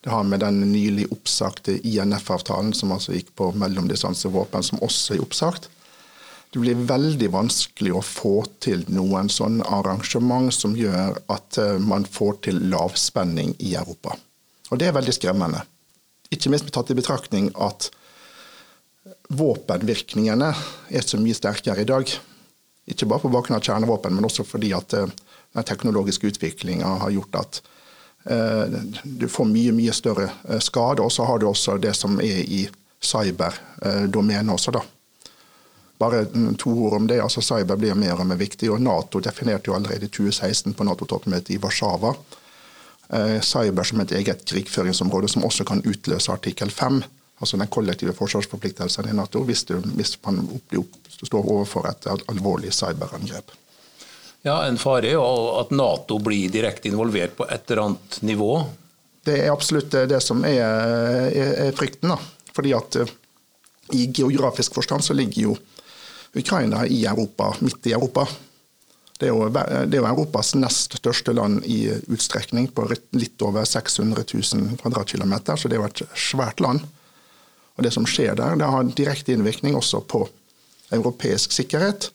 Det 0.03 0.11
har 0.11 0.27
med 0.27 0.43
den 0.43 0.61
nylig 0.75 1.07
oppsagte 1.15 1.79
INF-avtalen, 1.87 2.75
som 2.75 2.93
altså 2.93 3.15
gikk 3.15 3.33
på 3.39 3.53
mellomdistansevåpen, 3.57 4.67
som 4.67 4.83
også 4.85 5.17
er 5.17 5.25
oppsagt 5.25 5.71
det 6.53 6.61
blir 6.61 6.77
veldig 6.85 7.31
vanskelig 7.33 7.95
å 7.97 8.03
få 8.05 8.35
til 8.61 8.83
noen 8.93 9.31
sånn 9.33 9.63
arrangement 9.65 10.53
som 10.53 10.75
gjør 10.77 11.17
at 11.33 11.57
eh, 11.57 11.79
man 11.81 12.05
får 12.05 12.43
til 12.47 12.61
lavspenning 12.69 13.55
i 13.65 13.73
Europa. 13.81 14.19
Og 14.69 14.81
det 14.81 14.91
er 14.91 14.97
veldig 14.99 15.15
skremmende. 15.17 15.63
Ikke 16.33 16.53
minst 16.53 16.69
med 16.69 16.77
tatt 16.77 16.93
i 16.93 16.99
betraktning 16.99 17.49
at 17.57 17.89
våpenvirkningene 19.33 20.53
er 20.93 21.09
så 21.09 21.21
mye 21.21 21.37
sterkere 21.37 21.87
i 21.87 21.89
dag. 21.89 22.13
Ikke 22.85 23.09
bare 23.09 23.25
på 23.25 23.33
bakgrunn 23.33 23.57
av 23.57 23.65
kjernevåpen, 23.65 24.13
men 24.13 24.29
også 24.29 24.45
fordi 24.45 24.75
at 24.77 24.93
eh, 24.99 25.09
den 25.57 25.69
teknologiske 25.73 26.35
utviklinga 26.35 26.99
har 27.07 27.17
gjort 27.17 27.45
at 27.47 27.63
eh, 28.29 28.81
du 29.05 29.25
får 29.25 29.49
mye, 29.49 29.73
mye 29.73 29.97
større 29.97 30.29
skade. 30.61 31.01
Og 31.01 31.17
så 31.17 31.25
har 31.25 31.41
du 31.41 31.49
også 31.49 31.81
det 31.81 31.97
som 31.97 32.21
er 32.21 32.45
i 32.45 32.67
cyberdomenet 33.01 34.53
også, 34.53 34.77
da. 34.77 34.85
Bare 36.03 36.25
to 36.59 36.73
ord 36.85 36.99
om 36.99 37.07
det. 37.07 37.21
altså 37.23 37.43
Cyber 37.45 37.79
blir 37.79 37.95
mer 37.95 38.19
og 38.19 38.27
mer 38.27 38.41
viktig. 38.41 38.71
og 38.73 38.83
Nato 38.83 39.21
definerte 39.23 39.71
jo 39.71 39.77
allerede 39.77 40.09
i 40.09 40.13
2016 40.13 40.75
på 40.75 40.87
Nato-toppmøtet 40.89 41.55
i 41.55 41.61
Warszawa 41.63 42.15
eh, 43.13 43.41
cyber 43.41 43.87
som 43.87 44.01
et 44.01 44.13
eget 44.19 44.45
krigføringsområde 44.49 45.29
som 45.29 45.45
også 45.45 45.65
kan 45.69 45.83
utløse 45.87 46.33
artikkel 46.33 46.71
5, 46.71 47.03
altså 47.39 47.57
den 47.61 47.71
kollektive 47.73 48.15
forsvarsforpliktelsen 48.17 49.11
i 49.11 49.17
Nato, 49.17 49.45
hvis, 49.47 49.65
du, 49.69 49.79
hvis 49.97 50.17
man 50.27 50.43
står 51.23 51.43
overfor 51.43 51.89
et 51.91 52.09
alvorlig 52.29 52.73
cyberangrep. 52.75 53.55
Ja, 54.43 54.65
En 54.67 54.79
fare 54.79 55.07
er 55.07 55.21
jo 55.21 55.27
at 55.61 55.71
Nato 55.71 56.19
blir 56.19 56.51
direkte 56.51 56.91
involvert 56.91 57.37
på 57.39 57.47
et 57.47 57.71
eller 57.71 57.85
annet 57.85 58.23
nivå? 58.27 58.55
Det 59.23 59.37
er 59.39 59.53
absolutt 59.53 59.95
det 60.11 60.19
som 60.23 60.43
er, 60.45 60.65
er, 61.31 61.53
er 61.69 61.77
frykten. 61.79 62.11
da. 62.11 62.19
Fordi 62.53 62.73
at 62.75 62.97
eh, 62.99 63.13
i 63.93 64.09
geografisk 64.11 64.75
forstand 64.75 65.05
så 65.05 65.15
ligger 65.15 65.43
jo 65.43 65.55
Ukraina 66.37 66.87
i 66.87 67.05
Europa, 67.05 67.53
midt 67.61 67.87
i 67.87 67.93
Europa. 67.93 68.27
Det 69.19 69.29
er, 69.29 69.35
jo, 69.37 69.49
det 69.53 69.95
er 69.95 70.01
jo 70.01 70.09
Europas 70.09 70.55
nest 70.59 70.97
største 70.99 71.35
land 71.37 71.63
i 71.69 71.85
utstrekning, 72.11 72.71
på 72.75 72.89
litt 73.15 73.43
over 73.45 73.65
600 73.69 74.25
000 74.35 74.81
kvadratkilometer, 74.81 75.57
så 75.57 75.71
det 75.71 75.79
er 75.79 75.83
jo 75.85 75.91
et 75.91 76.03
svært 76.19 76.63
land. 76.65 76.83
Og 77.77 77.85
Det 77.85 77.93
som 77.95 78.07
skjer 78.09 78.35
der, 78.37 78.57
det 78.59 78.69
har 78.69 78.89
direkte 78.97 79.33
innvirkning 79.33 79.77
også 79.79 80.03
på 80.09 80.25
europeisk 80.93 81.55
sikkerhet. 81.55 82.11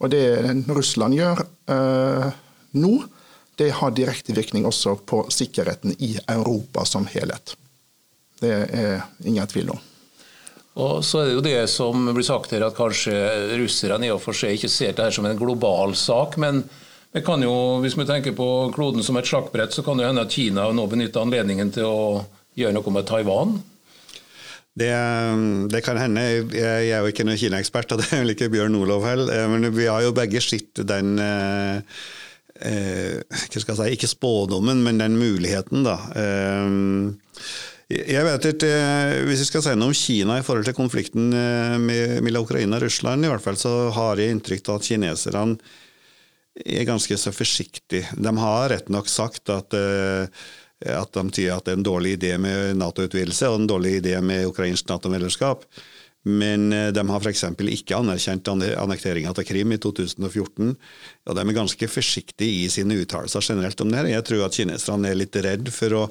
Og 0.00 0.12
det 0.12 0.22
Russland 0.68 1.16
gjør 1.16 1.42
eh, 1.72 2.28
nå, 2.76 2.92
det 3.60 3.72
har 3.76 3.92
direkte 3.92 4.32
virkning 4.36 4.64
også 4.68 4.94
på 5.04 5.26
sikkerheten 5.32 5.92
i 5.98 6.14
Europa 6.28 6.86
som 6.88 7.08
helhet. 7.10 7.56
Det 8.40 8.52
er 8.72 9.02
ingen 9.24 9.48
tvil 9.50 9.74
om. 9.74 9.80
Og 10.78 11.00
så 11.04 11.22
er 11.22 11.26
det 11.28 11.34
jo 11.34 11.42
det 11.44 11.58
som 11.72 12.04
blir 12.14 12.26
sagt 12.26 12.52
her, 12.54 12.62
at 12.68 12.76
kanskje 12.76 13.14
russerne 13.58 14.06
i 14.06 14.12
og 14.14 14.20
for 14.22 14.36
seg 14.36 14.54
ikke 14.54 14.70
ser 14.70 14.94
dette 14.94 15.10
som 15.16 15.26
en 15.26 15.38
global 15.38 15.96
sak. 15.98 16.36
Men 16.40 16.62
det 17.10 17.24
kan 17.26 17.42
jo, 17.42 17.80
hvis 17.82 17.98
vi 17.98 18.06
tenker 18.06 18.36
på 18.38 18.46
kloden 18.74 19.02
som 19.02 19.18
et 19.18 19.26
sjakkbrett, 19.26 19.74
så 19.74 19.82
kan 19.86 19.98
det 19.98 20.06
hende 20.06 20.22
at 20.22 20.32
Kina 20.34 20.68
nå 20.70 20.86
benytter 20.90 21.24
anledningen 21.24 21.74
til 21.74 21.88
å 21.88 22.22
gjøre 22.58 22.76
noe 22.76 22.94
med 22.94 23.08
Taiwan. 23.08 23.58
Det, 24.80 24.92
det, 25.74 25.82
kan 25.82 25.98
hende. 25.98 26.22
Jeg 26.54 26.90
er 26.94 27.02
jo 27.02 27.10
ikke 27.10 27.26
noen 27.26 27.40
Kina-ekspert, 27.40 27.90
og 27.92 28.00
det 28.00 28.12
er 28.14 28.22
vel 28.22 28.36
ikke 28.36 28.52
Bjørn 28.52 28.78
Olov 28.78 29.04
heller. 29.08 29.32
Eh, 29.34 29.48
men 29.50 29.66
vi 29.74 29.88
har 29.90 30.04
jo 30.06 30.14
begge 30.16 30.40
sett 30.44 30.84
den 30.86 31.18
eh, 31.20 31.82
eh, 32.62 33.18
skal 33.50 33.74
jeg 33.74 33.80
si, 33.80 33.88
ikke 33.98 34.12
spådommen, 34.14 34.84
men 34.86 35.02
den 35.02 35.18
muligheten, 35.18 35.82
da. 35.84 35.98
Eh, 36.14 37.42
jeg 37.90 38.22
vet 38.22 38.46
ikke, 38.52 38.70
eh, 38.70 39.24
Hvis 39.26 39.42
vi 39.42 39.48
skal 39.48 39.64
si 39.64 39.74
noe 39.74 39.90
om 39.90 39.96
Kina 39.96 40.38
i 40.38 40.46
forhold 40.46 40.68
til 40.68 40.76
konflikten 40.78 41.32
eh, 41.34 41.76
mellom 42.22 42.46
Ukraina 42.46 42.78
og 42.78 42.84
Russland, 42.86 43.26
i 43.26 43.30
hvert 43.30 43.42
fall 43.42 43.58
så 43.58 43.90
har 43.96 44.20
jeg 44.20 44.36
inntrykk 44.36 44.70
av 44.70 44.78
at 44.78 44.86
kineserne 44.86 45.58
er 46.60 46.86
ganske 46.86 47.16
så 47.18 47.32
forsiktige. 47.34 48.06
De 48.14 48.32
har 48.38 48.68
rett 48.70 48.90
nok 48.92 49.08
sagt 49.10 49.50
at, 49.50 49.74
eh, 49.74 50.30
at 50.86 51.12
de 51.16 51.24
sier 51.34 51.56
at 51.56 51.66
det 51.66 51.74
er 51.74 51.80
en 51.80 51.86
dårlig 51.86 52.16
idé 52.18 52.36
med 52.38 52.78
Nato-utvidelse 52.78 53.50
og 53.50 53.60
en 53.60 53.70
dårlig 53.70 53.98
idé 54.00 54.14
med 54.22 54.46
ukrainsk 54.46 54.86
Nato-medlemskap. 54.90 55.66
Men 56.28 56.72
eh, 56.72 56.88
de 56.92 57.02
har 57.08 57.22
f.eks. 57.24 57.44
ikke 57.56 57.96
anerkjent 57.96 58.48
annekteringa 58.52 59.32
til 59.36 59.46
Krim 59.48 59.72
i 59.72 59.78
2014. 59.80 60.74
Og 61.30 61.36
de 61.36 61.44
er 61.44 61.56
ganske 61.56 61.88
forsiktige 61.88 62.66
i 62.66 62.68
sine 62.72 62.98
uttalelser 63.00 63.44
generelt 63.44 63.80
om 63.80 63.88
det. 63.88 64.02
her. 64.02 64.10
Jeg 64.12 64.26
tror 64.28 64.44
at 64.44 64.58
kineserne 64.58 65.08
er 65.08 65.16
litt 65.16 65.36
redd 65.40 65.72
for 65.72 65.96
å 65.96 66.06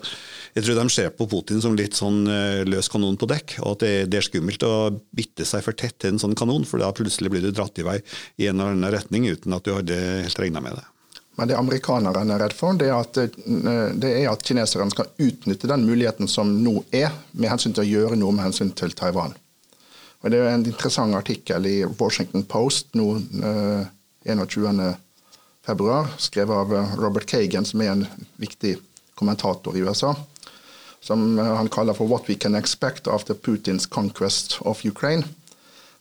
Jeg 0.55 0.66
tror 0.66 0.80
de 0.80 0.89
ser 0.89 1.12
på 1.14 1.28
Putin 1.30 1.62
som 1.62 1.76
litt 1.78 1.93
sånn 1.93 2.24
eh, 2.26 2.66
løs 2.66 2.89
kanon 2.89 3.20
på 3.22 3.30
dekk, 3.30 3.60
og 3.62 3.78
at 3.78 3.86
det, 4.10 4.18
er 4.18 4.26
skummelt 4.26 4.64
å 4.66 4.89
bitte 5.14 5.45
seg 5.45 5.62
for 5.64 5.78
tett 5.78 5.99
til 6.01 6.16
en 6.16 6.22
sånn 6.22 6.34
kanon, 6.38 6.66
for 6.66 6.82
da 6.82 6.89
plutselig 6.95 7.30
blir 7.30 7.45
du 7.45 7.51
dratt 7.53 7.78
i 7.78 7.86
vei 7.86 7.99
i 8.41 8.47
en 8.49 8.57
eller 8.57 8.74
annen 8.74 8.93
retning 8.93 9.28
uten 9.30 9.53
at 9.53 9.68
du 9.68 9.76
hadde 9.76 9.99
helt 10.26 10.41
regna 10.41 10.64
med 10.64 10.80
det. 10.80 10.88
Men 11.38 11.47
det 11.47 11.55
amerikanerne 11.55 12.34
er 12.34 12.41
redd 12.41 12.55
for, 12.57 12.74
det 12.76 12.89
er, 12.89 12.97
at, 12.97 13.22
eh, 13.22 13.93
det 13.93 14.10
er 14.10 14.32
at 14.32 14.41
kineserne 14.43 14.89
skal 14.91 15.14
utnytte 15.22 15.70
den 15.70 15.86
muligheten 15.86 16.28
som 16.28 16.49
nå 16.66 16.82
er, 16.89 17.14
med 17.32 17.53
hensyn 17.53 17.78
til 17.78 17.86
å 17.86 17.91
gjøre 17.93 18.18
noe 18.20 18.34
med 18.34 18.49
hensyn 18.49 18.74
til 18.74 18.97
Taiwan. 18.97 19.38
Og 20.20 20.32
Det 20.32 20.39
er 20.39 20.51
en 20.51 20.65
interessant 20.67 21.15
artikkel 21.15 21.65
i 21.65 21.78
Washington 21.86 22.43
Post 22.43 22.95
nå 22.99 23.07
eh, 23.39 23.86
21.2, 24.28 25.99
skrevet 26.20 26.55
av 26.55 26.74
eh, 26.76 26.95
Robert 26.99 27.26
Kagan, 27.30 27.65
som 27.65 27.82
er 27.82 27.93
en 27.93 28.05
viktig 28.41 28.76
kommentator 29.15 29.78
i 29.78 29.84
USA. 29.86 30.15
Som 30.99 31.39
eh, 31.39 31.55
han 31.55 31.72
kaller 31.72 31.93
for 31.93 32.07
'What 32.07 32.28
we 32.28 32.36
can 32.36 32.55
expect 32.55 33.07
after 33.07 33.34
Putins 33.34 33.86
conquest 33.86 34.57
of 34.61 34.84
Ukraine'. 34.86 35.28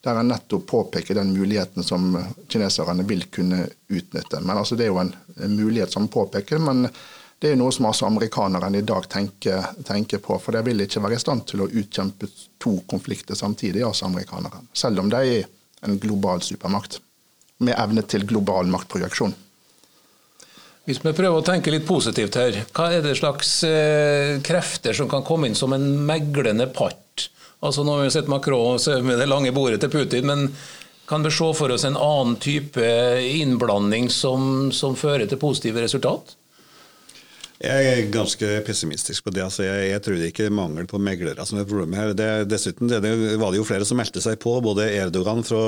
Der 0.01 0.15
han 0.15 0.29
nettopp 0.29 0.67
påpeker 0.67 1.15
den 1.15 1.33
muligheten 1.33 1.83
som 1.83 2.17
eh, 2.17 2.27
kineserne 2.49 3.07
vil 3.07 3.25
kunne 3.25 3.69
utnytte. 3.89 4.41
Men 4.41 4.59
altså, 4.59 4.77
Det 4.77 4.85
er 4.85 4.93
jo 4.93 4.99
en, 4.99 5.15
mulighet 5.39 5.93
som 5.93 6.09
påpeker, 6.09 6.59
men 6.59 6.89
det 7.39 7.53
er 7.53 7.59
noe 7.59 7.71
som 7.75 7.87
altså 7.87 8.09
amerikanerne 8.09 8.81
i 8.81 8.87
dag 8.87 9.05
tenker, 9.11 9.67
tenker, 9.87 10.19
på. 10.19 10.39
For 10.43 10.57
de 10.57 10.63
vil 10.67 10.83
ikke 10.83 11.03
være 11.05 11.19
i 11.19 11.23
stand 11.23 11.45
til 11.47 11.63
å 11.63 11.69
utkjempe 11.71 12.27
to 12.59 12.81
konflikter 12.91 13.39
samtidig, 13.39 13.85
altså 13.87 14.09
amerikanerne. 14.09 14.65
Selv 14.75 15.05
om 15.05 15.13
de 15.13 15.21
er 15.37 15.45
en 15.87 16.01
global 16.03 16.43
supermakt 16.43 16.99
med 17.63 17.79
evne 17.79 18.03
til 18.11 18.27
global 18.27 18.67
maktprojeksjon. 18.71 19.37
Hvis 20.89 21.03
vi 21.05 21.13
prøver 21.13 21.37
å 21.37 21.45
tenke 21.45 21.71
litt 21.71 21.87
positivt 21.87 22.39
her, 22.41 22.63
hva 22.75 22.89
er 22.97 23.03
det 23.05 23.19
slags 23.19 23.59
eh, 23.69 24.39
krefter 24.43 24.97
som 24.97 25.11
kan 25.11 25.23
komme 25.27 25.51
inn 25.51 25.59
som 25.59 25.75
en 25.77 25.85
meglende 26.09 26.67
part? 26.75 27.29
Altså 27.61 27.85
Nå 27.85 27.99
har 27.99 28.07
vi 28.07 28.15
sett 28.15 28.31
Macron 28.31 28.79
med 29.05 29.19
det 29.21 29.29
lange 29.29 29.53
bordet 29.53 29.83
til 29.83 29.93
Putin, 29.93 30.27
men 30.31 30.49
kan 31.09 31.23
vi 31.23 31.31
se 31.35 31.53
for 31.55 31.75
oss 31.75 31.85
en 31.85 31.99
annen 31.99 32.39
type 32.41 32.89
innblanding 33.21 34.09
som, 34.11 34.73
som 34.73 34.97
fører 34.97 35.29
til 35.29 35.41
positive 35.41 35.85
resultat? 35.85 36.35
Jeg 37.59 37.87
er 37.91 38.11
ganske 38.15 38.49
pessimistisk 38.67 39.25
på 39.27 39.33
det. 39.35 39.43
altså 39.43 39.65
Jeg, 39.67 39.89
jeg 39.91 40.03
tror 40.05 40.21
ikke 40.23 40.51
mangel 40.55 40.87
på 40.87 41.01
meglere 41.03 41.47
som 41.47 41.59
er 41.59 41.67
problemet 41.67 41.99
her. 41.99 42.13
Det, 42.15 42.29
dessuten 42.53 42.91
det, 42.91 43.01
det 43.03 43.39
var 43.41 43.51
det 43.51 43.59
jo 43.59 43.67
flere 43.67 43.87
som 43.89 43.99
meldte 43.99 44.23
seg 44.23 44.39
på, 44.43 44.53
både 44.63 44.87
Erdogan 44.95 45.43
fra, 45.47 45.63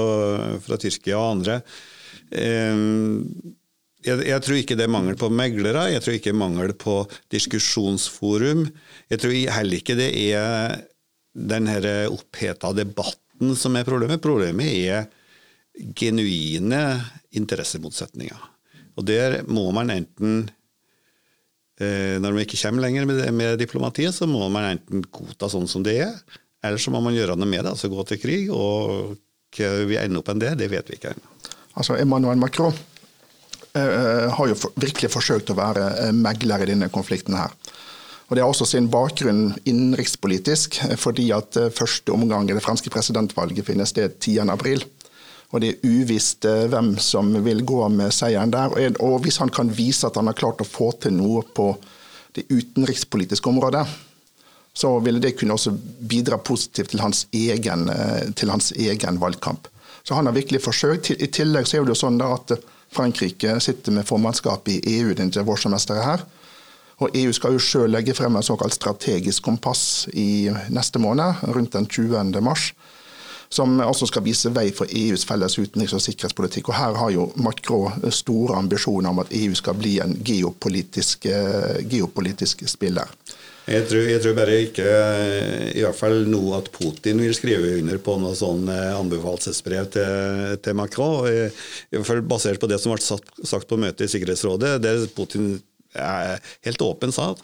fra 0.63 0.79
Tyrkia 0.79 1.19
og 1.19 1.33
andre. 1.39 1.57
Jeg, 4.01 4.23
jeg, 4.25 4.43
tror 4.47 4.61
ikke 4.61 4.77
det 4.79 4.87
er 4.87 4.93
mangel 4.95 5.19
på 5.19 5.29
meglere, 5.35 5.89
jeg 5.93 6.05
tror 6.05 6.17
ikke 6.17 6.37
mangel 6.37 6.77
på 6.79 7.03
diskusjonsforum. 7.35 8.69
Jeg 9.11 9.21
tror 9.21 9.35
heller 9.59 9.83
ikke 9.83 9.99
det 9.99 10.13
er 10.31 10.79
den 11.35 11.69
oppheta 12.07 12.71
debatten 12.77 13.57
som 13.59 13.75
er 13.77 13.89
problemet. 13.89 14.23
Problemet 14.23 14.71
er 14.71 15.11
genuine 15.99 16.81
interessemotsetninger. 17.35 18.49
Og 18.95 19.07
der 19.09 19.41
må 19.49 19.67
man 19.75 19.93
enten 19.93 20.49
når 21.81 22.35
man 22.35 22.45
ikke 22.45 22.59
kommer 22.61 22.85
lenger 22.85 23.07
med, 23.09 23.23
med, 23.33 23.59
diplomatiet, 23.61 24.13
så 24.13 24.29
må 24.29 24.49
man 24.53 24.75
enten 24.75 25.05
godta 25.09 25.49
sånn 25.49 25.69
som 25.71 25.85
det 25.87 25.97
er, 26.05 26.15
eller 26.61 26.81
så 26.81 26.93
må 26.93 27.01
man 27.01 27.17
gjøre 27.17 27.39
noe 27.41 27.49
med 27.49 27.65
det, 27.65 27.73
altså 27.73 27.89
gå 27.89 28.05
til 28.09 28.21
krig. 28.21 28.51
Og 28.53 29.15
hva 29.57 29.71
vi 29.89 29.97
ender 29.99 30.21
opp 30.21 30.29
enn 30.33 30.43
det, 30.43 30.55
det 30.61 30.69
vet 30.73 30.91
vi 30.91 30.99
ikke 30.99 31.15
ennå. 31.15 31.53
Altså, 31.81 31.97
Emmanuel 31.97 32.41
Macron 32.41 32.75
uh, 32.75 34.29
har 34.37 34.51
jo 34.51 34.59
for, 34.59 34.77
virkelig 34.81 35.13
forsøkt 35.15 35.53
å 35.55 35.59
være 35.59 36.11
megler 36.17 36.67
i 36.67 36.73
denne 36.75 36.91
konflikten 36.93 37.39
her. 37.39 37.55
Og 38.29 38.37
Det 38.37 38.45
har 38.45 38.53
også 38.53 38.69
sin 38.69 38.87
bakgrunn 38.93 39.57
innenrikspolitisk, 39.67 40.77
fordi 41.03 41.31
at 41.35 41.57
første 41.75 42.13
omgang 42.15 42.47
i 42.47 42.55
det 42.55 42.63
franske 42.63 42.93
presidentvalget 42.93 43.67
finner 43.67 43.89
sted 43.91 44.21
10.4 44.21 44.85
og 45.51 45.63
det 45.63 45.71
er 45.73 45.89
uvisst 45.91 46.47
eh, 46.47 46.69
hvem 46.71 46.93
som 47.03 47.33
vil 47.45 47.65
gå 47.67 47.81
med 47.91 48.15
seieren 48.15 48.53
der. 48.55 48.75
Og 49.03 49.19
hvis 49.25 49.41
han 49.43 49.51
kan 49.51 49.71
vise 49.75 50.07
at 50.07 50.19
han 50.19 50.31
har 50.31 50.39
klart 50.39 50.63
å 50.63 50.69
få 50.69 50.93
til 51.03 51.17
noe 51.17 51.43
på 51.43 51.73
det 52.37 52.47
utenrikspolitiske 52.51 53.51
området, 53.51 53.83
så 54.73 54.93
ville 55.03 55.19
det 55.23 55.35
kunne 55.39 55.57
også 55.57 55.73
bidra 55.75 56.39
positivt 56.39 56.93
til 56.95 57.03
hans 57.03 57.25
egen, 57.35 57.89
eh, 57.91 58.31
til 58.39 58.53
hans 58.55 58.71
egen 58.73 59.19
valgkamp. 59.19 59.67
Så 60.07 60.15
han 60.15 60.27
har 60.27 60.37
virkelig 60.39 60.63
forsøkt. 60.63 61.11
I 61.11 61.27
tillegg 61.27 61.67
så 61.67 61.79
er 61.81 61.85
det 61.85 61.97
jo 61.97 62.03
sånn 62.07 62.23
at 62.25 62.55
Frankrike 62.95 63.59
sitter 63.63 63.95
med 63.95 64.07
formannskapet 64.07 64.79
i 64.79 65.01
EU 65.01 65.15
denne 65.19 65.45
vårsemesteret 65.47 66.07
her. 66.07 66.23
Og 67.01 67.17
EU 67.17 67.33
skal 67.33 67.57
jo 67.57 67.63
sjøl 67.63 67.91
legge 67.91 68.15
frem 68.15 68.37
en 68.37 68.45
såkalt 68.45 68.77
strategisk 68.77 69.43
kompass 69.43 70.07
i 70.13 70.51
neste 70.71 71.01
måned, 71.03 71.43
rundt 71.49 71.75
den 71.75 71.87
20. 71.89 72.41
mars 72.45 72.71
som 73.51 73.81
også 73.83 74.07
skal 74.07 74.23
vise 74.23 74.51
vei 74.55 74.69
for 74.75 74.91
EUs 74.95 75.25
felles 75.27 75.59
utenriks- 75.59 75.97
og 75.97 76.03
sikkerhetspolitikk. 76.05 76.71
Og 76.71 76.79
Her 76.79 76.99
har 77.01 77.11
jo 77.11 77.31
Macron 77.43 78.11
store 78.15 78.59
ambisjoner 78.59 79.11
om 79.11 79.23
at 79.25 79.33
EU 79.35 79.55
skal 79.59 79.75
bli 79.75 79.99
en 79.99 80.15
geopolitisk, 80.25 81.27
eh, 81.27 81.83
geopolitisk 81.91 82.63
spiller. 82.71 83.11
Jeg 83.71 83.87
tror, 83.89 84.07
jeg 84.09 84.23
tror, 84.23 84.35
bare 84.35 84.61
ikke 84.65 84.87
i 85.75 85.83
hvert 85.83 85.99
fall 85.99 86.25
nå 86.27 86.41
at 86.57 86.71
Putin 86.75 87.21
vil 87.23 87.35
skrive 87.35 87.77
under 87.79 87.99
på 88.03 88.17
noe 88.23 88.35
sånn 88.39 88.71
eh, 88.71 88.95
anbefalelsesbrev 88.97 89.91
til, 89.95 90.57
til 90.63 90.79
Macron. 90.79 91.27
I, 91.27 91.51
hvert 91.91 92.07
fall 92.07 92.23
Basert 92.23 92.63
på 92.63 92.71
det 92.71 92.81
som 92.83 92.95
ble 92.95 93.03
sagt, 93.03 93.69
på 93.69 93.79
møtet 93.79 94.07
i 94.07 94.15
Sikkerhetsrådet, 94.15 94.79
der 94.83 95.07
Putin 95.15 95.59
helt 95.91 96.83
åpen 96.87 97.11
sa 97.11 97.33
at 97.35 97.43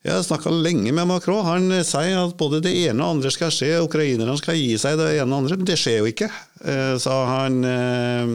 jeg 0.00 0.14
har 0.14 0.22
snakka 0.24 0.48
lenge 0.48 0.94
med 0.96 1.04
Macron. 1.10 1.44
Han 1.44 1.72
sier 1.84 2.22
at 2.22 2.32
både 2.40 2.62
det 2.64 2.72
ene 2.86 3.04
og 3.04 3.18
andre 3.18 3.30
skal 3.34 3.50
skje. 3.52 3.82
Ukrainerne 3.84 4.32
skal 4.40 4.56
gi 4.56 4.78
seg 4.80 4.96
det 4.96 5.10
ene 5.18 5.28
og 5.28 5.42
andre, 5.42 5.58
men 5.60 5.68
det 5.68 5.76
skjer 5.76 5.98
jo 6.00 6.08
ikke. 6.08 6.30
Eh, 6.64 6.94
så 7.02 7.16
han, 7.28 7.58
eh, 7.68 8.30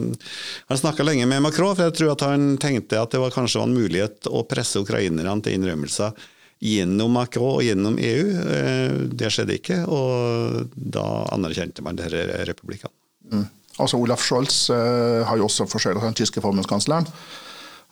han 0.68 0.78
snakka 0.78 1.02
lenge 1.02 1.26
med 1.26 1.42
Macron, 1.42 1.74
for 1.74 1.88
jeg 1.88 1.96
tror 1.98 2.12
at 2.12 2.22
han 2.28 2.54
tenkte 2.62 3.00
at 3.00 3.10
det 3.10 3.18
var 3.18 3.34
kanskje 3.34 3.58
var 3.58 3.66
en 3.66 3.74
mulighet 3.74 4.30
å 4.30 4.44
presse 4.46 4.78
ukrainerne 4.78 5.34
til 5.42 5.58
innrømmelser 5.58 6.14
gjennom 6.62 7.18
Macron 7.18 7.56
og 7.56 7.66
gjennom 7.66 7.98
EU. 7.98 8.28
Eh, 8.46 8.94
det 9.18 9.32
skjedde 9.34 9.58
ikke, 9.58 9.80
og 9.90 10.70
da 10.78 11.02
anerkjente 11.34 11.82
man 11.82 11.98
disse 11.98 12.46
republikkene. 12.46 12.94
Mm. 13.32 13.42
Altså 13.82 13.98
Olaf 13.98 14.22
Scholz 14.22 14.70
har 14.70 15.36
jo 15.36 15.50
også 15.50 15.66
forsøkt, 15.68 15.98
den 16.00 16.14
tyske 16.16 16.40
forbundskansleren 16.40 17.10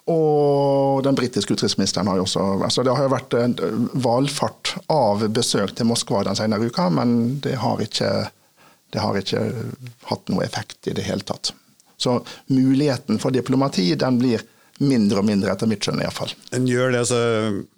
og 0.06 1.02
den 1.04 1.16
britiske 1.16 1.54
utenriksministeren 1.54 2.08
har 2.10 2.18
jo 2.20 2.26
også 2.26 2.44
altså 2.66 2.82
Det 2.84 2.92
har 2.92 3.06
jo 3.06 3.12
vært 3.14 3.36
en 3.40 3.54
valfart 4.04 4.74
av 4.92 5.24
besøk 5.32 5.72
til 5.76 5.88
Moskva 5.88 6.24
den 6.26 6.36
senere 6.36 6.68
uka, 6.68 6.90
men 6.92 7.38
det 7.44 7.56
har, 7.62 7.80
ikke, 7.80 8.10
det 8.92 9.00
har 9.00 9.16
ikke 9.16 9.44
hatt 10.10 10.32
noe 10.32 10.44
effekt 10.44 10.90
i 10.90 10.96
det 10.96 11.06
hele 11.08 11.24
tatt. 11.24 11.54
Så 11.96 12.18
muligheten 12.52 13.20
for 13.22 13.32
diplomati 13.32 13.94
den 13.96 14.20
blir 14.20 14.44
mindre 14.84 15.22
og 15.22 15.28
mindre, 15.28 15.54
etter 15.54 15.70
mitt 15.70 15.86
skjønn 15.86 16.02
iallfall. 16.02 16.34
Den 16.52 16.68
gjør 16.68 16.92
det, 16.98 17.06
så 17.08 17.20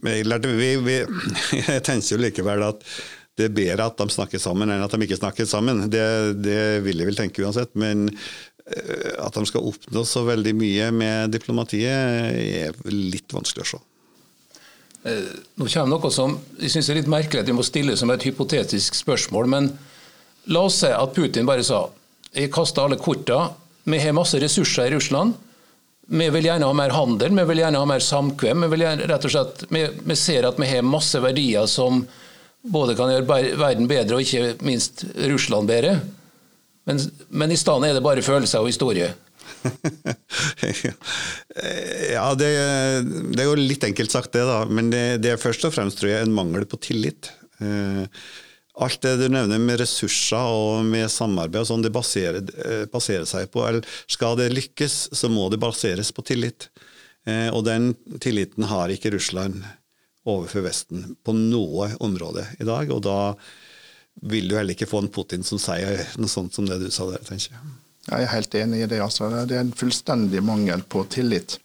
vi, 0.02 0.72
vi, 0.82 0.98
Jeg 1.68 1.86
tenker 1.86 2.16
jo 2.16 2.22
likevel 2.24 2.66
at 2.72 2.82
det 3.36 3.50
er 3.50 3.54
bedre 3.54 3.86
at 3.90 3.98
de 4.00 4.08
snakker 4.10 4.40
sammen 4.40 4.72
enn 4.72 4.82
at 4.82 4.94
de 4.96 5.06
ikke 5.06 5.20
snakker 5.20 5.46
sammen. 5.46 5.84
Det, 5.92 6.02
det 6.40 6.60
vil 6.82 7.02
jeg 7.04 7.10
vel 7.12 7.18
tenke 7.20 7.44
uansett. 7.44 7.74
Men 7.76 8.08
Eh, 8.08 8.55
at 8.66 9.36
de 9.36 9.44
skal 9.46 9.66
oppnå 9.68 10.02
så 10.02 10.24
veldig 10.26 10.52
mye 10.58 10.88
med 10.90 11.30
diplomatiet, 11.30 12.34
er 12.34 12.74
litt 12.90 13.30
vanskelig 13.34 13.62
å 13.62 13.70
se. 13.76 13.82
Eh, 15.06 15.34
nå 15.54 15.68
kommer 15.70 15.92
noe 15.92 16.10
som 16.10 16.34
jeg 16.58 16.72
synes 16.72 16.90
er 16.90 16.98
litt 16.98 17.10
merkelig 17.10 17.44
at 17.44 17.50
vi 17.50 17.54
må 17.54 17.64
stille 17.66 17.94
som 17.98 18.10
et 18.10 18.26
hypotetisk 18.26 18.96
spørsmål. 18.98 19.50
Men 19.52 19.70
la 20.50 20.64
oss 20.66 20.80
si 20.82 20.90
at 20.90 21.14
Putin 21.14 21.46
bare 21.46 21.66
sa 21.66 21.84
jeg 22.36 22.50
kaster 22.52 22.84
alle 22.84 22.98
korta. 23.00 23.52
Vi 23.86 24.00
har 24.02 24.16
masse 24.16 24.38
ressurser 24.42 24.90
i 24.90 24.96
Russland. 24.96 25.36
Vi 26.06 26.26
vil 26.30 26.46
gjerne 26.46 26.66
ha 26.68 26.74
mer 26.76 26.92
handel, 26.94 27.32
vi 27.34 27.44
vil 27.48 27.62
gjerne 27.64 27.80
ha 27.82 27.86
mer 27.88 28.02
samkvem. 28.02 28.66
Vi, 28.70 28.78
gjerne, 28.82 29.06
rett 29.10 29.26
og 29.26 29.32
slett, 29.32 29.64
vi, 29.70 29.86
vi 30.06 30.16
ser 30.18 30.46
at 30.46 30.58
vi 30.60 30.68
har 30.70 30.86
masse 30.86 31.18
verdier 31.22 31.66
som 31.70 32.04
både 32.66 32.94
kan 32.98 33.10
gjøre 33.10 33.56
verden 33.58 33.88
bedre 33.90 34.18
og 34.18 34.26
ikke 34.26 34.66
minst 34.66 35.04
Russland 35.30 35.70
bedre. 35.70 35.96
Men, 36.86 37.00
men 37.28 37.52
i 37.52 37.58
stedet 37.58 37.90
er 37.90 37.96
det 37.96 38.04
bare 38.04 38.22
følelser 38.24 38.62
og 38.62 38.70
historie. 38.70 39.10
ja, 42.14 42.26
det, 42.38 42.50
det, 43.32 43.40
er 43.42 43.48
jo 43.48 43.56
litt 43.58 43.84
enkelt 43.86 44.14
sagt, 44.14 44.32
det, 44.36 44.44
da. 44.46 44.62
Men 44.70 44.90
det, 44.92 45.04
det, 45.24 45.34
er 45.34 45.42
først 45.42 45.66
og 45.66 45.74
fremst 45.74 46.00
tror 46.00 46.12
jeg, 46.12 46.26
en 46.26 46.36
mangel 46.36 46.66
på 46.70 46.78
tillit. 46.82 47.30
Eh, 47.62 48.04
alt 48.76 49.00
det 49.02 49.14
du 49.22 49.26
nevner 49.32 49.60
med 49.62 49.80
ressurser 49.80 50.52
og 50.52 50.84
med 50.86 51.08
samarbeid, 51.12 51.62
og 51.64 51.70
sånn, 51.70 51.84
det 51.86 51.94
baserer, 51.94 52.42
eh, 52.66 52.84
baserer, 52.92 53.26
seg 53.28 53.50
på 53.52 53.64
eller 53.66 53.86
Skal 54.12 54.36
det 54.38 54.52
lykkes, 54.52 55.08
så 55.16 55.30
må 55.32 55.48
det 55.52 55.62
baseres 55.62 56.12
på 56.14 56.24
tillit. 56.26 56.68
Eh, 57.26 57.48
og 57.50 57.64
den 57.66 57.94
tilliten 58.22 58.68
har 58.70 58.92
ikke 58.92 59.14
Russland 59.16 59.64
overfor 60.26 60.66
Vesten 60.66 61.16
på 61.24 61.34
noe 61.36 61.92
område 62.02 62.44
i 62.60 62.66
dag. 62.66 62.90
og 62.92 63.02
da 63.06 63.18
vil 64.22 64.48
du 64.48 64.56
heller 64.56 64.76
ikke 64.76 64.88
få 64.88 65.02
en 65.04 65.12
Putin 65.12 65.44
som 65.44 65.60
sier 65.60 66.06
noe 66.16 66.30
sånt 66.30 66.56
som 66.56 66.66
det 66.68 66.78
du 66.80 66.88
sa 66.90 67.08
der, 67.10 67.22
tenker 67.26 67.52
jeg. 67.52 67.74
Jeg 68.06 68.22
er 68.22 68.30
helt 68.30 68.54
enig 68.54 68.82
i 68.84 68.88
det. 68.90 69.00
altså. 69.02 69.28
Det 69.48 69.56
er 69.56 69.64
en 69.64 69.74
fullstendig 69.74 70.42
mangel 70.46 70.84
på 70.86 71.02
tillit. 71.10 71.58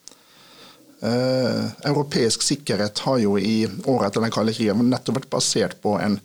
Eh, 1.02 1.64
europeisk 1.90 2.44
sikkerhet 2.46 3.00
har 3.06 3.22
jo 3.22 3.38
i 3.38 3.64
året 3.90 4.10
etter 4.10 4.26
den 4.26 4.34
kalde 4.34 4.54
krigen 4.54 4.84
nettopp 4.90 5.22
vært 5.22 5.32
basert 5.34 5.80
på 5.82 5.96
en 6.02 6.20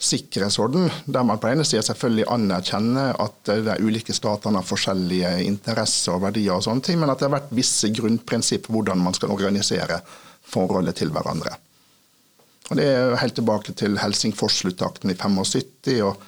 sikkerhetsorden, 0.00 0.88
der 1.04 1.24
man 1.28 1.38
på 1.40 1.48
den 1.48 1.58
ene 1.58 1.68
siden 1.68 1.84
selvfølgelig 1.84 2.26
anerkjenner 2.32 3.18
at 3.20 3.50
de 3.68 3.76
ulike 3.84 4.16
statene 4.16 4.60
har 4.60 4.68
forskjellige 4.68 5.32
interesser 5.44 6.16
og 6.16 6.24
verdier, 6.24 6.54
og 6.56 6.64
sånne 6.64 6.84
ting, 6.84 7.00
men 7.00 7.12
at 7.12 7.20
det 7.20 7.28
har 7.28 7.36
vært 7.36 7.52
visse 7.52 7.90
grunnprinsipp 7.92 8.70
hvordan 8.72 9.02
man 9.04 9.16
skal 9.16 9.34
organisere 9.34 10.00
forholdet 10.40 11.02
til 11.02 11.12
hverandre. 11.12 11.52
Og 12.70 12.76
Det 12.76 12.86
er 12.86 13.16
helt 13.18 13.34
tilbake 13.34 13.72
til 13.74 13.98
Helsingfors-sluttakten 13.98 15.10
i 15.10 15.14
75. 15.18 16.02
og 16.06 16.22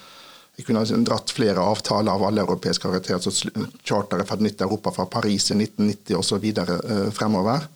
Vi 0.57 0.64
kunne 0.66 0.84
dratt 1.07 1.30
flere 1.30 1.62
avtaler 1.62 2.12
av 2.12 2.24
alle 2.26 2.43
europeiske 2.43 2.82
karakterer, 2.82 3.16
altså 3.16 3.51
charteret 3.84 4.28
for 4.28 4.36
et 4.36 4.45
nytt 4.45 4.61
Europa 4.61 4.90
fra 4.90 5.07
Paris 5.07 5.51
i 5.51 5.55
1990 5.55 6.16
osv. 6.18 6.45
Eh, 6.45 7.11
fremover. 7.11 7.68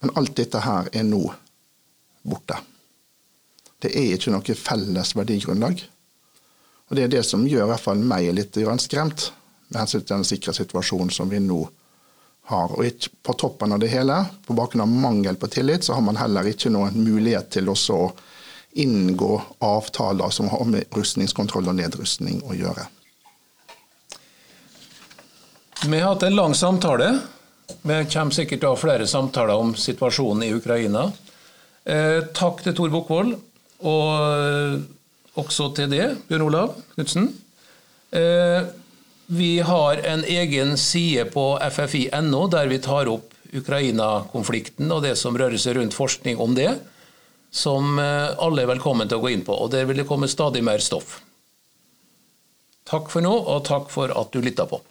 Men 0.00 0.10
alt 0.16 0.34
dette 0.36 0.58
her 0.64 0.88
er 0.92 1.04
nå 1.04 1.22
borte. 2.22 2.58
Det 3.78 3.92
er 3.94 4.16
ikke 4.16 4.32
noe 4.32 4.56
felles 4.58 5.14
verdigrunnlag. 5.14 5.84
Og 6.88 6.96
Det 6.96 7.04
er 7.04 7.08
det 7.08 7.24
som 7.24 7.46
gjør 7.46 7.68
i 7.68 7.70
hvert 7.72 7.84
fall 7.84 7.98
meg 8.00 8.32
litt 8.34 8.58
skremt 8.80 9.30
med 9.68 9.80
hensyn 9.80 10.00
til 10.00 10.16
den 10.16 10.24
sikre 10.24 10.52
situasjonen 10.52 11.10
som 11.10 11.30
vi 11.30 11.38
nå 11.38 11.62
har. 11.62 11.72
Og 12.52 13.06
på 13.24 13.32
toppen 13.40 13.72
av 13.72 13.80
det 13.80 13.88
hele, 13.88 14.18
på 14.44 14.56
bakgrunn 14.56 14.84
av 14.84 14.88
mangel 14.88 15.36
på 15.40 15.48
tillit, 15.48 15.84
så 15.84 15.96
har 15.96 16.04
man 16.04 16.18
heller 16.20 16.44
ikke 16.50 16.72
noen 16.72 16.98
mulighet 17.00 17.48
til 17.56 17.70
å 17.72 17.76
inngå 18.74 19.42
avtaler 19.64 20.30
som 20.34 20.50
har 20.52 20.64
med 20.68 20.84
rustningskontroll 20.92 21.70
og 21.70 21.78
nedrustning 21.78 22.42
å 22.44 22.56
gjøre. 22.58 22.84
Vi 25.84 26.00
har 26.00 26.14
hatt 26.14 26.26
en 26.26 26.36
lang 26.36 26.54
samtale. 26.54 27.18
Vi 27.82 27.96
kommer 28.12 28.34
sikkert 28.34 28.60
til 28.60 28.68
å 28.68 28.74
ha 28.74 28.80
flere 28.80 29.06
samtaler 29.08 29.60
om 29.60 29.72
situasjonen 29.78 30.44
i 30.46 30.52
Ukraina. 30.56 31.06
Eh, 31.84 32.20
takk 32.36 32.62
til 32.64 32.76
Tor 32.76 32.92
Bukkvold, 32.92 33.34
og 33.84 34.10
eh, 34.20 34.78
også 35.40 35.70
til 35.76 35.90
det, 35.92 36.06
Bjørn 36.28 36.46
Olav 36.46 36.76
Knutsen. 36.94 37.28
Eh, 38.16 38.64
vi 39.26 39.60
har 39.60 39.96
en 39.96 40.24
egen 40.24 40.76
side 40.78 41.24
på 41.32 41.58
ffi.no 41.70 42.46
der 42.52 42.68
vi 42.68 42.78
tar 42.78 43.08
opp 43.08 43.30
Ukraina-konflikten 43.54 44.90
og 44.92 45.04
det 45.04 45.14
som 45.16 45.36
rører 45.38 45.60
seg 45.60 45.78
rundt 45.78 45.94
forskning 45.94 46.40
om 46.42 46.56
det, 46.58 46.72
som 47.54 47.98
eh, 48.02 48.34
alle 48.42 48.64
er 48.64 48.72
velkommen 48.72 49.08
til 49.08 49.20
å 49.20 49.24
gå 49.24 49.30
inn 49.30 49.44
på. 49.46 49.54
og 49.54 49.70
Der 49.72 49.86
vil 49.86 50.02
det 50.02 50.08
komme 50.08 50.28
stadig 50.28 50.64
mer 50.66 50.82
stoff. 50.82 51.20
Takk 52.84 53.08
for 53.12 53.24
nå, 53.24 53.32
og 53.32 53.64
takk 53.64 53.88
for 53.94 54.12
at 54.12 54.34
du 54.34 54.42
lytta 54.44 54.66
på. 54.68 54.82